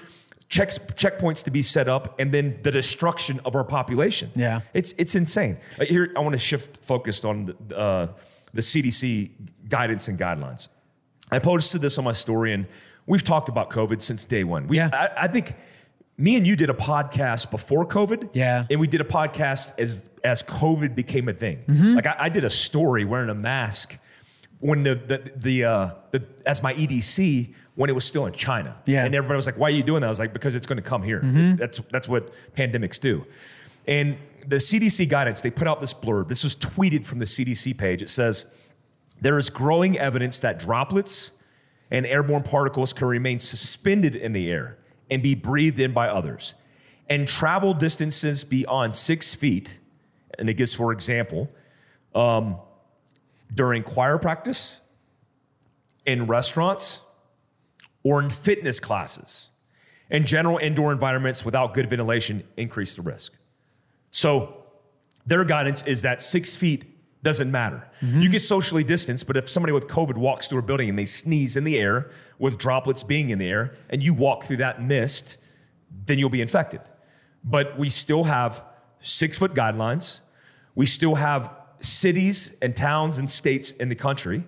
checks, 0.48 0.78
checkpoints 0.78 1.44
to 1.44 1.50
be 1.50 1.62
set 1.62 1.88
up, 1.88 2.18
and 2.18 2.32
then 2.32 2.58
the 2.62 2.70
destruction 2.70 3.40
of 3.44 3.54
our 3.54 3.64
population. 3.64 4.30
Yeah. 4.34 4.60
It's, 4.74 4.94
it's 4.98 5.14
insane. 5.14 5.58
Here, 5.80 6.12
I 6.16 6.20
want 6.20 6.34
to 6.34 6.38
shift 6.38 6.78
focused 6.82 7.24
on 7.24 7.54
uh, 7.74 8.08
the 8.52 8.62
CDC 8.62 9.30
guidance 9.68 10.08
and 10.08 10.18
guidelines. 10.18 10.68
I 11.30 11.38
posted 11.38 11.80
this 11.80 11.98
on 11.98 12.04
my 12.04 12.12
story, 12.12 12.52
and 12.52 12.66
we've 13.06 13.22
talked 13.22 13.48
about 13.48 13.70
COVID 13.70 14.00
since 14.02 14.24
day 14.24 14.44
one. 14.44 14.68
We, 14.68 14.76
Yeah. 14.76 14.90
I, 14.92 15.24
I 15.24 15.28
think 15.28 15.54
me 16.18 16.36
and 16.36 16.46
you 16.46 16.56
did 16.56 16.70
a 16.70 16.74
podcast 16.74 17.50
before 17.50 17.86
COVID. 17.86 18.30
Yeah. 18.32 18.66
And 18.70 18.80
we 18.80 18.86
did 18.86 19.00
a 19.00 19.04
podcast 19.04 19.72
as 19.78 20.02
as 20.24 20.42
COVID 20.42 20.94
became 20.94 21.28
a 21.28 21.32
thing. 21.32 21.62
Mm-hmm. 21.68 21.94
Like 21.94 22.06
I, 22.06 22.16
I 22.18 22.28
did 22.28 22.44
a 22.44 22.50
story 22.50 23.04
wearing 23.04 23.30
a 23.30 23.34
mask 23.34 23.96
when 24.66 24.82
the 24.82 24.96
the 24.96 25.32
the, 25.36 25.64
uh, 25.64 25.90
the 26.10 26.24
as 26.44 26.62
my 26.62 26.74
EDC 26.74 27.54
when 27.76 27.88
it 27.88 27.92
was 27.92 28.04
still 28.04 28.26
in 28.26 28.32
China. 28.32 28.76
Yeah. 28.86 29.04
And 29.04 29.14
everybody 29.14 29.36
was 29.36 29.46
like, 29.46 29.58
"Why 29.58 29.68
are 29.68 29.70
you 29.70 29.84
doing 29.84 30.00
that?" 30.00 30.06
I 30.06 30.10
was 30.10 30.18
like, 30.18 30.32
"Because 30.32 30.54
it's 30.54 30.66
going 30.66 30.82
to 30.82 30.88
come 30.88 31.02
here. 31.02 31.20
Mm-hmm. 31.20 31.56
That's 31.56 31.78
that's 31.92 32.08
what 32.08 32.32
pandemics 32.56 32.98
do." 33.00 33.24
And 33.86 34.16
the 34.44 34.56
CDC 34.56 35.08
guidance 35.08 35.40
they 35.40 35.50
put 35.50 35.68
out 35.68 35.80
this 35.80 35.94
blurb. 35.94 36.28
This 36.28 36.42
was 36.42 36.56
tweeted 36.56 37.04
from 37.04 37.20
the 37.20 37.26
CDC 37.26 37.78
page. 37.78 38.02
It 38.02 38.10
says. 38.10 38.44
There 39.18 39.38
is 39.38 39.48
growing 39.48 39.96
evidence 39.96 40.40
that 40.40 40.58
droplets 40.58 41.30
and 41.90 42.04
airborne 42.04 42.42
particles 42.42 42.92
can 42.92 43.06
remain 43.06 43.38
suspended 43.38 44.14
in 44.14 44.34
the 44.34 44.50
air 44.50 44.76
and 45.10 45.22
be 45.22 45.34
breathed 45.34 45.78
in 45.78 45.94
by 45.94 46.08
others. 46.08 46.54
And 47.08 47.26
travel 47.26 47.72
distances 47.72 48.44
beyond 48.44 48.94
six 48.94 49.34
feet, 49.34 49.78
and 50.38 50.50
it 50.50 50.54
gives, 50.54 50.74
for 50.74 50.92
example, 50.92 51.48
um, 52.14 52.58
during 53.54 53.82
choir 53.82 54.18
practice, 54.18 54.76
in 56.04 56.26
restaurants, 56.26 57.00
or 58.02 58.20
in 58.22 58.30
fitness 58.30 58.78
classes. 58.78 59.48
In 60.08 60.24
general 60.24 60.58
indoor 60.58 60.92
environments 60.92 61.44
without 61.44 61.74
good 61.74 61.90
ventilation, 61.90 62.44
increase 62.56 62.94
the 62.94 63.02
risk. 63.02 63.32
So 64.12 64.64
their 65.26 65.44
guidance 65.44 65.82
is 65.82 66.02
that 66.02 66.22
six 66.22 66.56
feet 66.56 66.84
doesn't 67.24 67.50
matter. 67.50 67.88
Mm-hmm. 68.00 68.20
You 68.20 68.28
get 68.28 68.42
socially 68.42 68.84
distanced, 68.84 69.26
but 69.26 69.36
if 69.36 69.50
somebody 69.50 69.72
with 69.72 69.88
COVID 69.88 70.16
walks 70.16 70.46
through 70.46 70.60
a 70.60 70.62
building 70.62 70.88
and 70.88 70.96
they 70.96 71.06
sneeze 71.06 71.56
in 71.56 71.64
the 71.64 71.76
air 71.76 72.08
with 72.38 72.56
droplets 72.56 73.02
being 73.02 73.30
in 73.30 73.38
the 73.38 73.48
air, 73.48 73.74
and 73.90 74.00
you 74.02 74.14
walk 74.14 74.44
through 74.44 74.58
that 74.58 74.80
mist, 74.80 75.36
then 75.90 76.20
you'll 76.20 76.30
be 76.30 76.40
infected. 76.40 76.82
But 77.42 77.76
we 77.76 77.88
still 77.88 78.24
have 78.24 78.62
six 79.00 79.36
foot 79.38 79.54
guidelines. 79.54 80.20
We 80.76 80.86
still 80.86 81.16
have 81.16 81.50
cities 81.80 82.56
and 82.62 82.76
towns 82.76 83.18
and 83.18 83.30
states 83.30 83.70
in 83.72 83.88
the 83.88 83.94
country 83.94 84.44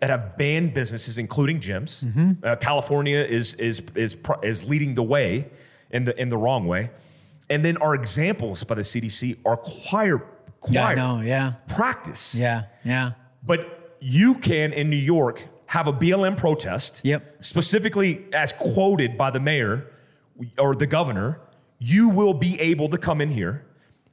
that 0.00 0.10
have 0.10 0.36
banned 0.38 0.72
businesses, 0.74 1.18
including 1.18 1.60
gyms. 1.60 2.02
Uh, 2.44 2.56
California 2.56 3.18
is, 3.18 3.54
is, 3.54 3.82
is, 3.94 4.16
is 4.42 4.64
leading 4.64 4.94
the 4.94 5.02
way 5.02 5.48
in 5.90 6.04
the, 6.04 6.18
in 6.20 6.28
the 6.30 6.38
wrong 6.38 6.66
way. 6.66 6.90
And 7.50 7.64
then 7.64 7.76
our 7.78 7.94
examples 7.94 8.64
by 8.64 8.76
the 8.76 8.82
CDC 8.82 9.38
are 9.44 9.56
choir, 9.56 10.22
Yeah, 10.70 10.82
choir 10.82 10.84
I 10.84 10.94
know. 10.94 11.20
Yeah. 11.20 11.54
practice. 11.68 12.34
Yeah. 12.34 12.64
Yeah. 12.84 13.12
But 13.44 13.96
you 14.00 14.36
can 14.36 14.72
in 14.72 14.88
New 14.88 14.96
York 14.96 15.42
have 15.66 15.86
a 15.86 15.92
BLM 15.92 16.36
protest. 16.36 17.00
Yep. 17.04 17.44
Specifically, 17.44 18.24
as 18.32 18.52
quoted 18.52 19.18
by 19.18 19.30
the 19.30 19.40
mayor 19.40 19.86
or 20.58 20.74
the 20.74 20.86
governor, 20.86 21.40
you 21.78 22.08
will 22.08 22.34
be 22.34 22.58
able 22.60 22.88
to 22.88 22.98
come 22.98 23.20
in 23.20 23.30
here 23.30 23.66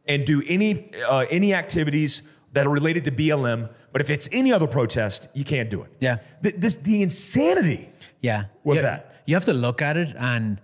and 0.07 0.25
do 0.25 0.41
any 0.47 0.91
uh, 1.07 1.25
any 1.29 1.53
activities 1.53 2.21
that 2.57 2.65
are 2.65 2.71
related 2.71 3.05
to 3.05 3.11
BLM. 3.11 3.69
But 3.91 4.01
if 4.01 4.09
it's 4.09 4.27
any 4.31 4.51
other 4.51 4.65
protest, 4.65 5.27
you 5.35 5.43
can't 5.43 5.69
do 5.69 5.83
it. 5.83 5.91
Yeah. 5.99 6.17
Th- 6.41 6.55
this 6.57 6.73
the 6.73 7.03
insanity. 7.03 7.91
Yeah. 8.19 8.45
with 8.63 8.77
you, 8.77 8.81
that. 8.81 9.21
You 9.27 9.35
have 9.35 9.45
to 9.45 9.53
look 9.53 9.83
at 9.83 9.95
it 9.95 10.15
and 10.17 10.59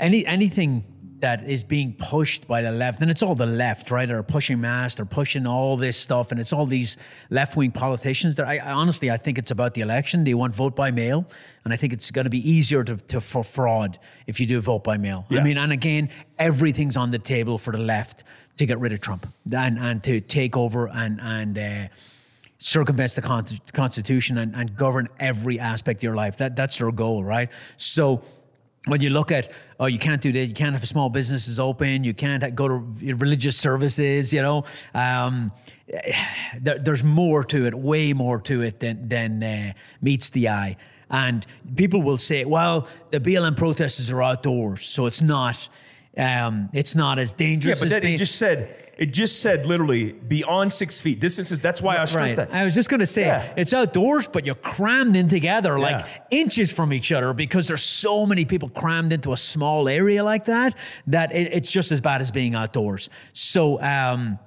any 0.00 0.26
anything 0.26 0.84
that 1.20 1.48
is 1.48 1.62
being 1.62 1.94
pushed 1.98 2.46
by 2.48 2.60
the 2.60 2.72
left, 2.72 3.00
and 3.00 3.10
it's 3.10 3.22
all 3.22 3.36
the 3.36 3.46
left, 3.46 3.90
right? 3.92 4.06
They're 4.06 4.22
pushing 4.24 4.60
masks, 4.60 4.96
they're 4.96 5.06
pushing 5.06 5.46
all 5.46 5.76
this 5.76 5.96
stuff, 5.96 6.32
and 6.32 6.40
it's 6.40 6.52
all 6.52 6.66
these 6.66 6.96
left 7.30 7.56
wing 7.56 7.70
politicians. 7.70 8.34
That 8.34 8.48
I, 8.48 8.58
I 8.58 8.72
honestly, 8.72 9.08
I 9.08 9.16
think 9.16 9.38
it's 9.38 9.52
about 9.52 9.74
the 9.74 9.80
election. 9.80 10.24
They 10.24 10.34
want 10.34 10.56
vote 10.56 10.74
by 10.74 10.90
mail, 10.90 11.24
and 11.64 11.72
I 11.72 11.76
think 11.76 11.92
it's 11.92 12.10
going 12.10 12.24
to 12.24 12.30
be 12.30 12.50
easier 12.50 12.82
to, 12.82 12.96
to 12.96 13.20
for 13.20 13.44
fraud 13.44 13.98
if 14.26 14.40
you 14.40 14.46
do 14.46 14.60
vote 14.60 14.82
by 14.82 14.96
mail. 14.96 15.24
Yeah. 15.30 15.40
I 15.40 15.44
mean, 15.44 15.56
and 15.56 15.72
again, 15.72 16.10
everything's 16.36 16.96
on 16.96 17.12
the 17.12 17.20
table 17.20 17.58
for 17.58 17.70
the 17.70 17.78
left 17.78 18.24
to 18.56 18.66
get 18.66 18.78
rid 18.78 18.92
of 18.92 19.00
Trump 19.00 19.26
and 19.52 19.78
and 19.78 20.02
to 20.04 20.20
take 20.20 20.56
over 20.56 20.88
and 20.88 21.20
and. 21.20 21.58
Uh, 21.58 21.88
circumvent 22.58 23.12
the 23.12 23.20
con- 23.20 23.46
Constitution 23.74 24.38
and, 24.38 24.56
and 24.56 24.74
govern 24.74 25.08
every 25.20 25.60
aspect 25.60 25.98
of 25.98 26.02
your 26.04 26.14
life. 26.14 26.38
That 26.38 26.56
that's 26.56 26.78
their 26.78 26.90
goal, 26.90 27.22
right? 27.22 27.50
So 27.76 28.22
when 28.86 29.00
you 29.00 29.10
look 29.10 29.32
at 29.32 29.50
oh 29.78 29.86
you 29.86 29.98
can't 29.98 30.22
do 30.22 30.32
that 30.32 30.46
you 30.46 30.54
can't 30.54 30.74
have 30.74 30.86
small 30.86 31.08
businesses 31.08 31.58
open 31.58 32.04
you 32.04 32.14
can't 32.14 32.54
go 32.54 32.68
to 32.68 32.74
religious 33.14 33.56
services 33.56 34.32
you 34.32 34.40
know 34.40 34.64
um, 34.94 35.52
there, 36.60 36.78
there's 36.78 37.04
more 37.04 37.44
to 37.44 37.66
it 37.66 37.74
way 37.74 38.12
more 38.12 38.40
to 38.40 38.62
it 38.62 38.80
than 38.80 39.08
than 39.08 39.42
uh, 39.42 39.72
meets 40.00 40.30
the 40.30 40.48
eye 40.48 40.76
and 41.10 41.46
people 41.74 42.00
will 42.00 42.16
say 42.16 42.44
well 42.44 42.86
the 43.10 43.20
BLM 43.20 43.56
protesters 43.56 44.10
are 44.10 44.22
outdoors 44.22 44.86
so 44.86 45.06
it's 45.06 45.20
not 45.20 45.68
um, 46.16 46.70
it's 46.72 46.94
not 46.94 47.18
as 47.18 47.32
dangerous. 47.32 47.78
Yeah, 47.78 47.82
but 47.82 47.86
as 47.86 47.90
then 47.90 48.02
being- 48.02 48.14
it 48.14 48.18
just 48.18 48.36
said 48.36 48.74
it 48.98 49.12
just 49.12 49.42
said 49.42 49.66
literally 49.66 50.12
beyond 50.12 50.72
six 50.72 50.98
feet 50.98 51.20
distances. 51.20 51.60
That's 51.60 51.82
why 51.82 51.98
I 51.98 52.06
stressed 52.06 52.38
Right. 52.38 52.48
that. 52.48 52.56
I 52.56 52.64
was 52.64 52.74
just 52.74 52.88
going 52.88 53.00
to 53.00 53.06
say 53.06 53.26
Yeah. 53.26 53.52
it's 53.54 53.74
outdoors, 53.74 54.26
but 54.26 54.46
you're 54.46 54.54
crammed 54.54 55.16
in 55.16 55.28
together 55.28 55.78
like 55.78 56.06
inches 56.30 56.72
from 56.72 56.94
each 56.94 57.12
other 57.12 57.34
because 57.34 57.68
there's 57.68 57.82
so 57.82 58.24
many 58.24 58.46
people 58.46 58.70
crammed 58.70 59.12
into 59.12 59.34
a 59.34 59.36
small 59.36 59.86
area 59.86 60.24
like 60.24 60.46
that 60.46 60.74
that 61.08 61.30
it, 61.36 61.52
it's 61.52 61.70
just 61.70 61.92
as 61.92 62.00
bad 62.00 62.22
as 62.22 62.30
being 62.30 62.54
outdoors. 62.54 63.10
So, 63.34 63.78
um, 63.82 64.38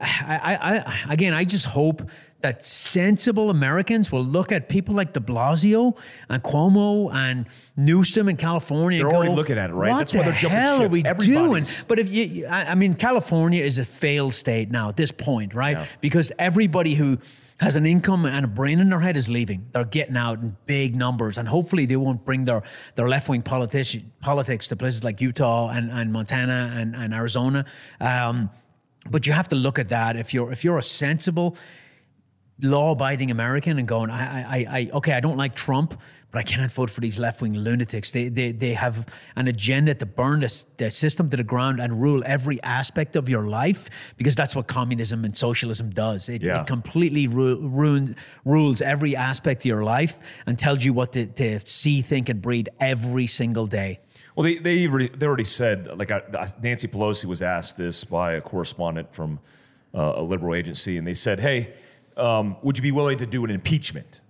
I, 0.00 0.56
I, 0.58 0.78
I, 0.78 1.12
again, 1.12 1.34
I 1.34 1.44
just 1.44 1.66
hope 1.66 2.08
that 2.42 2.64
sensible 2.64 3.50
Americans 3.50 4.10
will 4.10 4.24
look 4.24 4.52
at 4.52 4.68
people 4.68 4.94
like 4.94 5.12
De 5.12 5.20
Blasio 5.20 5.96
and 6.28 6.42
Cuomo 6.42 7.12
and 7.14 7.46
Newsom 7.76 8.28
in 8.28 8.36
California. 8.36 8.98
They're 8.98 9.12
already 9.12 9.30
go, 9.30 9.36
looking 9.36 9.58
at 9.58 9.70
it, 9.70 9.74
right? 9.74 9.90
What 9.90 9.98
That's 9.98 10.12
the 10.12 10.18
why 10.18 10.24
they're 10.24 10.34
jumping 10.34 10.58
hell 10.58 10.78
ship. 10.78 10.86
are 10.86 10.88
we 10.88 11.02
doing? 11.02 11.66
But 11.88 11.98
if 11.98 12.08
you, 12.10 12.46
I 12.46 12.70
I 12.70 12.74
mean, 12.74 12.94
California 12.94 13.62
is 13.62 13.78
a 13.78 13.84
failed 13.84 14.34
state 14.34 14.70
now 14.70 14.88
at 14.88 14.96
this 14.96 15.12
point, 15.12 15.54
right? 15.54 15.78
Yeah. 15.78 15.86
Because 16.00 16.32
everybody 16.38 16.94
who 16.94 17.18
has 17.60 17.76
an 17.76 17.84
income 17.84 18.24
and 18.24 18.44
a 18.44 18.48
brain 18.48 18.80
in 18.80 18.88
their 18.88 19.00
head 19.00 19.18
is 19.18 19.28
leaving. 19.28 19.66
They're 19.72 19.84
getting 19.84 20.16
out 20.16 20.40
in 20.40 20.56
big 20.64 20.96
numbers, 20.96 21.36
and 21.36 21.46
hopefully 21.46 21.84
they 21.84 21.96
won't 21.96 22.24
bring 22.24 22.46
their, 22.46 22.62
their 22.94 23.06
left 23.06 23.28
wing 23.28 23.42
politics 23.42 24.68
to 24.68 24.76
places 24.76 25.04
like 25.04 25.20
Utah 25.20 25.68
and, 25.68 25.90
and 25.90 26.10
Montana 26.10 26.74
and, 26.74 26.96
and 26.96 27.12
Arizona. 27.12 27.66
Um, 28.00 28.48
but 29.10 29.26
you 29.26 29.34
have 29.34 29.48
to 29.48 29.56
look 29.56 29.78
at 29.78 29.88
that. 29.88 30.16
If 30.16 30.32
you're 30.32 30.52
if 30.52 30.64
you're 30.64 30.78
a 30.78 30.82
sensible 30.82 31.56
law-abiding 32.62 33.30
American 33.30 33.78
and 33.78 33.86
going, 33.88 34.10
I, 34.10 34.42
I, 34.42 34.66
I, 34.78 34.90
okay, 34.94 35.12
I 35.12 35.20
don't 35.20 35.36
like 35.36 35.54
Trump, 35.54 35.98
but 36.30 36.38
I 36.38 36.42
can't 36.42 36.70
vote 36.70 36.90
for 36.90 37.00
these 37.00 37.18
left-wing 37.18 37.54
lunatics. 37.54 38.12
They, 38.12 38.28
they, 38.28 38.52
they 38.52 38.74
have 38.74 39.06
an 39.34 39.48
agenda 39.48 39.94
to 39.94 40.06
burn 40.06 40.40
the, 40.40 40.64
the 40.76 40.90
system 40.90 41.28
to 41.30 41.36
the 41.36 41.42
ground 41.44 41.80
and 41.80 42.00
rule 42.00 42.22
every 42.24 42.62
aspect 42.62 43.16
of 43.16 43.28
your 43.28 43.48
life 43.48 43.88
because 44.16 44.36
that's 44.36 44.54
what 44.54 44.66
communism 44.68 45.24
and 45.24 45.36
socialism 45.36 45.90
does. 45.90 46.28
It, 46.28 46.42
Yeah. 46.42 46.60
it 46.60 46.66
completely 46.66 47.26
ru- 47.26 47.66
ruins, 47.68 48.14
rules 48.44 48.80
every 48.80 49.16
aspect 49.16 49.62
of 49.62 49.66
your 49.66 49.82
life 49.82 50.18
and 50.46 50.58
tells 50.58 50.84
you 50.84 50.92
what 50.92 51.12
to, 51.14 51.26
to 51.26 51.60
see, 51.66 52.00
think, 52.02 52.28
and 52.28 52.40
breathe 52.40 52.68
every 52.78 53.26
single 53.26 53.66
day. 53.66 54.00
Well, 54.36 54.44
they 54.44 54.58
they 54.58 54.86
already, 54.86 55.08
they 55.08 55.26
already 55.26 55.44
said 55.44 55.98
like 55.98 56.12
I, 56.12 56.22
Nancy 56.62 56.86
Pelosi 56.86 57.24
was 57.24 57.42
asked 57.42 57.76
this 57.76 58.04
by 58.04 58.34
a 58.34 58.40
correspondent 58.40 59.12
from 59.12 59.40
uh, 59.92 60.12
a 60.16 60.22
liberal 60.22 60.54
agency, 60.54 60.96
and 60.96 61.06
they 61.06 61.14
said, 61.14 61.40
"Hey, 61.40 61.74
um, 62.20 62.56
would 62.62 62.76
you 62.78 62.82
be 62.82 62.92
willing 62.92 63.18
to 63.18 63.26
do 63.26 63.44
an 63.44 63.50
impeachment 63.50 64.20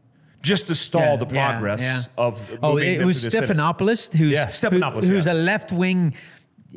just 0.43 0.67
to 0.69 0.75
stall 0.75 1.03
Yeah, 1.03 1.17
the 1.17 1.27
progress 1.27 1.83
yeah. 1.83 2.03
of?" 2.17 2.41
Oh, 2.63 2.77
it 2.79 3.05
was 3.05 3.23
through 3.23 3.31
the 3.41 3.47
Senate?" 3.47 3.57
Stephanopoulos, 3.59 4.13
who's 4.17 4.33
Yeah, 4.33 4.47
Stephanopoulos, 4.47 5.05
who- 5.05 5.15
who's 5.15 5.27
yeah. 5.27 5.33
a 5.33 5.35
left 5.35 5.73
wing. 5.73 6.15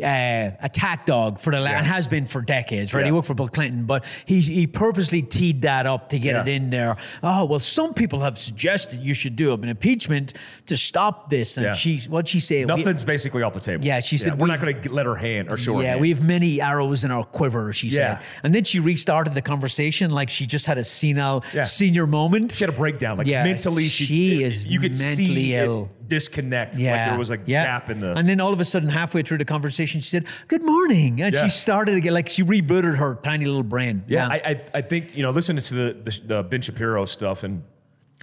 Uh, 0.01 0.49
attack 0.61 1.05
dog 1.05 1.39
for 1.39 1.51
the 1.51 1.59
Yeah. 1.61 1.77
and 1.77 1.85
has 1.85 2.07
been 2.07 2.25
for 2.25 2.41
decades, 2.41 2.95
right? 2.95 3.05
He 3.05 3.11
worked 3.11 3.27
for 3.27 3.35
Bill 3.35 3.47
Clinton, 3.47 3.85
but 3.85 4.03
he 4.25 4.39
he 4.41 4.65
purposely 4.65 5.21
teed 5.21 5.61
that 5.61 5.85
up 5.85 6.09
to 6.09 6.17
get 6.17 6.33
Yeah. 6.33 6.41
it 6.41 6.47
in 6.47 6.71
there. 6.71 6.95
Oh 7.21 7.45
well, 7.45 7.59
some 7.59 7.93
people 7.93 8.21
have 8.21 8.39
suggested 8.39 9.01
you 9.01 9.13
should 9.13 9.35
do 9.35 9.53
an 9.53 9.65
impeachment 9.69 10.33
to 10.65 10.77
stop 10.77 11.29
this, 11.29 11.57
and 11.57 11.65
Yeah. 11.67 11.73
she 11.75 11.99
what 12.09 12.27
she 12.27 12.39
say? 12.39 12.65
We- 12.65 12.75
Nothing's 12.75 13.03
basically 13.03 13.43
off 13.43 13.53
the 13.53 13.59
table. 13.59 13.85
Yeah, 13.85 13.99
she 13.99 14.17
said 14.17 14.39
we're 14.39 14.47
not 14.47 14.59
going 14.61 14.81
to 14.81 14.91
let 14.91 15.05
her 15.05 15.15
hand 15.15 15.47
or 15.49 15.57
show 15.57 15.75
her 15.77 15.83
yeah, 15.83 15.89
hand. 15.89 16.01
we 16.01 16.09
have 16.09 16.23
many 16.23 16.59
arrows 16.59 17.03
in 17.03 17.11
our 17.11 17.23
quiver, 17.23 17.71
she 17.71 17.89
Yeah. 17.89 18.17
said. 18.17 18.25
And 18.41 18.55
then 18.55 18.63
she 18.63 18.79
restarted 18.79 19.35
the 19.35 19.43
conversation 19.43 20.09
like 20.09 20.31
she 20.31 20.47
just 20.47 20.65
had 20.65 20.79
a 20.79 20.83
senile 20.83 21.43
Yeah. 21.53 21.61
senior 21.61 22.07
moment. 22.07 22.51
She 22.53 22.63
had 22.63 22.69
a 22.73 22.77
breakdown. 22.77 23.19
Like 23.19 23.27
Yeah, 23.27 23.43
mentally, 23.43 23.89
she, 23.89 24.05
she 24.05 24.43
is 24.43 24.65
You 24.65 24.79
could 24.79 24.97
mentally 24.97 25.27
see 25.35 25.53
ill. 25.53 25.91
it 25.99 26.09
disconnect. 26.09 26.77
Yeah, 26.77 26.91
like 26.97 27.09
there 27.11 27.17
was 27.19 27.31
a 27.31 27.37
yeah. 27.45 27.63
gap 27.63 27.89
in 27.89 27.99
the. 27.99 28.13
And 28.13 28.27
then 28.27 28.39
all 28.41 28.53
of 28.53 28.59
a 28.59 28.65
sudden, 28.65 28.89
halfway 28.89 29.21
through 29.23 29.37
the 29.37 29.45
conversation, 29.45 29.82
she 29.85 30.01
said, 30.01 30.25
"Good 30.47 30.63
morning," 30.63 31.21
and 31.21 31.33
Yeah. 31.35 31.43
she 31.43 31.49
started 31.49 31.95
again, 31.95 32.13
like 32.13 32.29
she 32.29 32.43
rebooted 32.43 32.97
her 32.97 33.15
tiny 33.23 33.45
little 33.45 33.63
brain. 33.63 34.03
Yeah, 34.07 34.27
I, 34.27 34.35
I, 34.45 34.61
I 34.75 34.81
think 34.81 35.15
you 35.15 35.23
know, 35.23 35.31
listening 35.31 35.63
to 35.63 35.73
the, 35.73 35.93
the 36.03 36.21
the 36.27 36.43
Ben 36.43 36.61
Shapiro 36.61 37.05
stuff 37.05 37.43
and 37.43 37.63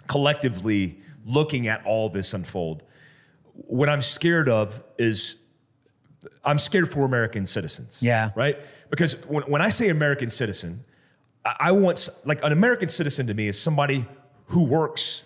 collectively 0.07 0.99
looking 1.25 1.69
at 1.69 1.85
all 1.87 2.09
this 2.09 2.35
unfold, 2.35 2.83
what 3.55 3.89
I'm 3.89 4.03
scared 4.03 4.49
of 4.49 4.83
is 4.99 5.37
I'm 6.45 6.59
scared 6.59 6.91
for 6.91 7.05
American 7.05 7.47
citizens. 7.47 7.99
Yeah. 8.01 8.31
right. 8.35 8.59
Because 8.91 9.15
when 9.27 9.43
when 9.45 9.63
I 9.63 9.69
say 9.69 9.89
American 9.89 10.31
citizen, 10.31 10.85
I, 11.45 11.57
I 11.61 11.73
want 11.73 12.09
like 12.25 12.43
an 12.43 12.53
American 12.53 12.89
citizen 12.89 13.27
to 13.29 13.35
me 13.35 13.49
is 13.49 13.61
somebody 13.61 14.05
who 14.47 14.65
works. 14.65 15.25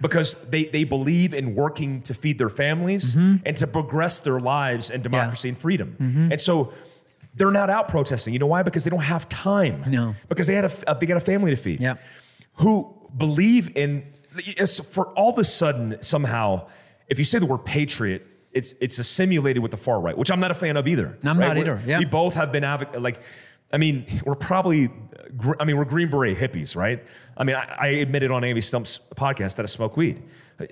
Because 0.00 0.34
they, 0.50 0.64
they 0.64 0.84
believe 0.84 1.34
in 1.34 1.54
working 1.54 2.02
to 2.02 2.14
feed 2.14 2.38
their 2.38 2.48
families 2.48 3.14
Mm-hmm. 3.14 3.36
and 3.46 3.56
to 3.58 3.66
progress 3.66 4.20
their 4.20 4.40
lives 4.40 4.90
and 4.90 5.02
democracy 5.02 5.48
and 5.48 5.56
freedom. 5.58 5.96
And 6.32 6.40
so 6.40 6.72
they're 7.34 7.50
not 7.50 7.70
out 7.70 7.88
protesting. 7.88 8.32
You 8.32 8.38
know 8.38 8.46
why? 8.46 8.62
Because 8.62 8.84
they 8.84 8.90
don't 8.90 9.00
have 9.00 9.28
time. 9.28 9.84
No. 9.86 10.14
Because 10.28 10.46
they 10.46 10.54
had 10.54 10.64
a, 10.66 10.72
a 10.90 10.98
they 10.98 11.06
got 11.06 11.16
a 11.16 11.20
family 11.20 11.50
to 11.50 11.56
feed. 11.56 11.80
Yeah. 11.80 11.96
Who 12.54 12.94
believe 13.16 13.76
in 13.76 14.04
for 14.90 15.06
all 15.14 15.30
of 15.32 15.38
a 15.38 15.44
sudden 15.44 15.98
somehow, 16.02 16.66
if 17.08 17.18
you 17.18 17.24
say 17.24 17.38
the 17.38 17.46
word 17.46 17.64
patriot, 17.64 18.26
it's 18.52 18.74
it's 18.80 18.98
assimilated 18.98 19.62
with 19.62 19.70
the 19.72 19.76
far 19.76 20.00
right, 20.00 20.16
which 20.16 20.30
I'm 20.30 20.40
not 20.40 20.50
a 20.50 20.54
fan 20.54 20.76
of 20.76 20.86
either. 20.86 21.18
I'm 21.24 21.38
not 21.38 21.56
We're- 21.56 21.60
either, 21.60 21.82
yeah. 21.86 21.98
We 21.98 22.04
both 22.04 22.34
have 22.34 22.52
been 22.52 22.62
like, 23.00 23.20
I 23.72 23.78
mean, 23.78 24.06
we're 24.24 24.36
probably, 24.36 24.90
I 25.58 25.64
mean, 25.64 25.76
we're 25.76 25.84
Green 25.84 26.08
Beret 26.10 26.36
hippies, 26.38 26.76
right? 26.76 27.02
I 27.36 27.44
mean, 27.44 27.56
I, 27.56 27.76
I 27.78 27.86
admitted 27.88 28.30
on 28.30 28.44
Andy 28.44 28.60
Stumpf's 28.60 29.00
podcast 29.16 29.56
that 29.56 29.62
I 29.64 29.66
smoke 29.66 29.96
weed. 29.96 30.22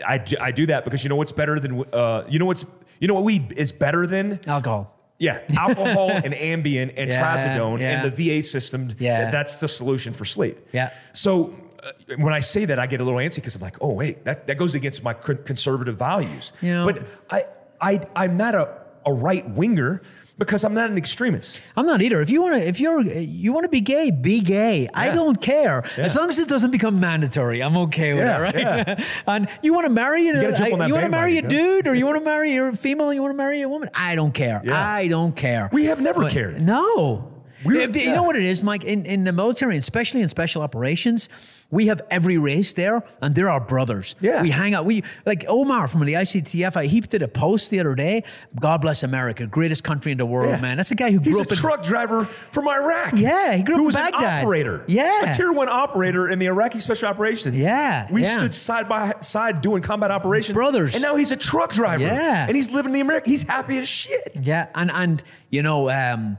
I, 0.07 0.19
do- 0.19 0.37
I 0.41 0.53
do 0.53 0.67
that 0.67 0.85
because 0.85 1.03
you 1.03 1.11
know 1.11 1.17
what's 1.17 1.33
better 1.33 1.59
than 1.59 1.85
uh, 1.93 2.25
you 2.29 2.39
know 2.39 2.47
what's 2.47 2.65
you 3.01 3.09
know 3.09 3.15
what 3.15 3.25
weed 3.25 3.53
is 3.57 3.73
better 3.73 4.07
than 4.07 4.39
Alcohol. 4.47 4.97
yeah, 5.19 5.41
alcohol 5.57 6.11
and 6.25 6.33
Ambien 6.35 6.93
and 6.97 7.11
Yeah, 7.11 7.21
trazodone 7.37 7.81
yeah. 7.81 8.03
and 8.03 8.13
the 8.13 8.15
VA 8.39 8.43
system. 8.45 8.95
Yeah. 9.01 9.31
that's 9.31 9.59
the 9.59 9.67
solution 9.69 10.13
for 10.13 10.25
sleep. 10.25 10.57
Yeah. 10.73 10.91
So 11.15 11.53
uh, 11.83 11.91
when 12.19 12.33
I 12.33 12.39
say 12.39 12.65
that, 12.67 12.79
I 12.79 12.87
get 12.87 13.01
a 13.01 13.05
little 13.05 13.19
antsy 13.19 13.37
because 13.37 13.57
I'm 13.57 13.61
like, 13.61 13.77
oh 13.81 13.93
wait, 13.93 14.25
that, 14.25 14.47
that 14.47 14.57
goes 14.57 14.77
against 14.77 15.03
my 15.03 15.15
conservative 15.15 15.97
values. 15.99 16.53
You 16.63 16.75
know- 16.75 16.87
but 16.87 17.03
I 17.31 17.45
I 17.81 18.01
I'm 18.15 18.37
not 18.37 18.55
a 18.55 18.79
a 19.05 19.13
right 19.13 19.49
winger 19.51 20.01
because 20.39 20.65
I'm 20.65 20.75
not 20.75 20.91
an 20.91 20.97
extremist. 20.99 21.63
I'm 21.77 21.87
not 21.87 22.03
either. 22.03 22.21
If 22.21 22.31
you 22.31 22.43
want 22.43 22.55
to, 22.55 22.67
if 22.67 22.81
you're, 22.81 23.01
you 23.03 23.53
want 23.53 23.65
to 23.65 23.69
be 23.69 23.81
gay, 23.81 24.11
be 24.11 24.41
gay. 24.41 24.89
I 24.95 25.11
don't 25.11 25.41
care 25.41 25.85
as 25.97 26.17
long 26.17 26.29
as 26.31 26.39
it 26.39 26.49
doesn't 26.49 26.71
become 26.71 26.99
mandatory. 27.01 27.63
I'm 27.63 27.77
okay 27.77 28.15
with 28.15 28.25
Yeah, 28.25 28.39
it, 28.39 28.43
right? 28.43 28.57
yeah. 28.57 29.05
and 29.27 29.49
you 29.63 29.73
want 29.73 29.85
to 29.87 29.91
marry, 29.93 30.25
you, 30.27 30.33
uh, 30.35 30.51
that 30.51 30.69
you 30.89 30.95
want 30.95 31.05
to 31.05 31.09
marry 31.11 31.39
a 31.39 31.43
dude, 31.43 31.87
or 31.87 31.95
you 31.95 32.07
want 32.07 32.19
to 32.19 32.25
marry 32.25 32.57
a 32.57 32.73
female, 32.73 33.13
you 33.13 33.23
want 33.23 33.33
to 33.33 33.37
marry 33.37 33.63
a 33.63 33.69
woman. 33.69 33.91
I 33.95 34.15
don't 34.15 34.33
care. 34.33 34.61
Yeah. 34.65 34.75
I 34.81 35.09
don't 35.09 35.35
care. 35.37 35.69
We 35.73 35.85
have 35.87 36.01
never 36.01 36.23
But- 36.23 36.33
cared. 36.33 36.61
No. 36.61 37.32
We're- 37.65 37.85
You 37.85 37.91
yeah. 38.01 38.15
know 38.15 38.23
what 38.23 38.37
it 38.37 38.45
is, 38.45 38.63
Mike? 38.63 38.85
In, 38.85 39.05
in 39.07 39.25
the 39.25 39.33
military, 39.33 39.77
especially 39.77 40.23
in 40.23 40.29
special 40.29 40.63
operations, 40.63 41.29
we 41.71 41.87
have 41.87 42.03
every 42.11 42.37
race 42.37 42.75
there, 42.75 43.03
and 43.23 43.35
they're 43.35 43.49
our 43.49 43.59
brothers. 43.61 44.15
Yeah. 44.21 44.43
We 44.43 44.51
hang 44.51 44.75
out. 44.75 44.85
We 44.85 45.05
like 45.25 45.47
Omar 45.49 45.89
from 45.89 46.05
the 46.05 46.13
ICTF. 46.15 46.77
I, 46.77 46.85
he 46.87 47.01
did 47.01 47.23
a 47.23 47.29
post 47.29 47.71
the 47.71 47.81
other 47.81 47.95
day. 47.95 48.25
God 48.61 48.83
bless 48.83 49.03
America, 49.03 49.47
greatest 49.47 49.83
country 49.83 50.13
in 50.13 50.19
the 50.19 50.27
world, 50.27 50.51
Yeah. 50.51 50.61
man. 50.61 50.77
That's 50.77 50.91
a 50.91 50.95
guy 50.95 51.11
who 51.11 51.19
He's 51.21 51.33
grew 51.33 51.39
a 51.41 51.45
up 51.45 51.51
in 51.51 51.57
truck 51.57 51.83
driver 51.83 52.27
from 52.51 52.69
Iraq. 52.69 53.15
Yeah, 53.15 53.55
he 53.55 53.63
grew 53.63 53.77
up 53.77 53.79
who 53.79 53.85
was 53.87 53.97
an 53.97 54.13
operator. 54.15 54.85
Yeah. 54.87 55.31
a 55.31 55.35
tier 55.35 55.51
one 55.51 55.71
operator 55.71 56.29
in 56.29 56.39
the 56.39 56.47
Iraqi 56.47 56.79
special 56.81 57.09
operations. 57.09 57.57
Yeah, 57.57 58.07
we 58.13 58.23
yeah. 58.23 58.35
stood 58.35 58.55
side 58.55 58.87
by 58.87 59.15
side 59.21 59.63
doing 59.63 59.83
combat 59.83 60.11
operations, 60.11 60.55
Brothers. 60.55 60.93
And 60.95 61.03
now 61.03 61.17
he's 61.17 61.33
a 61.33 61.37
truck 61.39 61.73
driver. 61.73 62.05
Yeah. 62.05 62.47
and 62.47 62.55
he's 62.55 62.71
living 62.71 62.93
the 62.93 63.01
American. 63.01 63.31
He's 63.31 63.45
happy 63.45 63.79
as 63.79 63.89
shit. 63.89 64.33
Yeah, 64.43 64.67
and 64.75 64.91
and 64.91 65.23
you 65.49 65.63
know, 65.63 65.89
um, 65.89 66.37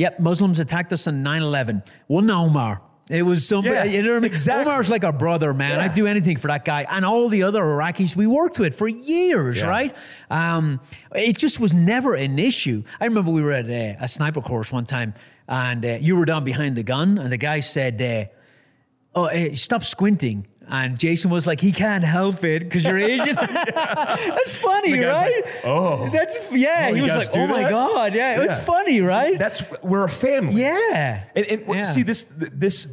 yep, 0.00 0.18
Muslims 0.18 0.58
attacked 0.58 0.92
us 0.92 1.06
on 1.06 1.22
9-11. 1.22 1.82
One 2.06 2.30
Omar. 2.30 2.80
It 3.10 3.22
was 3.22 3.46
somebody, 3.46 3.74
Yeah, 3.74 3.84
you 3.84 4.02
know 4.02 4.10
what 4.10 4.16
I 4.18 4.20
mean? 4.20 4.30
exactly. 4.32 4.70
Omar's 4.72 4.88
like 4.88 5.04
our 5.04 5.12
brother, 5.12 5.52
man. 5.52 5.78
Yeah. 5.78 5.84
I'd 5.84 5.94
do 5.96 6.06
anything 6.06 6.36
for 6.38 6.46
that 6.46 6.64
guy. 6.64 6.86
And 6.88 7.04
all 7.04 7.28
the 7.28 7.42
other 7.42 7.60
Iraqis 7.60 8.14
we 8.16 8.26
worked 8.26 8.58
with 8.60 8.78
for 8.78 8.86
years, 8.88 9.58
Yeah. 9.58 9.66
right? 9.66 9.96
Um, 10.30 10.80
it 11.14 11.36
just 11.36 11.58
was 11.60 11.74
never 11.74 12.14
an 12.14 12.38
issue. 12.38 12.82
I 13.00 13.04
remember 13.06 13.30
we 13.32 13.42
were 13.42 13.52
at 13.52 13.66
a, 13.68 13.96
a 14.00 14.06
sniper 14.08 14.40
course 14.40 14.72
one 14.72 14.86
time 14.86 15.14
and 15.48 15.84
uh, 15.84 15.98
you 16.00 16.14
were 16.16 16.24
down 16.24 16.44
behind 16.44 16.76
the 16.76 16.84
gun 16.84 17.18
and 17.18 17.32
the 17.32 17.36
guy 17.36 17.58
said, 17.60 18.00
uh, 18.00 19.18
oh, 19.18 19.26
eh, 19.26 19.54
stop 19.54 19.82
squinting. 19.82 20.46
And 20.70 20.98
Jason 20.98 21.30
was 21.30 21.46
like, 21.46 21.60
he 21.60 21.72
can't 21.72 22.04
help 22.04 22.44
it 22.44 22.60
because 22.60 22.84
you're 22.84 22.98
Asian. 22.98 23.34
That's 23.74 24.54
funny, 24.54 24.98
right? 24.98 25.42
like, 25.44 25.54
"Oh. 25.64 26.08
That's, 26.10 26.38
yeah. 26.52 26.88
Oh, 26.90 26.94
he 26.94 27.02
was 27.02 27.14
like, 27.14 27.28
oh 27.34 27.46
my? 27.46 27.68
God. 27.68 28.14
Yeah, 28.14 28.42
it's 28.42 28.58
funny, 28.60 29.00
right? 29.00 29.38
That's 29.38 29.62
we're 29.82 30.04
a 30.04 30.08
family. 30.08 30.62
yeah. 30.62 31.24
And, 31.34 31.46
and 31.46 31.64
Yeah. 31.68 31.82
see 31.82 32.02
this 32.02 32.26
this 32.38 32.88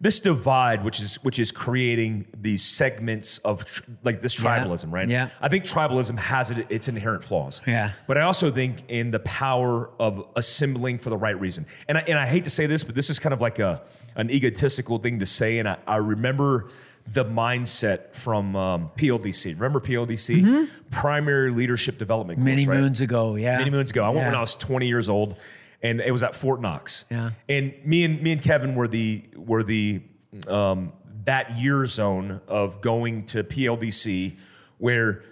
this 0.00 0.18
divide, 0.18 0.82
which 0.84 1.00
is 1.00 1.22
which 1.22 1.38
is 1.38 1.52
creating 1.52 2.26
these 2.36 2.62
segments 2.62 3.38
of 3.38 3.64
tr- 3.64 3.82
like 4.02 4.20
this 4.20 4.36
Yeah. 4.42 4.58
tribalism, 4.64 4.92
right? 4.92 5.08
Yeah. 5.08 5.28
I 5.40 5.48
think 5.48 5.64
tribalism 5.64 6.18
has 6.18 6.50
it, 6.50 6.66
its 6.70 6.88
inherent 6.88 7.22
flaws. 7.24 7.62
Yeah. 7.66 7.92
But 8.08 8.18
I 8.18 8.22
also 8.22 8.50
think 8.50 8.82
in 8.88 9.10
the 9.12 9.20
power 9.20 9.90
of 10.00 10.26
assembling 10.36 10.98
for 10.98 11.08
the 11.10 11.16
right 11.16 11.38
reason. 11.38 11.66
And 11.88 11.98
I, 11.98 12.00
and 12.08 12.18
I 12.18 12.26
hate 12.26 12.44
to 12.44 12.50
say 12.50 12.66
this, 12.66 12.82
but 12.84 12.94
this 12.96 13.10
is 13.10 13.18
kind 13.18 13.32
of 13.32 13.40
like 13.40 13.58
a 13.58 13.82
an 14.16 14.28
egotistical 14.30 14.98
thing 14.98 15.20
to 15.20 15.26
say. 15.26 15.58
And 15.58 15.68
I, 15.68 15.76
I 15.86 15.96
remember 15.96 16.68
the 17.06 17.24
mindset 17.24 18.14
from 18.14 18.54
um, 18.56 18.90
PLDC. 18.96 19.54
Remember 19.54 19.80
PLDC? 19.80 20.68
Primary 20.90 21.50
Leadership 21.50 21.98
Development 21.98 22.38
Course, 22.38 22.48
Mm-hmm. 22.48 22.56
Many 22.56 22.66
right? 22.66 22.80
moons 22.80 23.00
ago. 23.00 23.34
Yeah. 23.36 23.58
many 23.58 23.70
moons 23.70 23.90
ago. 23.90 24.04
I 24.04 24.10
went 24.10 24.26
when 24.26 24.34
I 24.34 24.40
was 24.40 24.54
20 24.56 24.86
years 24.86 25.08
old, 25.08 25.36
and 25.82 26.00
it 26.00 26.12
was 26.12 26.22
at 26.22 26.36
Fort 26.36 26.60
Knox. 26.60 27.04
Yeah. 27.10 27.30
And 27.48 27.74
me 27.84 28.04
and 28.04 28.22
me 28.22 28.32
and 28.32 28.42
Kevin 28.42 28.74
were 28.74 28.88
the 28.88 29.24
were 29.36 29.62
the 29.62 30.00
um, 30.48 30.92
that 31.24 31.56
year 31.58 31.84
zone 31.86 32.40
of 32.48 32.80
going 32.80 33.26
to 33.26 33.42
PLDC, 33.44 34.36
where 34.78 35.22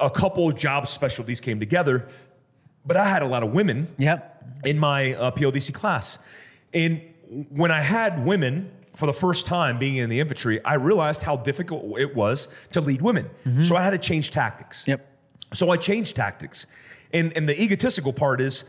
a 0.00 0.10
couple 0.10 0.48
of 0.48 0.56
job 0.56 0.86
specialties 0.88 1.40
came 1.40 1.60
together. 1.60 2.08
But 2.86 2.96
I 2.98 3.06
had 3.06 3.22
a 3.22 3.26
lot 3.26 3.42
of 3.42 3.52
women 3.52 3.88
Yep. 3.98 4.44
in 4.66 4.78
my 4.78 5.14
uh, 5.14 5.30
PLDC 5.30 5.72
class. 5.72 6.18
And 6.74 7.00
when 7.48 7.70
I 7.70 7.80
had 7.80 8.26
women 8.26 8.70
for 8.94 9.06
the 9.06 9.12
first 9.12 9.46
time 9.46 9.78
being 9.78 9.96
in 9.96 10.08
the 10.08 10.20
infantry, 10.20 10.64
I 10.64 10.74
realized 10.74 11.22
how 11.22 11.36
difficult 11.36 11.98
it 11.98 12.14
was 12.14 12.48
to 12.72 12.80
lead 12.80 13.02
women. 13.02 13.28
So 13.62 13.76
I 13.76 13.82
had 13.82 13.90
to 13.90 13.98
change 13.98 14.30
tactics. 14.30 14.86
Yep. 14.86 15.06
So 15.52 15.70
I 15.70 15.76
changed 15.76 16.16
tactics. 16.16 16.66
And, 17.12 17.36
and 17.36 17.48
the 17.48 17.60
egotistical 17.60 18.12
part 18.12 18.40
is 18.40 18.64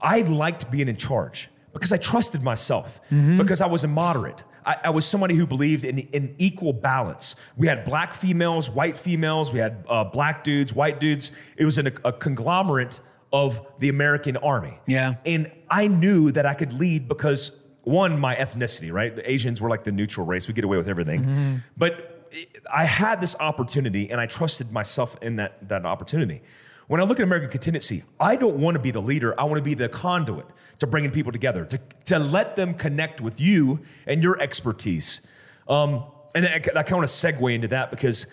I 0.00 0.22
liked 0.22 0.70
being 0.70 0.88
in 0.88 0.96
charge 0.96 1.48
because 1.72 1.92
I 1.92 1.96
trusted 1.96 2.42
myself, 2.42 3.00
because 3.10 3.60
I 3.60 3.66
was 3.66 3.84
a 3.84 3.88
moderate. 3.88 4.44
I, 4.64 4.76
I 4.84 4.90
was 4.90 5.06
somebody 5.06 5.34
who 5.34 5.46
believed 5.46 5.84
in, 5.84 5.98
in 5.98 6.34
equal 6.38 6.72
balance. 6.72 7.34
We 7.56 7.66
had 7.66 7.84
black 7.84 8.14
females, 8.14 8.70
white 8.70 8.98
females, 8.98 9.52
we 9.52 9.58
had 9.58 9.84
uh, 9.88 10.04
black 10.04 10.44
dudes, 10.44 10.74
white 10.74 11.00
dudes. 11.00 11.32
It 11.56 11.64
was 11.64 11.78
an, 11.78 11.86
a 12.04 12.12
conglomerate 12.12 13.00
of 13.32 13.66
the 13.78 13.88
American 13.88 14.36
army. 14.36 14.78
Yeah. 14.86 15.14
And 15.24 15.50
I 15.70 15.88
knew 15.88 16.30
that 16.32 16.44
I 16.44 16.54
could 16.54 16.74
lead 16.74 17.08
because 17.08 17.56
one, 17.82 18.18
my 18.18 18.34
ethnicity, 18.36 18.92
right? 18.92 19.14
The 19.14 19.28
Asians 19.30 19.60
were 19.60 19.68
like 19.68 19.84
the 19.84 19.92
neutral 19.92 20.26
race. 20.26 20.48
We 20.48 20.54
get 20.54 20.64
away 20.64 20.76
with 20.76 20.88
everything. 20.88 21.62
But 21.76 22.28
I 22.72 22.84
had 22.84 23.20
this 23.20 23.36
opportunity 23.40 24.10
and 24.10 24.20
I 24.20 24.26
trusted 24.26 24.72
myself 24.72 25.16
in 25.20 25.36
that, 25.36 25.68
that 25.68 25.84
opportunity. 25.84 26.42
When 26.88 27.00
I 27.00 27.04
look 27.04 27.20
at 27.20 27.24
American 27.24 27.50
contingency, 27.50 28.04
I 28.20 28.36
don't 28.36 28.56
want 28.56 28.74
to 28.74 28.80
be 28.80 28.90
the 28.90 29.00
leader. 29.00 29.38
I 29.38 29.44
want 29.44 29.58
to 29.58 29.62
be 29.62 29.74
the 29.74 29.88
conduit 29.88 30.46
to 30.78 30.86
bringing 30.86 31.10
people 31.10 31.32
together, 31.32 31.64
to, 31.64 31.80
to 32.06 32.18
let 32.18 32.56
them 32.56 32.74
connect 32.74 33.20
with 33.20 33.40
you 33.40 33.80
and 34.06 34.22
your 34.22 34.40
expertise. 34.40 35.20
Um, 35.68 36.04
and 36.34 36.46
I, 36.46 36.54
I 36.54 36.58
kind 36.60 36.78
of 36.78 36.92
want 36.92 37.08
to 37.08 37.14
segue 37.14 37.54
into 37.54 37.68
that 37.68 37.90
because 37.90 38.26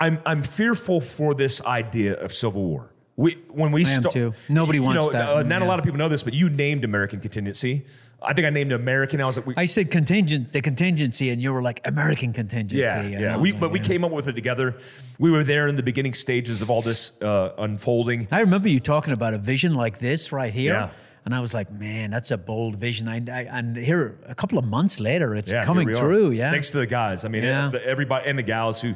I'm, 0.00 0.20
I'm 0.26 0.42
fearful 0.42 1.00
for 1.00 1.34
this 1.34 1.64
idea 1.64 2.14
of 2.14 2.32
civil 2.32 2.62
war. 2.64 2.92
We, 3.16 3.32
when 3.48 3.72
we 3.72 3.84
am. 3.84 4.04
Nobody 4.48 4.78
you 4.78 4.84
wants 4.84 5.06
know, 5.06 5.12
that. 5.12 5.28
Uh, 5.28 5.42
not 5.42 5.62
a 5.62 5.64
lot 5.64 5.78
of 5.78 5.84
people 5.84 5.98
know 5.98 6.08
this, 6.08 6.22
but 6.22 6.34
you 6.34 6.50
named 6.50 6.84
American 6.84 7.20
contingency. 7.20 7.84
I 8.20 8.34
think 8.34 8.46
I 8.46 8.50
named 8.50 8.72
American. 8.72 9.20
I 9.20 9.26
was 9.26 9.36
like, 9.36 9.46
we, 9.46 9.54
I 9.56 9.66
said 9.66 9.90
contingent, 9.92 10.52
the 10.52 10.60
contingency, 10.60 11.30
and 11.30 11.40
you 11.40 11.52
were 11.52 11.62
like 11.62 11.80
American 11.84 12.32
contingency. 12.32 12.78
yeah, 12.78 13.02
yeah. 13.02 13.36
We, 13.36 13.52
but 13.52 13.70
we 13.70 13.78
came 13.78 14.02
up 14.04 14.10
with 14.10 14.26
it 14.26 14.32
together. 14.32 14.76
We 15.20 15.30
were 15.30 15.44
there 15.44 15.68
in 15.68 15.76
the 15.76 15.82
beginning 15.84 16.14
stages 16.14 16.60
of 16.60 16.68
all 16.70 16.82
this 16.82 17.12
uh, 17.22 17.50
unfolding. 17.58 18.26
I 18.32 18.40
remember 18.40 18.68
you 18.68 18.80
talking 18.80 19.12
about 19.12 19.34
a 19.34 19.38
vision 19.38 19.74
like 19.74 19.98
this 20.00 20.32
right 20.32 20.52
here. 20.52 20.72
Yeah. 20.72 20.90
And 21.24 21.34
I 21.34 21.40
was 21.40 21.52
like, 21.52 21.70
man, 21.70 22.10
that's 22.10 22.30
a 22.30 22.38
bold 22.38 22.76
vision. 22.76 23.06
I, 23.06 23.16
I, 23.16 23.42
and 23.42 23.76
here, 23.76 24.18
a 24.26 24.34
couple 24.34 24.56
of 24.58 24.64
months 24.64 24.98
later, 24.98 25.34
it's 25.34 25.52
Yeah, 25.52 25.62
coming 25.64 25.86
through. 25.94 26.30
Yeah. 26.30 26.50
Thanks 26.50 26.70
to 26.70 26.78
the 26.78 26.86
guys. 26.86 27.24
I 27.24 27.28
mean, 27.28 27.42
Yeah. 27.44 27.70
everybody 27.84 28.26
and 28.28 28.38
the 28.38 28.42
gals 28.42 28.80
who, 28.80 28.94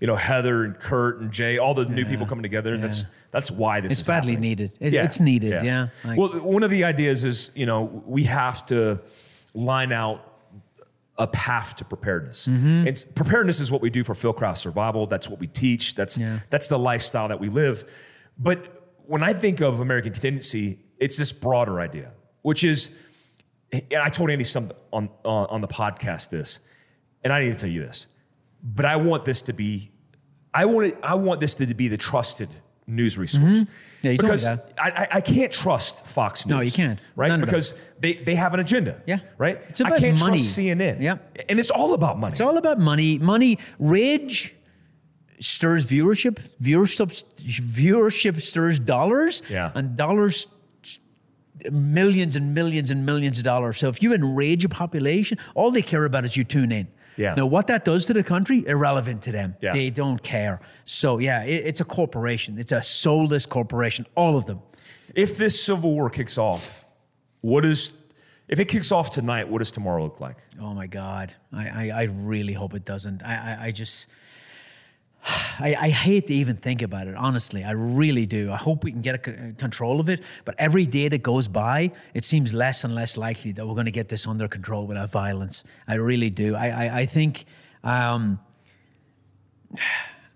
you 0.00 0.06
know, 0.06 0.16
Heather 0.16 0.64
and 0.64 0.78
Kurt 0.78 1.20
and 1.20 1.30
Jay, 1.30 1.58
all 1.58 1.74
the 1.74 1.84
new 1.86 2.04
people 2.04 2.26
coming 2.26 2.42
together. 2.42 2.76
That's 2.76 3.04
that's 3.30 3.50
why 3.50 3.80
this 3.80 3.92
It's 3.92 4.00
is 4.02 4.06
badly 4.06 4.32
happening. 4.32 4.48
needed. 4.50 4.72
It- 4.80 4.94
it's 4.94 5.18
needed, 5.20 5.64
yeah. 5.64 5.88
Like- 6.04 6.18
well, 6.18 6.28
one 6.40 6.62
of 6.62 6.70
the 6.70 6.84
ideas 6.84 7.24
is, 7.24 7.50
you 7.54 7.66
know, 7.66 8.02
we 8.06 8.24
have 8.24 8.64
to 8.66 9.00
line 9.54 9.92
out 9.92 10.30
a 11.18 11.26
path 11.26 11.76
to 11.76 11.84
preparedness. 11.84 12.46
Mm-hmm. 12.48 12.86
It's 12.88 13.04
preparedness 13.04 13.60
is 13.60 13.70
what 13.70 13.80
we 13.80 13.90
do 13.90 14.02
for 14.04 14.14
Fieldcraft 14.14 14.58
survival. 14.58 15.06
That's 15.06 15.28
what 15.28 15.38
we 15.40 15.46
teach. 15.46 15.94
That's 15.94 16.16
Yeah. 16.18 16.40
that's 16.50 16.68
the 16.68 16.78
lifestyle 16.78 17.28
that 17.28 17.40
we 17.40 17.48
live. 17.48 17.84
But 18.38 18.92
when 19.06 19.22
I 19.22 19.32
think 19.32 19.60
of 19.60 19.80
American 19.80 20.12
contingency, 20.12 20.78
it's 20.98 21.16
this 21.16 21.30
broader 21.32 21.80
idea, 21.80 22.10
which 22.42 22.64
is, 22.64 22.90
and 23.72 23.84
I 24.02 24.08
told 24.08 24.30
Andy 24.30 24.44
Stumpf 24.44 24.72
on 24.92 25.08
on, 25.24 25.46
on 25.50 25.60
the 25.60 25.68
podcast 25.68 26.30
this, 26.30 26.58
and 27.22 27.32
I 27.32 27.38
didn't 27.40 27.48
even 27.50 27.60
tell 27.60 27.70
you 27.70 27.80
this, 27.82 28.06
but 28.64 28.86
I 28.86 28.96
want 28.96 29.24
this 29.24 29.42
to 29.42 29.52
be, 29.52 29.92
I 30.52 30.64
want 30.64 30.86
it, 30.88 30.98
I 31.02 31.14
want 31.14 31.40
this 31.40 31.54
to 31.56 31.66
be 31.66 31.88
the 31.88 31.98
trusted 31.98 32.48
news 32.86 33.16
resource. 33.18 33.44
Mm-hmm. 33.44 33.70
Yeah, 34.02 34.10
you 34.12 34.18
told 34.18 34.30
me 34.30 34.36
because. 34.36 34.46
I, 34.46 34.60
I 34.78 35.08
I 35.12 35.20
can't 35.20 35.52
trust 35.52 36.06
Fox 36.06 36.46
News. 36.46 36.50
No, 36.50 36.60
you 36.60 36.70
can't. 36.72 37.00
right? 37.16 37.28
None 37.28 37.40
because 37.40 37.74
they 38.00 38.14
they 38.14 38.34
have 38.34 38.54
an 38.54 38.60
agenda. 38.60 39.00
Yeah. 39.06 39.20
right. 39.38 39.60
It's 39.68 39.80
I 39.80 39.88
about 39.88 40.00
can't 40.00 40.18
money. 40.18 40.38
trust 40.38 40.58
CNN. 40.58 41.00
Yeah. 41.00 41.18
and 41.48 41.60
it's 41.60 41.70
all 41.70 41.94
about 41.94 42.18
money. 42.18 42.32
It's 42.32 42.40
all 42.40 42.56
about 42.56 42.78
money. 42.78 43.18
Money, 43.18 43.58
rage 43.78 44.54
stirs 45.40 45.86
viewership. 45.86 46.38
Viewership, 46.62 47.24
viewership 47.42 48.40
stirs 48.40 48.78
dollars. 48.78 49.42
Yeah. 49.48 49.72
And 49.74 49.96
dollars, 49.96 50.48
millions 51.70 52.36
and 52.36 52.54
millions 52.54 52.90
and 52.90 53.06
millions 53.06 53.38
of 53.38 53.44
dollars. 53.44 53.78
So 53.78 53.88
if 53.88 54.02
you 54.02 54.12
enrage 54.12 54.64
a 54.64 54.68
population, 54.68 55.38
all 55.54 55.70
they 55.70 55.82
care 55.82 56.04
about 56.04 56.24
is 56.24 56.36
you 56.36 56.44
tune 56.44 56.72
in. 56.72 56.88
Yeah. 57.16 57.34
Now, 57.34 57.46
what 57.46 57.66
that 57.68 57.84
does 57.84 58.06
to 58.06 58.12
the 58.12 58.22
country, 58.22 58.64
irrelevant 58.66 59.22
to 59.22 59.32
them. 59.32 59.56
Yeah. 59.60 59.72
They 59.72 59.90
don't 59.90 60.22
care. 60.22 60.60
So, 60.84 61.18
yeah, 61.18 61.44
it, 61.44 61.66
it's 61.66 61.80
a 61.80 61.84
corporation. 61.84 62.58
It's 62.58 62.72
a 62.72 62.82
soulless 62.82 63.46
corporation, 63.46 64.06
all 64.16 64.36
of 64.36 64.46
them. 64.46 64.60
if 65.14 65.36
this 65.36 65.62
civil 65.62 65.92
war 65.92 66.10
kicks 66.10 66.38
off, 66.38 66.84
what 67.40 67.64
is 67.64 67.94
if 68.48 68.58
it 68.60 68.66
kicks 68.66 68.92
off 68.92 69.10
tonight? 69.10 69.48
What 69.48 69.58
does 69.58 69.70
tomorrow 69.70 70.02
look 70.02 70.20
like? 70.20 70.36
Oh 70.60 70.74
my 70.74 70.86
God. 70.86 71.32
I, 71.52 71.90
I, 71.90 72.00
I 72.00 72.02
really 72.04 72.52
hope 72.52 72.74
it 72.74 72.84
doesn't. 72.84 73.22
I, 73.22 73.34
I, 73.34 73.66
I 73.66 73.70
just, 73.70 74.06
I, 75.24 75.76
I 75.80 75.88
hate 75.88 76.26
to 76.26 76.34
even 76.34 76.56
think 76.56 76.82
about 76.82 77.06
it, 77.06 77.14
honestly. 77.14 77.64
I 77.64 77.70
really 77.70 78.26
do. 78.26 78.52
I 78.52 78.56
hope 78.56 78.84
we 78.84 78.92
can 78.92 79.00
get 79.00 79.24
c- 79.24 79.32
control 79.56 79.98
of 80.00 80.08
it. 80.08 80.22
But 80.44 80.54
every 80.58 80.86
day 80.86 81.08
that 81.08 81.22
goes 81.22 81.48
by, 81.48 81.92
it 82.12 82.24
seems 82.24 82.52
less 82.52 82.84
and 82.84 82.94
less 82.94 83.16
likely 83.16 83.52
that 83.52 83.66
we're 83.66 83.74
going 83.74 83.86
to 83.86 83.92
get 83.92 84.08
this 84.08 84.26
under 84.26 84.48
control 84.48 84.86
without 84.86 85.10
violence. 85.10 85.64
I 85.88 85.94
really 85.94 86.30
do. 86.30 86.54
I, 86.54 86.68
I, 86.68 86.98
I 87.00 87.06
think, 87.06 87.46
um, 87.82 88.38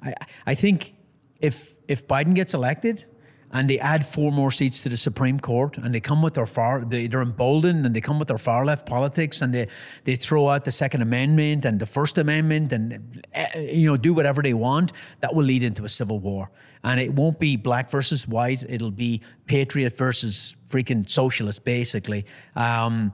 I, 0.03 0.15
I 0.47 0.55
think 0.55 0.95
if 1.41 1.75
if 1.89 2.07
Biden 2.07 2.35
gets 2.35 2.55
elected 2.55 3.05
and 3.53 3.71
they 3.71 3.79
add 3.79 4.05
four 4.05 4.31
more 4.31 4.51
seats 4.51 4.83
to 4.83 4.89
the 4.89 4.97
Supreme 4.97 5.41
Court 5.41 5.79
and 5.79 5.95
they 5.95 6.01
come 6.01 6.23
with 6.23 6.35
their 6.35 6.47
far 6.47 6.85
they, 6.85 7.07
they're 7.07 7.23
emboldened 7.23 7.87
and 7.87 7.97
they 7.97 8.01
come 8.01 8.19
with 8.19 8.29
their 8.29 8.39
far 8.39 8.65
left 8.65 8.87
politics 8.87 9.41
and 9.41 9.55
they 9.55 9.69
they 10.05 10.17
throw 10.17 10.49
out 10.49 10.65
the 10.65 10.73
Second 10.73 11.03
Amendment 11.03 11.65
and 11.65 11.81
the 11.81 11.87
First 11.87 12.19
Amendment 12.19 12.73
and 12.73 13.25
eh, 13.33 13.61
you 13.61 13.87
know 13.87 13.97
do 13.97 14.13
whatever 14.13 14.43
they 14.43 14.55
want, 14.55 14.93
that 15.21 15.35
will 15.35 15.45
lead 15.45 15.63
into 15.63 15.85
a 15.85 15.89
civil 15.89 16.19
war. 16.19 16.51
And 16.85 17.01
it 17.01 17.13
won't 17.13 17.41
be 17.41 17.57
black 17.57 17.91
versus 17.91 18.29
white. 18.29 18.63
It'll 18.69 18.93
be 18.93 19.21
patriot 19.47 19.97
versus 19.97 20.55
freaking 20.69 21.09
socialist, 21.09 21.65
basically. 21.65 22.25
Um, 22.55 23.13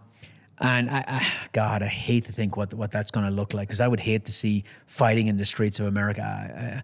and 0.59 0.91
I, 0.91 1.05
I, 1.07 1.33
God, 1.53 1.83
I 1.83 1.87
hate 1.87 2.27
to 2.27 2.33
think 2.33 2.57
what 2.57 2.75
what 2.75 2.93
that's 2.93 3.11
going 3.11 3.27
to 3.27 3.33
look 3.33 3.55
like 3.55 3.69
because 3.69 3.81
I 3.81 3.89
would 3.89 4.01
hate 4.01 4.27
to 4.27 4.33
see 4.33 4.65
fighting 4.87 5.27
in 5.27 5.37
the 5.37 5.45
streets 5.45 5.81
of 5.81 5.87
America. 5.87 6.23
I, 6.23 6.63
I, 6.63 6.83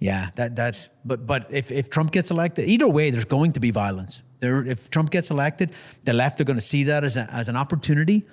yeah, 0.00 0.30
that 0.36 0.56
that's. 0.56 0.88
But 1.04 1.26
but 1.26 1.46
if 1.50 1.70
if 1.70 1.90
Trump 1.90 2.10
gets 2.10 2.30
elected, 2.30 2.68
either 2.68 2.88
way, 2.88 3.10
there's 3.10 3.26
going 3.26 3.52
to 3.52 3.60
be 3.60 3.70
violence. 3.70 4.22
There, 4.40 4.66
if 4.66 4.88
Trump 4.88 5.10
gets 5.10 5.30
elected, 5.30 5.72
the 6.04 6.14
left 6.14 6.40
are 6.40 6.44
going 6.44 6.56
to 6.56 6.64
see 6.64 6.84
that 6.84 7.04
as 7.04 7.18
a, 7.18 7.30
as 7.30 7.50
an 7.50 7.56
opportunity 7.56 8.26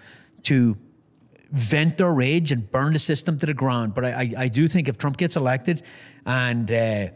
to 0.44 0.78
vent 1.52 1.98
their 1.98 2.12
rage 2.12 2.54
and 2.54 2.72
burn 2.72 2.94
the 2.94 3.00
system 3.00 3.38
to 3.40 3.46
the 3.46 3.54
ground. 3.54 3.94
But 3.94 4.06
I 4.06 4.12
I, 4.12 4.34
I 4.38 4.48
do 4.48 4.70
think 4.70 4.88
if 4.88 4.98
Trump 4.98 5.18
gets 5.18 5.36
elected, 5.36 5.84
and 6.26 6.72
uh, 6.72 7.10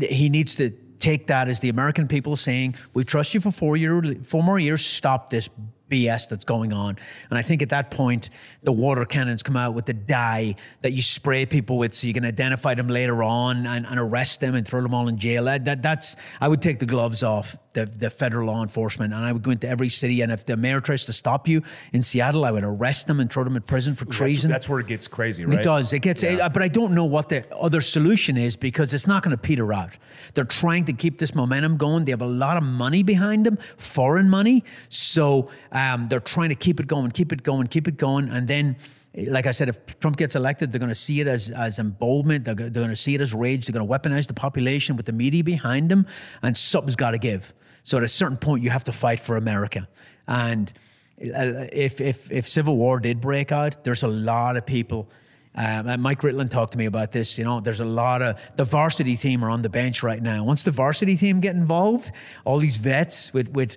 he 0.00 0.28
needs 0.28 0.56
to 0.56 0.70
take 0.98 1.28
that 1.28 1.48
as 1.48 1.60
the 1.60 1.68
American 1.68 2.08
people 2.08 2.34
saying, 2.34 2.74
"We 2.94 3.04
trust 3.04 3.32
you 3.32 3.40
for 3.40 3.52
four 3.52 3.76
year, 3.76 4.02
four 4.24 4.42
more 4.42 4.58
years. 4.58 4.84
Stop 4.84 5.30
this 5.30 5.48
BS 5.90 6.28
that's 6.28 6.44
going 6.44 6.72
on." 6.72 6.96
And 7.28 7.38
I 7.38 7.42
think 7.42 7.62
at 7.62 7.68
that 7.70 7.90
point, 7.90 8.30
the 8.62 8.72
water 8.72 9.04
cannons 9.04 9.42
come 9.42 9.56
out 9.56 9.74
with 9.74 9.86
the 9.86 9.94
dye 9.94 10.54
that 10.82 10.92
you 10.92 11.02
spray 11.02 11.46
people 11.46 11.76
with, 11.78 11.94
so 11.94 12.06
you 12.06 12.14
can 12.14 12.24
identify 12.24 12.74
them 12.74 12.88
later 12.88 13.22
on 13.22 13.66
and, 13.66 13.86
and 13.86 13.98
arrest 13.98 14.40
them 14.40 14.54
and 14.54 14.66
throw 14.66 14.80
them 14.80 14.94
all 14.94 15.08
in 15.08 15.18
jail. 15.18 15.44
That, 15.44 15.64
that 15.64 15.82
that's 15.82 16.16
I 16.40 16.48
would 16.48 16.62
take 16.62 16.78
the 16.78 16.86
gloves 16.86 17.22
off 17.22 17.56
the 17.72 17.86
the 17.86 18.10
federal 18.10 18.46
law 18.46 18.62
enforcement, 18.62 19.12
and 19.12 19.24
I 19.24 19.32
would 19.32 19.42
go 19.42 19.50
into 19.50 19.68
every 19.68 19.88
city. 19.88 20.20
And 20.22 20.32
if 20.32 20.46
the 20.46 20.56
mayor 20.56 20.80
tries 20.80 21.06
to 21.06 21.12
stop 21.12 21.48
you 21.48 21.62
in 21.92 22.02
Seattle, 22.02 22.44
I 22.44 22.50
would 22.50 22.64
arrest 22.64 23.06
them 23.06 23.20
and 23.20 23.30
throw 23.32 23.44
them 23.44 23.56
in 23.56 23.62
prison 23.62 23.94
for 23.94 24.04
treason. 24.06 24.50
that's 24.50 24.68
where 24.68 24.80
it 24.80 24.86
gets 24.86 25.08
crazy, 25.08 25.44
right? 25.44 25.58
It 25.58 25.62
does. 25.62 25.92
It 25.92 26.00
gets, 26.00 26.22
Yeah. 26.22 26.46
uh, 26.46 26.48
but 26.48 26.62
I 26.62 26.68
don't 26.68 26.94
know 26.94 27.04
what 27.04 27.28
the 27.28 27.44
other 27.54 27.80
solution 27.80 28.36
is 28.36 28.56
because 28.56 28.94
it's 28.94 29.06
not 29.06 29.22
going 29.22 29.36
to 29.36 29.40
peter 29.40 29.72
out. 29.72 29.90
They're 30.34 30.44
trying 30.44 30.84
to 30.86 30.92
keep 30.92 31.18
this 31.18 31.34
momentum 31.34 31.76
going. 31.76 32.04
They 32.04 32.12
have 32.12 32.22
a 32.22 32.26
lot 32.26 32.56
of 32.56 32.62
money 32.62 33.02
behind 33.02 33.46
them, 33.46 33.58
foreign 33.76 34.28
money. 34.28 34.64
So 34.88 35.48
um, 35.80 36.08
they're 36.08 36.20
trying 36.20 36.50
to 36.50 36.54
keep 36.54 36.80
it 36.80 36.86
going, 36.86 37.10
keep 37.10 37.32
it 37.32 37.42
going, 37.42 37.66
keep 37.66 37.88
it 37.88 37.96
going. 37.96 38.28
And 38.28 38.46
then, 38.46 38.76
like 39.14 39.46
I 39.46 39.50
said, 39.50 39.68
if 39.68 39.98
Trump 40.00 40.16
gets 40.16 40.36
elected, 40.36 40.72
they're 40.72 40.78
going 40.78 40.90
to 40.90 40.94
see 40.94 41.20
it 41.20 41.26
as, 41.26 41.50
as 41.50 41.78
emboldenment. 41.78 42.44
They're, 42.44 42.54
they're 42.54 42.70
going 42.70 42.90
to 42.90 42.96
see 42.96 43.14
it 43.14 43.20
as 43.20 43.32
rage. 43.32 43.66
They're 43.66 43.78
going 43.78 43.86
to 43.86 43.92
weaponize 43.92 44.26
the 44.26 44.34
population 44.34 44.96
with 44.96 45.06
the 45.06 45.12
media 45.12 45.42
behind 45.42 45.90
them. 45.90 46.06
And 46.42 46.56
something's 46.56 46.96
got 46.96 47.12
to 47.12 47.18
give. 47.18 47.54
So 47.84 47.98
at 47.98 48.04
a 48.04 48.08
certain 48.08 48.36
point, 48.36 48.62
you 48.62 48.70
have 48.70 48.84
to 48.84 48.92
fight 48.92 49.20
for 49.20 49.36
America. 49.36 49.88
And 50.28 50.72
uh, 51.20 51.66
if, 51.72 52.00
if, 52.00 52.30
if 52.30 52.48
civil 52.48 52.76
war 52.76 53.00
did 53.00 53.20
break 53.20 53.52
out, 53.52 53.84
there's 53.84 54.02
a 54.02 54.08
lot 54.08 54.56
of 54.56 54.66
people 54.66 55.10
um, 55.54 56.00
Mike 56.00 56.20
Ritland 56.20 56.50
talked 56.50 56.72
to 56.72 56.78
me 56.78 56.86
about 56.86 57.10
this. 57.10 57.36
You 57.36 57.44
know, 57.44 57.60
there's 57.60 57.80
a 57.80 57.84
lot 57.84 58.22
of 58.22 58.38
the 58.56 58.64
varsity 58.64 59.16
team 59.16 59.44
are 59.44 59.50
on 59.50 59.62
the 59.62 59.68
bench 59.68 60.02
right 60.02 60.22
now. 60.22 60.44
Once 60.44 60.62
the 60.62 60.70
varsity 60.70 61.16
team 61.16 61.40
get 61.40 61.56
involved, 61.56 62.12
all 62.44 62.58
these 62.58 62.76
vets 62.76 63.34
with 63.34 63.48
with 63.48 63.76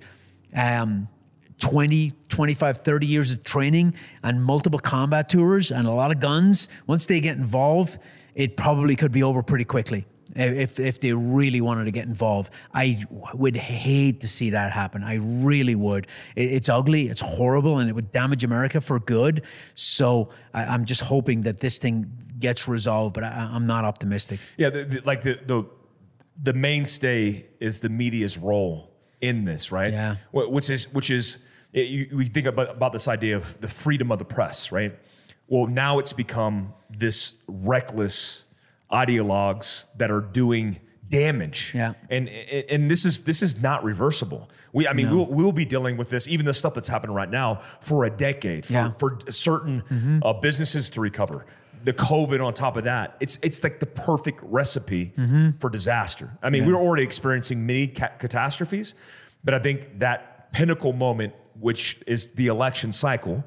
um, 0.56 1.08
20, 1.64 2.12
25, 2.28 2.80
30 2.80 3.08
years 3.08 3.32
of 3.32 3.42
training 3.42 3.94
and 4.22 4.44
multiple 4.44 4.80
combat 4.80 5.30
tours 5.30 5.72
and 5.72 5.88
a 5.88 5.92
lot 5.92 6.12
of 6.12 6.20
guns, 6.20 6.68
once 6.88 7.06
they 7.06 7.22
get 7.22 7.38
involved, 7.38 8.00
it 8.36 8.58
probably 8.58 8.98
could 8.98 9.14
be 9.14 9.24
over 9.24 9.42
pretty 9.42 9.64
quickly. 9.64 10.06
If, 10.36 10.78
if 10.78 11.00
they 11.00 11.14
really 11.14 11.62
wanted 11.62 11.86
to 11.86 11.92
get 11.92 12.06
involved, 12.06 12.52
I 12.74 13.06
would 13.34 13.56
hate 13.56 14.20
to 14.22 14.28
see 14.28 14.50
that 14.50 14.74
happen. 14.74 15.06
I 15.06 15.20
really 15.22 15.76
would. 15.76 16.08
It, 16.36 16.52
it's 16.52 16.68
ugly, 16.68 17.08
it's 17.08 17.22
horrible, 17.22 17.78
and 17.78 17.90
it 17.90 17.94
would 17.94 18.12
damage 18.12 18.44
America 18.44 18.82
for 18.82 19.00
good. 19.00 19.44
So 19.76 20.32
I, 20.54 20.66
I'm 20.66 20.84
just 20.84 21.02
hoping 21.02 21.44
that 21.44 21.62
this 21.62 21.78
thing 21.78 22.12
gets 22.40 22.68
resolved, 22.68 23.14
but 23.14 23.24
I, 23.24 23.52
I'm 23.54 23.68
not 23.68 23.86
optimistic. 23.86 24.42
Yeah, 24.58 24.70
the, 24.70 24.84
the, 24.84 25.02
like 25.06 25.22
the, 25.24 25.40
the 25.46 25.64
the 26.42 26.54
mainstay 26.54 27.46
is 27.62 27.80
the 27.80 27.90
media's 27.90 28.38
role 28.38 28.94
in 29.24 29.46
this, 29.46 29.72
right? 29.72 29.92
Yeah. 29.92 30.18
Which 30.34 30.70
is 30.70 30.92
which 30.92 31.10
is 31.10 31.38
it, 31.74 31.88
you, 31.88 32.08
we 32.18 32.26
think 32.26 32.48
about 32.48 32.70
about 32.70 32.94
this 32.94 33.08
idea 33.08 33.36
of 33.36 33.60
the 33.62 33.68
freedom 33.68 34.12
of 34.12 34.20
the 34.20 34.26
press, 34.26 34.72
right? 34.72 34.98
Well, 35.48 35.68
now 35.68 36.00
it's 36.00 36.14
become 36.14 36.74
this 36.90 37.34
reckless 37.48 38.44
ideologues 38.92 39.88
that 39.98 40.10
are 40.12 40.22
doing 40.22 40.80
damage. 41.10 41.74
Yeah. 41.76 41.94
And 42.10 42.30
and 42.30 42.90
this 42.90 43.06
is 43.06 43.20
this 43.26 43.42
is 43.42 43.62
not 43.62 43.84
reversible. 43.84 44.50
We 44.72 44.88
I 44.88 44.94
mean 44.94 45.10
we'll 45.10 45.26
we'll 45.28 45.52
be 45.52 45.66
dealing 45.66 45.98
with 45.98 46.10
this 46.10 46.28
even 46.28 46.46
the 46.46 46.54
stuff 46.54 46.74
that's 46.74 46.88
happening 46.88 47.16
right 47.16 47.30
now 47.30 47.62
for 47.82 48.06
a 48.06 48.10
decade 48.10 48.66
for 48.66 48.74
Yeah. 48.74 48.92
for 48.98 49.20
certain 49.30 50.22
uh, 50.24 50.34
businesses 50.34 50.90
to 50.92 51.02
recover. 51.02 51.46
The 51.84 51.94
COVID 51.94 52.44
on 52.44 52.54
top 52.54 52.78
of 52.78 52.86
that, 52.86 53.18
it's 53.20 53.38
it's 53.44 53.62
like 53.62 53.80
the 53.82 53.86
perfect 53.86 54.40
recipe 54.44 55.12
for 55.60 55.70
disaster. 55.70 56.32
I 56.42 56.50
mean, 56.50 56.66
we're 56.66 56.76
already 56.78 57.04
experiencing 57.04 57.66
many 57.66 57.88
ca- 57.88 58.12
catastrophes, 58.20 58.96
but 59.44 59.54
I 59.54 59.60
think 59.60 60.00
that 60.00 60.52
pinnacle 60.54 60.94
moment, 60.94 61.34
which 61.64 62.00
is 62.06 62.28
the 62.34 62.48
election 62.48 62.92
cycle, 62.94 63.44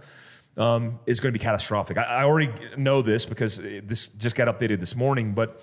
um, 0.56 0.98
is 1.06 1.20
going 1.20 1.32
to 1.32 1.38
be 1.38 1.42
catastrophic. 1.42 1.98
I, 1.98 2.02
I 2.02 2.24
already 2.24 2.50
know 2.76 3.02
this 3.02 3.26
because 3.26 3.58
this 3.58 4.08
just 4.08 4.34
got 4.34 4.48
updated 4.48 4.80
this 4.80 4.96
morning, 4.96 5.32
but 5.34 5.62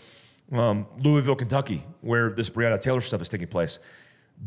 um, 0.52 0.86
Louisville, 1.00 1.36
Kentucky, 1.36 1.84
where 2.02 2.30
this 2.30 2.50
Breonna 2.52 2.80
Taylor 2.80 3.02
stuff 3.02 3.22
is 3.22 3.30
taking 3.30 3.48
place, 3.48 3.80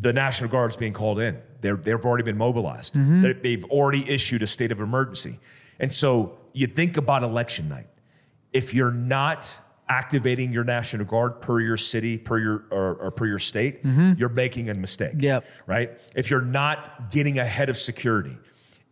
the 0.01 0.13
National 0.13 0.49
Guard's 0.49 0.77
being 0.77 0.93
called 0.93 1.19
in. 1.19 1.39
They're, 1.63 1.77
they've 1.77 2.05
already 2.05 2.23
been 2.23 2.37
mobilized. 2.37 2.95
They- 3.23 3.33
They've 3.33 3.65
already 3.65 4.09
issued 4.09 4.43
a 4.43 4.47
state 4.47 4.71
of 4.71 4.81
emergency. 4.81 5.41
And 5.81 5.93
so 5.93 6.39
you 6.53 6.69
think 6.69 6.97
about 6.97 7.23
election 7.25 7.69
night. 7.69 7.89
If 8.53 8.73
you're 8.73 8.93
not 8.93 9.61
activating 9.89 10.53
your 10.53 10.65
National 10.65 11.05
Guard 11.05 11.41
per 11.41 11.61
your 11.61 11.77
city, 11.77 12.19
per 12.19 12.39
your 12.39 12.65
or, 12.71 12.95
or 12.97 13.11
per 13.11 13.27
your 13.27 13.39
state, 13.39 13.85
mm-hmm. 13.85 14.15
you're 14.19 14.29
making 14.29 14.69
a 14.69 14.75
mistake. 14.75 15.15
Yep. 15.19 15.45
Right? 15.67 15.99
If 16.15 16.31
you're 16.31 16.41
not 16.41 17.11
getting 17.11 17.39
ahead 17.39 17.69
of 17.69 17.79
security, 17.79 18.37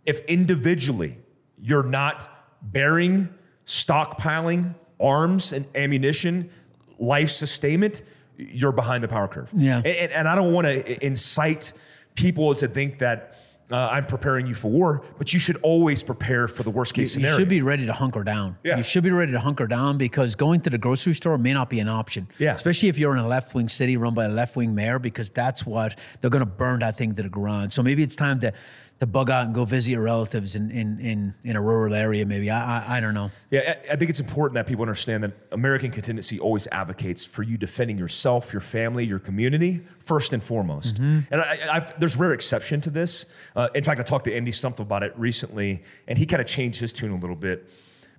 if 0.07 0.21
individually 0.27 1.19
you're 1.61 1.83
not 1.83 2.29
bearing, 2.63 3.29
stockpiling 3.67 4.75
arms 5.01 5.53
and 5.53 5.67
ammunition, 5.75 6.51
life 6.99 7.31
sustainment, 7.31 8.03
you're 8.37 8.73
behind 8.73 9.03
the 9.03 9.09
power 9.09 9.29
curve. 9.29 9.51
Yeah. 9.57 9.79
And, 9.79 10.13
and 10.13 10.29
I 10.29 10.35
don't 10.35 10.53
want 10.53 10.67
to 10.67 11.05
incite 11.05 11.73
people 12.15 12.55
to 12.57 12.69
think 12.69 12.99
that 12.99 13.37
uh, 13.71 13.77
I'm 13.77 14.07
preparing 14.07 14.47
you 14.47 14.55
for 14.55 14.71
war, 14.71 15.03
but 15.17 15.33
you 15.33 15.41
should 15.41 15.57
always 15.63 16.03
prepare 16.03 16.49
for 16.49 16.63
the 16.63 16.71
worst 16.71 16.93
case 16.93 17.15
You 17.15 17.21
scenario. 17.21 17.37
You 17.37 17.41
should 17.41 17.49
be 17.49 17.63
ready 17.63 17.87
to 17.87 17.93
hunker 17.93 18.23
down. 18.23 18.59
Yeah. 18.63 18.77
You 18.77 18.83
should 18.83 19.03
be 19.03 19.11
ready 19.11 19.33
to 19.33 19.41
hunker 19.41 19.67
down 19.67 19.97
because 19.97 20.35
going 20.35 20.61
to 20.63 20.71
the 20.71 20.79
grocery 20.79 21.15
store 21.15 21.39
may 21.39 21.55
not 21.55 21.71
be 21.71 21.81
an 21.81 21.89
option. 21.89 22.29
Yeah. 22.39 22.53
Especially 22.55 22.89
if 22.89 22.99
you're 22.99 23.13
in 23.13 23.19
a 23.19 23.27
left 23.27 23.55
wing 23.55 23.69
city 23.69 23.97
run 23.97 24.13
by 24.15 24.27
a 24.27 24.29
left 24.29 24.55
wing 24.57 24.75
mayor, 24.75 24.99
because 24.99 25.31
that's 25.31 25.65
what 25.65 25.99
they're 26.21 26.31
going 26.31 26.41
to 26.41 26.47
burn 26.47 26.81
that 26.81 26.97
thing 26.97 27.15
to 27.15 27.23
the 27.23 27.29
ground. 27.29 27.73
So 27.73 27.83
maybe 27.83 28.03
it's 28.03 28.17
time 28.17 28.41
to 28.41 28.53
to 29.01 29.07
bug 29.07 29.29
out 29.29 29.47
and 29.47 29.55
go 29.55 29.65
visit 29.65 29.91
your 29.91 30.03
relatives 30.03 30.55
in 30.55 30.71
in 30.71 31.01
in, 31.01 31.35
in 31.43 31.57
a 31.57 31.61
rural 31.61 31.95
area. 31.95 32.25
Maybe 32.25 32.49
I, 32.51 32.79
I 32.79 32.97
I 32.97 33.01
don't 33.01 33.13
know. 33.15 33.31
Yeah, 33.51 33.61
I 33.89 33.93
I 33.93 33.97
think 33.97 34.09
it's 34.09 34.21
important 34.21 34.55
that 34.55 34.67
people 34.67 34.83
understand 34.83 35.25
that 35.25 35.33
American 35.53 35.91
contingency 35.91 36.39
always 36.39 36.69
advocates 36.71 37.25
for 37.25 37.43
you 37.43 37.57
defending 37.59 37.99
yourself, 37.99 38.53
your 38.53 38.61
family, 38.61 39.05
your 39.05 39.19
community 39.19 39.83
first 39.99 40.33
and 40.33 40.43
foremost. 40.43 40.99
And 40.99 41.27
I, 41.33 41.59
I've, 41.73 41.99
there's 41.99 42.17
rare 42.17 42.33
exception 42.33 42.81
to 42.83 42.91
this. 42.91 43.27
Uh, 43.57 43.69
in 43.75 43.83
fact, 43.85 43.99
I 44.01 44.05
talked 44.05 44.27
to 44.27 44.35
Andy 44.35 44.53
Stumpf 44.53 44.79
about 44.79 45.03
it 45.03 45.13
recently, 45.19 45.83
and 46.07 46.17
he 46.19 46.25
kind 46.27 46.41
of 46.41 46.47
changed 46.47 46.79
his 46.81 46.93
tune 46.93 47.11
a 47.11 47.17
little 47.17 47.37
bit 47.37 47.69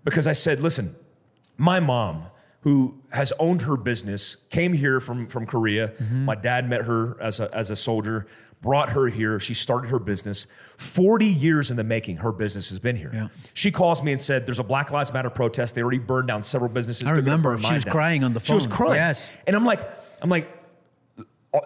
because 0.03 0.28
I 0.28 0.34
said, 0.34 0.59
"Listen, 0.59 0.95
my 1.57 1.80
mom." 1.80 2.26
Who 2.61 2.95
has 3.11 3.32
owned 3.38 3.61
her 3.61 3.78
business, 3.78 4.38
came 4.49 4.73
here 4.73 4.99
from, 4.99 5.28
from 5.28 5.45
Korea. 5.45 5.91
My 6.11 6.34
dad 6.34 6.67
met 6.67 6.82
her 6.82 7.15
as 7.21 7.39
a, 7.39 7.47
as 7.53 7.69
a 7.69 7.76
soldier, 7.76 8.26
brought 8.66 8.89
her 8.89 9.07
here. 9.07 9.39
She 9.39 9.53
started 9.53 9.89
her 9.91 9.99
business. 9.99 10.47
40 10.78 11.26
years 11.26 11.72
in 11.72 11.78
the 11.78 11.84
making, 11.86 12.18
her 12.18 12.34
business 12.34 12.68
has 12.70 12.80
been 12.80 12.97
here. 12.97 13.11
Yeah. 13.13 13.28
She 13.53 13.72
calls 13.72 14.03
me 14.03 14.11
and 14.11 14.22
said, 14.22 14.45
"There's 14.45 14.59
a 14.59 14.63
Black 14.63 14.91
Lives 14.91 15.13
Matter 15.13 15.30
protest. 15.30 15.76
They 15.76 15.82
already 15.82 15.99
burned 15.99 16.28
down 16.28 16.43
several 16.43 16.70
businesses. 16.70 17.07
I 17.07 17.11
remember. 17.11 17.57
She 17.57 17.74
was 17.74 17.86
down." 17.86 17.91
crying 17.93 18.24
on 18.26 18.34
the 18.34 18.41
phone. 18.41 18.47
She 18.47 18.53
was 18.55 18.68
crying. 18.68 18.95
Yes. 18.95 19.30
And 19.47 19.55
I'm 19.55 19.63
like, 19.66 19.80
I'm 20.22 20.30
like, 20.30 20.49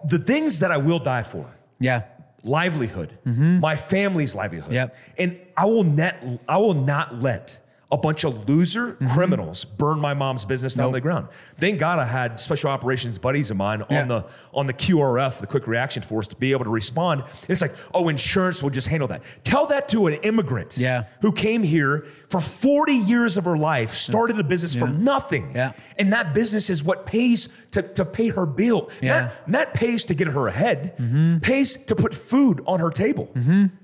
the 0.06 0.20
things 0.20 0.60
that 0.60 0.72
I 0.72 0.78
will 0.78 1.00
die 1.00 1.24
for: 1.24 1.50
Yeah. 1.80 2.04
livelihood, 2.44 3.18
my 3.26 3.76
family's 3.76 4.36
livelihood, 4.36 4.68
Mm-hmm. 4.72 4.74
Yep. 4.76 4.96
and 5.18 5.40
I 5.58 5.66
will 5.66 5.84
net, 5.84 6.24
I 6.48 6.58
will 6.58 6.74
not 6.76 7.22
let 7.22 7.58
a 7.92 7.98
bunch 7.98 8.24
of 8.24 8.48
loser 8.48 8.94
Mm-hmm. 8.94 9.08
criminals 9.08 9.66
burn 9.66 10.00
my 10.00 10.14
mom's 10.14 10.46
business 10.46 10.76
down 10.76 10.90
to 10.92 10.94
the 10.94 11.02
ground. 11.02 11.28
Thank 11.56 11.80
God 11.80 11.98
I 11.98 12.06
had 12.06 12.40
special 12.40 12.70
operations 12.70 13.18
buddies 13.18 13.50
of 13.50 13.58
mine 13.58 13.84
Yeah. 13.90 14.02
on 14.04 14.08
the 14.08 14.26
on 14.54 14.68
the 14.68 14.74
QRF, 14.74 15.40
the 15.40 15.48
Quick 15.48 15.66
Reaction 15.68 16.04
Force, 16.04 16.28
to 16.28 16.36
be 16.36 16.52
able 16.52 16.66
to 16.66 16.70
respond. 16.70 17.24
It's 17.48 17.62
like, 17.62 17.74
oh, 17.94 18.10
insurance 18.10 18.62
will 18.62 18.70
just 18.70 18.88
handle 18.88 19.08
that. 19.08 19.24
Tell 19.44 19.66
that 19.68 19.90
to 19.90 20.06
an 20.08 20.14
immigrant 20.22 20.78
Yeah. 20.78 21.06
who 21.22 21.32
came 21.32 21.64
here 21.64 22.06
for 22.30 22.40
40 22.42 22.94
years 22.94 23.38
of 23.38 23.46
her 23.46 23.58
life, 23.58 23.94
started 23.94 24.40
a 24.40 24.44
business 24.44 24.76
from 24.76 25.04
nothing. 25.04 25.54
Yeah. 25.56 25.72
And 25.98 26.14
that 26.14 26.34
business 26.36 26.70
is 26.70 26.84
what 26.84 27.06
pays 27.08 27.50
to, 27.72 27.82
to 27.82 28.06
pay 28.06 28.30
her 28.30 28.46
bill. 28.46 28.90
Yeah. 29.02 29.30
Mm-hmm. 29.30 29.52
Not, 29.52 29.66
not 29.68 29.74
pays 29.74 30.06
to 30.06 30.14
get 30.14 30.28
her 30.28 30.48
ahead, 30.48 31.42
pays 31.42 31.76
to 31.86 31.96
put 31.96 32.14
food 32.14 32.62
on 32.68 32.80
her 32.80 32.92
table. 32.92 33.30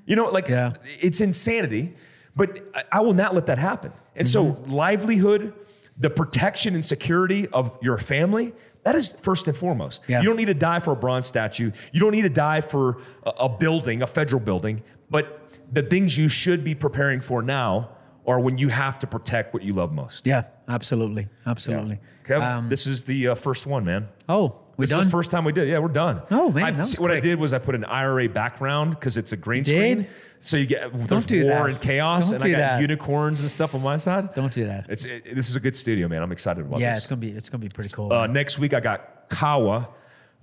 You 0.05 0.15
know, 0.15 0.25
like 0.29 0.47
Yeah. 0.47 0.73
it's 1.01 1.21
insanity, 1.21 1.95
but 2.35 2.61
I, 2.91 2.99
will 3.01 3.13
not 3.13 3.33
let 3.33 3.45
that 3.47 3.59
happen. 3.59 3.91
And 4.15 4.27
so, 4.27 4.45
Mm-hmm. 4.45 4.71
livelihood, 4.71 5.53
the 5.97 6.09
protection 6.09 6.75
and 6.75 6.83
security 6.83 7.47
of 7.49 7.77
your 7.81 7.97
family, 7.97 8.53
that 8.83 8.95
is 8.95 9.11
first 9.21 9.47
and 9.47 9.55
foremost. 9.57 10.03
Yeah. 10.07 10.19
You 10.21 10.27
don't 10.27 10.35
need 10.37 10.45
to 10.45 10.53
die 10.53 10.79
for 10.79 10.91
a 10.91 10.95
bronze 10.95 11.27
statue. 11.27 11.71
You 11.93 11.99
don't 11.99 12.11
need 12.11 12.23
to 12.23 12.29
die 12.29 12.61
for 12.61 12.97
a, 13.25 13.47
building, 13.49 14.01
a 14.01 14.07
federal 14.07 14.39
building. 14.41 14.83
But 15.09 15.25
the 15.71 15.81
things 15.81 16.17
you 16.17 16.27
should 16.29 16.63
be 16.63 16.75
preparing 16.75 17.21
for 17.21 17.41
now 17.41 17.89
are 18.27 18.39
when 18.39 18.57
you 18.57 18.69
have 18.69 18.99
to 18.99 19.07
protect 19.07 19.53
what 19.53 19.63
you 19.63 19.73
love 19.73 19.91
most. 19.93 20.27
Yeah. 20.27 20.43
Absolutely. 20.67 21.27
Absolutely. 21.45 21.99
Kev, 22.27 22.41
Um, 22.41 22.69
this 22.69 22.85
is 22.87 23.03
the 23.03 23.29
uh, 23.29 23.35
first 23.35 23.65
one, 23.67 23.85
man. 23.85 24.07
oh, 24.27 24.55
we 24.77 24.83
This 24.83 24.91
done. 24.91 25.01
is 25.01 25.07
the 25.07 25.11
first 25.11 25.31
time 25.31 25.45
we 25.45 25.51
did. 25.53 25.67
Yeah, 25.67 25.79
we're 25.79 25.87
done. 25.87 26.21
Oh, 26.31 26.51
man, 26.51 26.63
I, 26.63 26.71
that 26.71 26.77
was 26.79 26.99
what 26.99 27.11
I 27.11 27.19
did 27.19 27.39
was 27.39 27.53
I 27.53 27.59
put 27.59 27.75
an 27.75 27.85
IRA 27.85 28.27
background 28.29 28.91
because 28.91 29.15
it's 29.17 29.31
a 29.31 29.37
green 29.37 29.63
did? 29.63 29.99
screen. 30.01 30.07
So 30.41 30.57
you 30.57 30.65
get 30.67 30.91
there's 31.07 31.25
do 31.25 31.43
war 31.45 31.53
that. 31.53 31.69
and 31.69 31.81
chaos, 31.81 32.29
Don't 32.29 32.35
and 32.43 32.43
I 32.45 32.51
got 32.51 32.57
that. 32.57 32.81
unicorns 32.81 33.41
and 33.41 33.49
stuff 33.49 33.73
on 33.73 33.81
my 33.81 33.97
side. 33.97 34.33
Don't 34.33 34.53
do 34.53 34.65
that. 34.65 34.85
It's 34.89 35.03
it, 35.05 35.33
this 35.33 35.49
is 35.49 35.55
a 35.55 35.59
good 35.59 35.75
studio, 35.75 36.07
man. 36.07 36.21
I'm 36.21 36.31
excited 36.31 36.65
about 36.65 36.79
yeah, 36.79 36.89
this. 36.91 36.99
it's 36.99 37.07
gonna 37.07 37.21
be 37.21 37.31
it's 37.31 37.49
gonna 37.49 37.61
be 37.63 37.69
pretty 37.69 37.89
cool. 37.89 38.13
Uh, 38.13 38.27
next 38.27 38.59
week, 38.59 38.73
I 38.75 38.79
got 38.79 39.27
Kawa, 39.29 39.87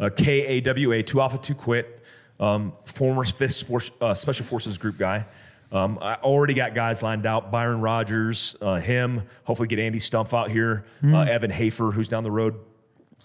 uh, 0.01 0.11
K 0.17 0.45
A 0.47 0.61
W 0.63 0.93
A, 0.93 1.03
two 1.05 1.21
alpha, 1.21 1.39
two 1.39 1.55
quit, 1.55 2.03
um, 2.41 2.73
former 2.85 3.23
fifth 3.23 3.55
Sports, 3.55 3.91
uh, 4.01 4.13
Special 4.15 4.45
Forces 4.45 4.77
Group 4.77 4.99
guy. 4.99 5.25
Um, 5.71 5.99
I 6.03 6.15
already 6.17 6.55
got 6.55 6.75
guys 6.75 7.01
lined 7.03 7.25
out 7.25 7.53
Byron 7.53 7.81
Rogers, 7.81 8.57
uh, 8.61 8.81
him, 8.81 9.23
hopefully 9.45 9.69
get 9.69 9.79
Andy 9.79 10.01
Stumpf 10.01 10.35
out 10.37 10.51
here, 10.51 10.85
Hmm. 11.01 11.15
uh, 11.15 11.25
Evan 11.27 11.51
Hafer, 11.51 11.93
who's 11.93 12.09
down 12.09 12.25
the 12.25 12.31
road. 12.31 12.57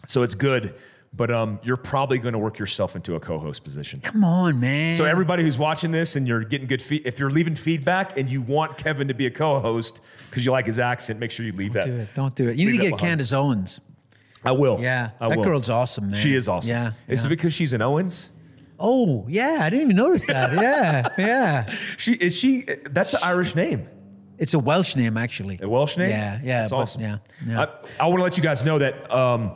So 0.05 0.21
it's 0.23 0.35
good, 0.35 0.75
but 1.13 1.31
um, 1.31 1.59
you're 1.63 1.77
probably 1.77 2.19
going 2.19 2.33
to 2.33 2.39
work 2.39 2.59
yourself 2.59 2.95
into 2.95 3.15
a 3.15 3.19
co 3.19 3.39
host 3.39 3.63
position. 3.63 3.99
Come 4.01 4.23
on, 4.23 4.59
man. 4.59 4.93
So 4.93 5.05
everybody 5.05 5.43
who's 5.43 5.57
watching 5.57 5.91
this 5.91 6.15
and 6.15 6.27
you're 6.27 6.43
getting 6.43 6.67
good 6.67 6.81
feed, 6.81 7.03
if 7.05 7.19
you're 7.19 7.31
leaving 7.31 7.55
feedback 7.55 8.17
and 8.17 8.29
you 8.29 8.41
want 8.41 8.77
Kevin 8.77 9.07
to 9.07 9.13
be 9.13 9.25
a 9.25 9.31
co-host 9.31 10.01
because 10.29 10.45
you 10.45 10.51
like 10.51 10.65
his 10.65 10.79
accent, 10.79 11.19
make 11.19 11.31
sure 11.31 11.45
you 11.45 11.53
leave 11.53 11.73
that. 11.73 11.85
do 11.85 11.95
it. 11.95 12.09
Don't 12.13 12.35
do 12.35 12.49
it. 12.49 12.57
You 12.57 12.65
need 12.65 12.77
to 12.77 12.83
get 12.83 12.89
behind. 12.91 13.01
Candace 13.01 13.33
Owens. 13.33 13.81
I 14.43 14.51
will. 14.51 14.79
Yeah, 14.79 15.11
I 15.19 15.29
that 15.29 15.37
will. 15.37 15.43
girl's 15.45 15.69
awesome, 15.69 16.11
man. 16.11 16.21
She 16.21 16.35
is 16.35 16.47
awesome. 16.47 16.69
Yeah. 16.69 16.91
Is 17.07 17.23
yeah. 17.23 17.27
it 17.27 17.29
because 17.29 17.53
she's 17.53 17.73
an 17.73 17.81
Owens? 17.81 18.31
Oh, 18.79 19.25
yeah. 19.27 19.59
I 19.61 19.69
didn't 19.69 19.85
even 19.85 19.95
notice 19.95 20.25
that. 20.25 20.53
yeah, 20.61 21.09
yeah. 21.17 21.75
She 21.97 22.13
is 22.13 22.37
she. 22.37 22.61
That's 22.89 23.13
an 23.13 23.21
Irish 23.23 23.55
name, 23.55 23.87
It's 24.37 24.53
a 24.53 24.59
Welsh 24.59 24.95
name, 24.95 25.17
actually. 25.17 25.59
a 25.61 25.67
Welsh 25.67 25.97
name. 25.97 26.09
Yeah, 26.09 26.39
yeah. 26.43 26.59
That's 26.59 26.71
but- 26.71 26.77
awesome. 26.77 27.01
Yeah, 27.01 27.17
yeah. 27.45 27.65
I, 27.99 28.03
I 28.05 28.07
want 28.07 28.19
to 28.19 28.23
let 28.23 28.37
you 28.37 28.43
guys 28.43 28.63
know 28.63 28.77
that 28.77 29.11
um, 29.11 29.51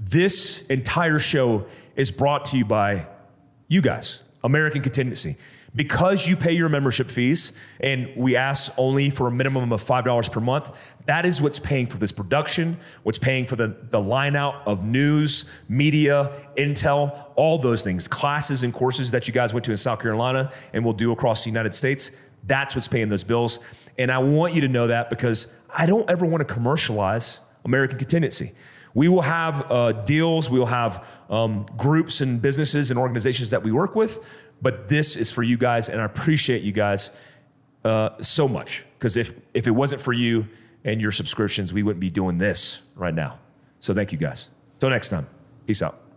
this 0.00 0.62
entire 0.62 1.18
show 1.18 1.66
is 1.94 2.10
brought 2.10 2.46
to 2.46 2.56
you 2.56 2.64
by 2.64 3.06
you 3.68 3.82
guys, 3.82 4.22
American 4.42 4.80
Contingency. 4.80 5.36
Because 5.72 6.26
you 6.26 6.34
pay 6.34 6.50
your 6.50 6.68
membership 6.68 7.08
fees, 7.08 7.52
and 7.78 8.10
we 8.16 8.34
ask 8.34 8.72
only 8.76 9.08
for 9.08 9.28
a 9.28 9.30
minimum 9.30 9.72
of 9.72 9.84
$5 9.84 10.32
per 10.32 10.40
month, 10.40 10.72
that 11.06 11.24
is 11.24 11.40
what's 11.40 11.60
paying 11.60 11.86
for 11.86 11.96
this 11.98 12.10
production, 12.10 12.76
what's 13.04 13.18
paying 13.18 13.46
for 13.46 13.54
the, 13.54 13.76
the 13.90 14.00
line 14.00 14.34
out 14.34 14.66
of 14.66 14.84
news, 14.84 15.44
media, 15.68 16.32
intel, 16.56 17.26
all 17.36 17.56
those 17.56 17.82
things, 17.82 18.08
classes 18.08 18.64
and 18.64 18.74
courses 18.74 19.12
that 19.12 19.28
you 19.28 19.34
guys 19.34 19.54
went 19.54 19.64
to 19.66 19.70
in 19.70 19.76
South 19.76 20.00
Carolina 20.00 20.50
and 20.72 20.84
will 20.84 20.92
do 20.92 21.12
across 21.12 21.44
the 21.44 21.50
United 21.50 21.74
States. 21.74 22.10
That's 22.44 22.74
what's 22.74 22.88
paying 22.88 23.08
those 23.08 23.22
bills. 23.22 23.60
And 23.96 24.10
I 24.10 24.18
want 24.18 24.54
you 24.54 24.62
to 24.62 24.68
know 24.68 24.88
that 24.88 25.08
because 25.08 25.46
I 25.72 25.86
don't 25.86 26.08
ever 26.10 26.26
want 26.26 26.46
to 26.46 26.52
commercialize 26.52 27.38
American 27.64 27.98
Contingency. 27.98 28.54
We 28.94 29.08
will 29.08 29.22
have 29.22 29.70
uh, 29.70 29.92
deals, 29.92 30.50
we 30.50 30.58
will 30.58 30.66
have 30.66 31.04
um, 31.28 31.66
groups 31.76 32.20
and 32.20 32.42
businesses 32.42 32.90
and 32.90 32.98
organizations 32.98 33.50
that 33.50 33.62
we 33.62 33.72
work 33.72 33.94
with, 33.94 34.24
but 34.60 34.88
this 34.88 35.16
is 35.16 35.30
for 35.30 35.42
you 35.42 35.56
guys, 35.56 35.88
and 35.88 36.00
I 36.00 36.04
appreciate 36.04 36.62
you 36.62 36.72
guys 36.72 37.10
uh, 37.84 38.10
so 38.20 38.48
much 38.48 38.84
because 38.98 39.16
if, 39.16 39.32
if 39.54 39.66
it 39.66 39.70
wasn't 39.70 40.02
for 40.02 40.12
you 40.12 40.48
and 40.84 41.00
your 41.00 41.12
subscriptions, 41.12 41.72
we 41.72 41.82
wouldn't 41.82 42.00
be 42.00 42.10
doing 42.10 42.38
this 42.38 42.80
right 42.94 43.14
now. 43.14 43.38
So 43.78 43.94
thank 43.94 44.12
you 44.12 44.18
guys. 44.18 44.50
Till 44.78 44.90
next 44.90 45.08
time, 45.08 45.26
peace 45.66 45.82
out. 45.82 46.09